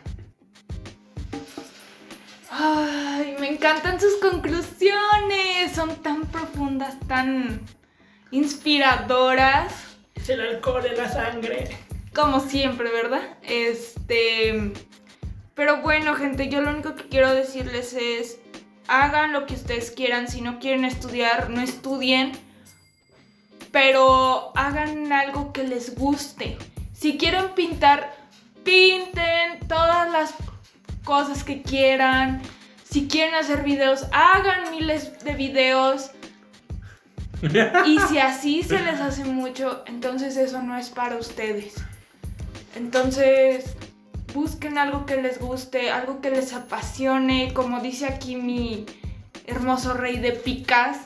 Ay, 2.51 3.35
me 3.41 3.49
encantan 3.49 4.01
sus 4.01 4.15
conclusiones. 4.17 5.54
Son 5.85 5.97
tan 5.97 6.23
profundas, 6.29 6.99
tan 7.07 7.61
inspiradoras. 8.31 9.71
Es 10.15 10.31
el 10.31 10.41
alcohol 10.41 10.87
en 10.87 10.97
la 10.97 11.13
sangre. 11.13 11.77
Como 12.15 12.41
siempre, 12.41 12.91
¿verdad? 12.91 13.37
Este. 13.43 14.73
Pero 15.55 15.83
bueno, 15.83 16.15
gente, 16.15 16.49
yo 16.49 16.63
lo 16.63 16.71
único 16.71 16.95
que 16.95 17.07
quiero 17.11 17.35
decirles 17.35 17.93
es. 17.93 18.39
Hagan 18.89 19.35
lo 19.35 19.45
que 19.45 19.53
ustedes 19.53 19.91
quieran. 19.91 20.27
Si 20.27 20.41
no 20.41 20.59
quieren 20.59 20.87
estudiar, 20.87 21.51
no 21.51 21.61
estudien. 21.61 22.33
Pero 23.71 24.57
hagan 24.57 25.13
algo 25.13 25.53
que 25.53 25.65
les 25.65 25.97
guste. 25.97 26.57
Si 26.95 27.19
quieren 27.19 27.51
pintar, 27.55 28.17
pinten 28.65 29.69
todas 29.69 30.11
las 30.11 30.33
cosas 31.05 31.45
que 31.45 31.61
quieran. 31.61 32.41
Si 32.95 33.09
quieren 33.09 33.35
hacer 33.35 33.65
videos, 33.65 34.07
hagan 34.13 34.71
miles 34.71 35.19
de 35.25 35.35
videos. 35.35 36.13
Y 37.87 37.99
si 38.09 38.19
así 38.19 38.63
se 38.63 38.79
les 38.79 39.01
hace 39.01 39.25
mucho, 39.25 39.83
entonces 39.87 40.37
eso 40.37 40.63
no 40.63 40.79
es 40.79 40.91
para 40.91 41.17
ustedes. 41.17 41.75
Entonces, 42.77 43.75
busquen 44.33 44.79
algo 44.79 45.07
que 45.07 45.21
les 45.21 45.41
guste, 45.41 45.91
algo 45.91 46.21
que 46.21 46.31
les 46.31 46.53
apasione. 46.53 47.53
Como 47.53 47.81
dice 47.81 48.07
aquí 48.07 48.37
mi 48.37 48.87
hermoso 49.49 49.95
rey 49.95 50.21
de 50.21 50.31
picas. 50.31 50.99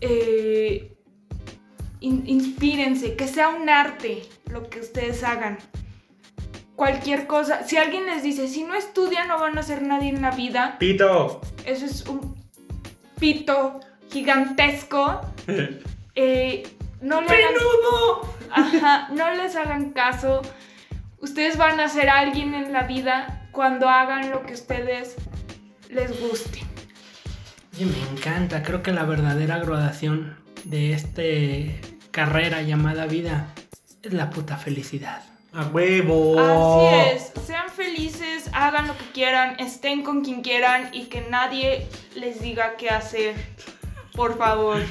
Eh, 0.00 0.96
in- 2.00 2.24
inspírense, 2.26 3.16
que 3.16 3.28
sea 3.28 3.50
un 3.50 3.68
arte 3.68 4.22
lo 4.50 4.70
que 4.70 4.80
ustedes 4.80 5.22
hagan 5.24 5.58
cualquier 6.78 7.26
cosa. 7.26 7.64
Si 7.64 7.76
alguien 7.76 8.06
les 8.06 8.22
dice, 8.22 8.46
si 8.46 8.62
no 8.62 8.76
estudian 8.76 9.26
no 9.26 9.40
van 9.40 9.58
a 9.58 9.64
ser 9.64 9.82
nadie 9.82 10.10
en 10.10 10.22
la 10.22 10.30
vida, 10.30 10.76
Pito. 10.78 11.40
eso 11.66 11.84
es 11.84 12.06
un 12.06 12.36
pito 13.18 13.80
gigantesco. 14.10 15.20
Eh, 16.20 16.66
no, 17.00 17.20
le 17.20 17.28
hagan, 17.28 17.54
¡Peludo! 17.54 18.34
Ajá, 18.50 19.08
no 19.12 19.32
les 19.36 19.54
hagan 19.54 19.92
caso. 19.92 20.42
Ustedes 21.20 21.56
van 21.56 21.78
a 21.78 21.88
ser 21.88 22.10
alguien 22.10 22.54
en 22.54 22.72
la 22.72 22.82
vida 22.82 23.48
cuando 23.52 23.88
hagan 23.88 24.28
lo 24.30 24.44
que 24.44 24.54
ustedes 24.54 25.14
les 25.90 26.20
guste. 26.20 26.64
Oye, 27.72 27.86
me 27.86 28.00
encanta, 28.10 28.64
creo 28.64 28.82
que 28.82 28.90
la 28.90 29.04
verdadera 29.04 29.60
graduación 29.60 30.36
de 30.64 30.92
esta 30.92 31.22
carrera 32.10 32.62
llamada 32.62 33.06
vida 33.06 33.54
es 34.02 34.12
la 34.12 34.30
puta 34.30 34.56
felicidad. 34.56 35.22
A 35.52 35.62
huevo. 35.66 36.38
Así 36.38 37.14
es, 37.16 37.32
sean 37.46 37.68
felices, 37.70 38.50
hagan 38.52 38.86
lo 38.86 38.96
que 38.96 39.06
quieran, 39.12 39.58
estén 39.58 40.02
con 40.02 40.22
quien 40.22 40.42
quieran 40.42 40.90
y 40.92 41.06
que 41.06 41.22
nadie 41.30 41.86
les 42.14 42.40
diga 42.40 42.76
qué 42.76 42.90
hacer. 42.90 43.34
Por 44.14 44.36
favor. 44.36 44.82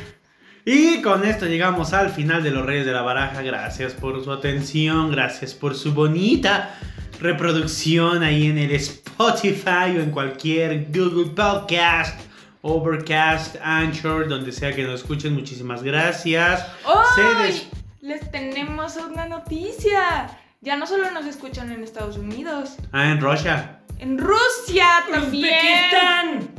Y 0.66 1.02
con 1.02 1.24
esto 1.24 1.46
llegamos 1.46 1.94
al 1.94 2.10
final 2.10 2.44
de 2.44 2.52
los 2.52 2.66
Reyes 2.66 2.86
de 2.86 2.92
la 2.92 3.02
Baraja. 3.02 3.42
Gracias 3.42 3.94
por 3.94 4.22
su 4.24 4.32
atención, 4.32 5.12
gracias 5.12 5.54
por 5.54 5.76
su 5.76 5.94
bonita 5.94 6.76
reproducción 7.22 8.22
ahí 8.24 8.48
en 8.48 8.58
el 8.58 8.72
Spotify 8.74 9.96
o 9.98 10.02
en 10.02 10.12
cualquier 10.12 10.88
Google 10.92 11.32
Podcast, 11.32 12.20
Overcast, 12.62 13.56
Anchor, 13.64 14.28
donde 14.28 14.52
sea 14.52 14.74
que 14.76 14.84
nos 14.84 15.02
escuchen. 15.02 15.34
Muchísimas 15.34 15.84
gracias. 15.84 16.66
Des- 17.44 17.68
Les 18.02 18.32
tenemos 18.32 18.98
una 18.98 19.26
noticia. 19.28 20.30
Ya 20.68 20.76
no 20.76 20.86
solo 20.86 21.10
nos 21.12 21.26
escuchan 21.26 21.72
en 21.72 21.82
Estados 21.82 22.18
Unidos, 22.18 22.76
Ah, 22.92 23.10
en 23.10 23.22
Russia. 23.22 23.80
en 24.00 24.18
Rusia 24.18 24.86
también. 25.10 25.56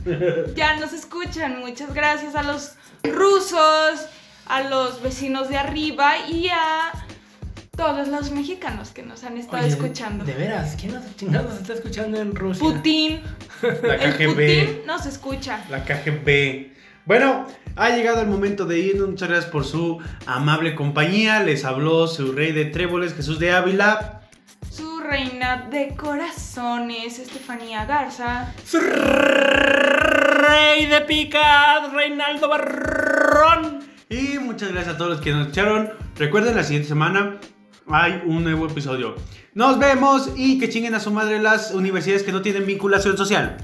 ¡Uzbekistán! 0.07 0.55
Ya 0.57 0.77
nos 0.77 0.95
escuchan. 0.95 1.61
Muchas 1.61 1.93
gracias 1.93 2.35
a 2.35 2.43
los 2.43 2.73
rusos, 3.05 4.07
a 4.47 4.63
los 4.63 5.03
vecinos 5.03 5.51
de 5.51 5.59
arriba 5.59 6.27
y 6.27 6.49
a 6.49 6.91
todos 7.77 8.09
los 8.09 8.31
mexicanos 8.31 8.93
que 8.93 9.03
nos 9.03 9.25
han 9.25 9.37
estado 9.37 9.59
Oye, 9.65 9.73
escuchando. 9.75 10.25
De 10.25 10.33
veras, 10.33 10.75
¿quién 10.81 10.95
nos 10.95 11.05
chingados 11.17 11.61
está 11.61 11.75
escuchando 11.75 12.19
en 12.19 12.35
Rusia? 12.35 12.63
Putin. 12.67 13.21
La 13.83 13.95
El 13.97 14.15
KGB. 14.17 14.27
Putin 14.27 14.87
nos 14.87 15.05
escucha. 15.05 15.61
La 15.69 15.85
KGB. 15.85 16.78
Bueno, 17.09 17.47
ha 17.77 17.89
llegado 17.89 18.21
el 18.21 18.29
momento 18.29 18.67
de 18.67 18.81
irnos. 18.81 19.09
Muchas 19.09 19.31
gracias 19.31 19.51
por 19.51 19.65
su 19.65 19.99
amable 20.27 20.75
compañía. 20.75 21.43
Les 21.43 21.65
habló 21.65 22.07
su 22.07 22.33
rey 22.33 22.53
de 22.53 22.67
tréboles, 22.67 23.15
Jesús 23.15 23.39
de 23.39 23.51
Ávila. 23.51 24.21
Su 24.71 25.01
reina 25.01 25.69
de 25.71 25.95
corazones, 25.97 27.19
Estefanía 27.19 27.87
Garza. 27.87 28.53
Su 28.63 28.79
Rey 28.79 30.85
de 30.85 31.01
picas, 31.09 31.91
Reinaldo 31.95 32.51
Barrón. 32.51 33.79
Y 34.11 34.39
muchas 34.39 34.71
gracias 34.71 34.97
a 34.97 34.99
todos 34.99 35.13
los 35.13 35.21
que 35.23 35.33
nos 35.33 35.49
echaron. 35.49 35.89
Recuerden, 36.17 36.57
la 36.57 36.63
siguiente 36.63 36.89
semana 36.89 37.39
hay 37.89 38.21
un 38.27 38.45
nuevo 38.45 38.67
episodio. 38.67 39.15
Nos 39.55 39.79
vemos 39.79 40.33
y 40.37 40.59
que 40.59 40.69
chinguen 40.69 40.95
a 40.95 41.01
su 41.01 41.11
madre 41.11 41.41
las 41.41 41.73
universidades 41.73 42.23
que 42.23 42.33
no 42.33 42.43
tienen 42.43 42.67
vinculación 42.67 43.17
social. 43.17 43.57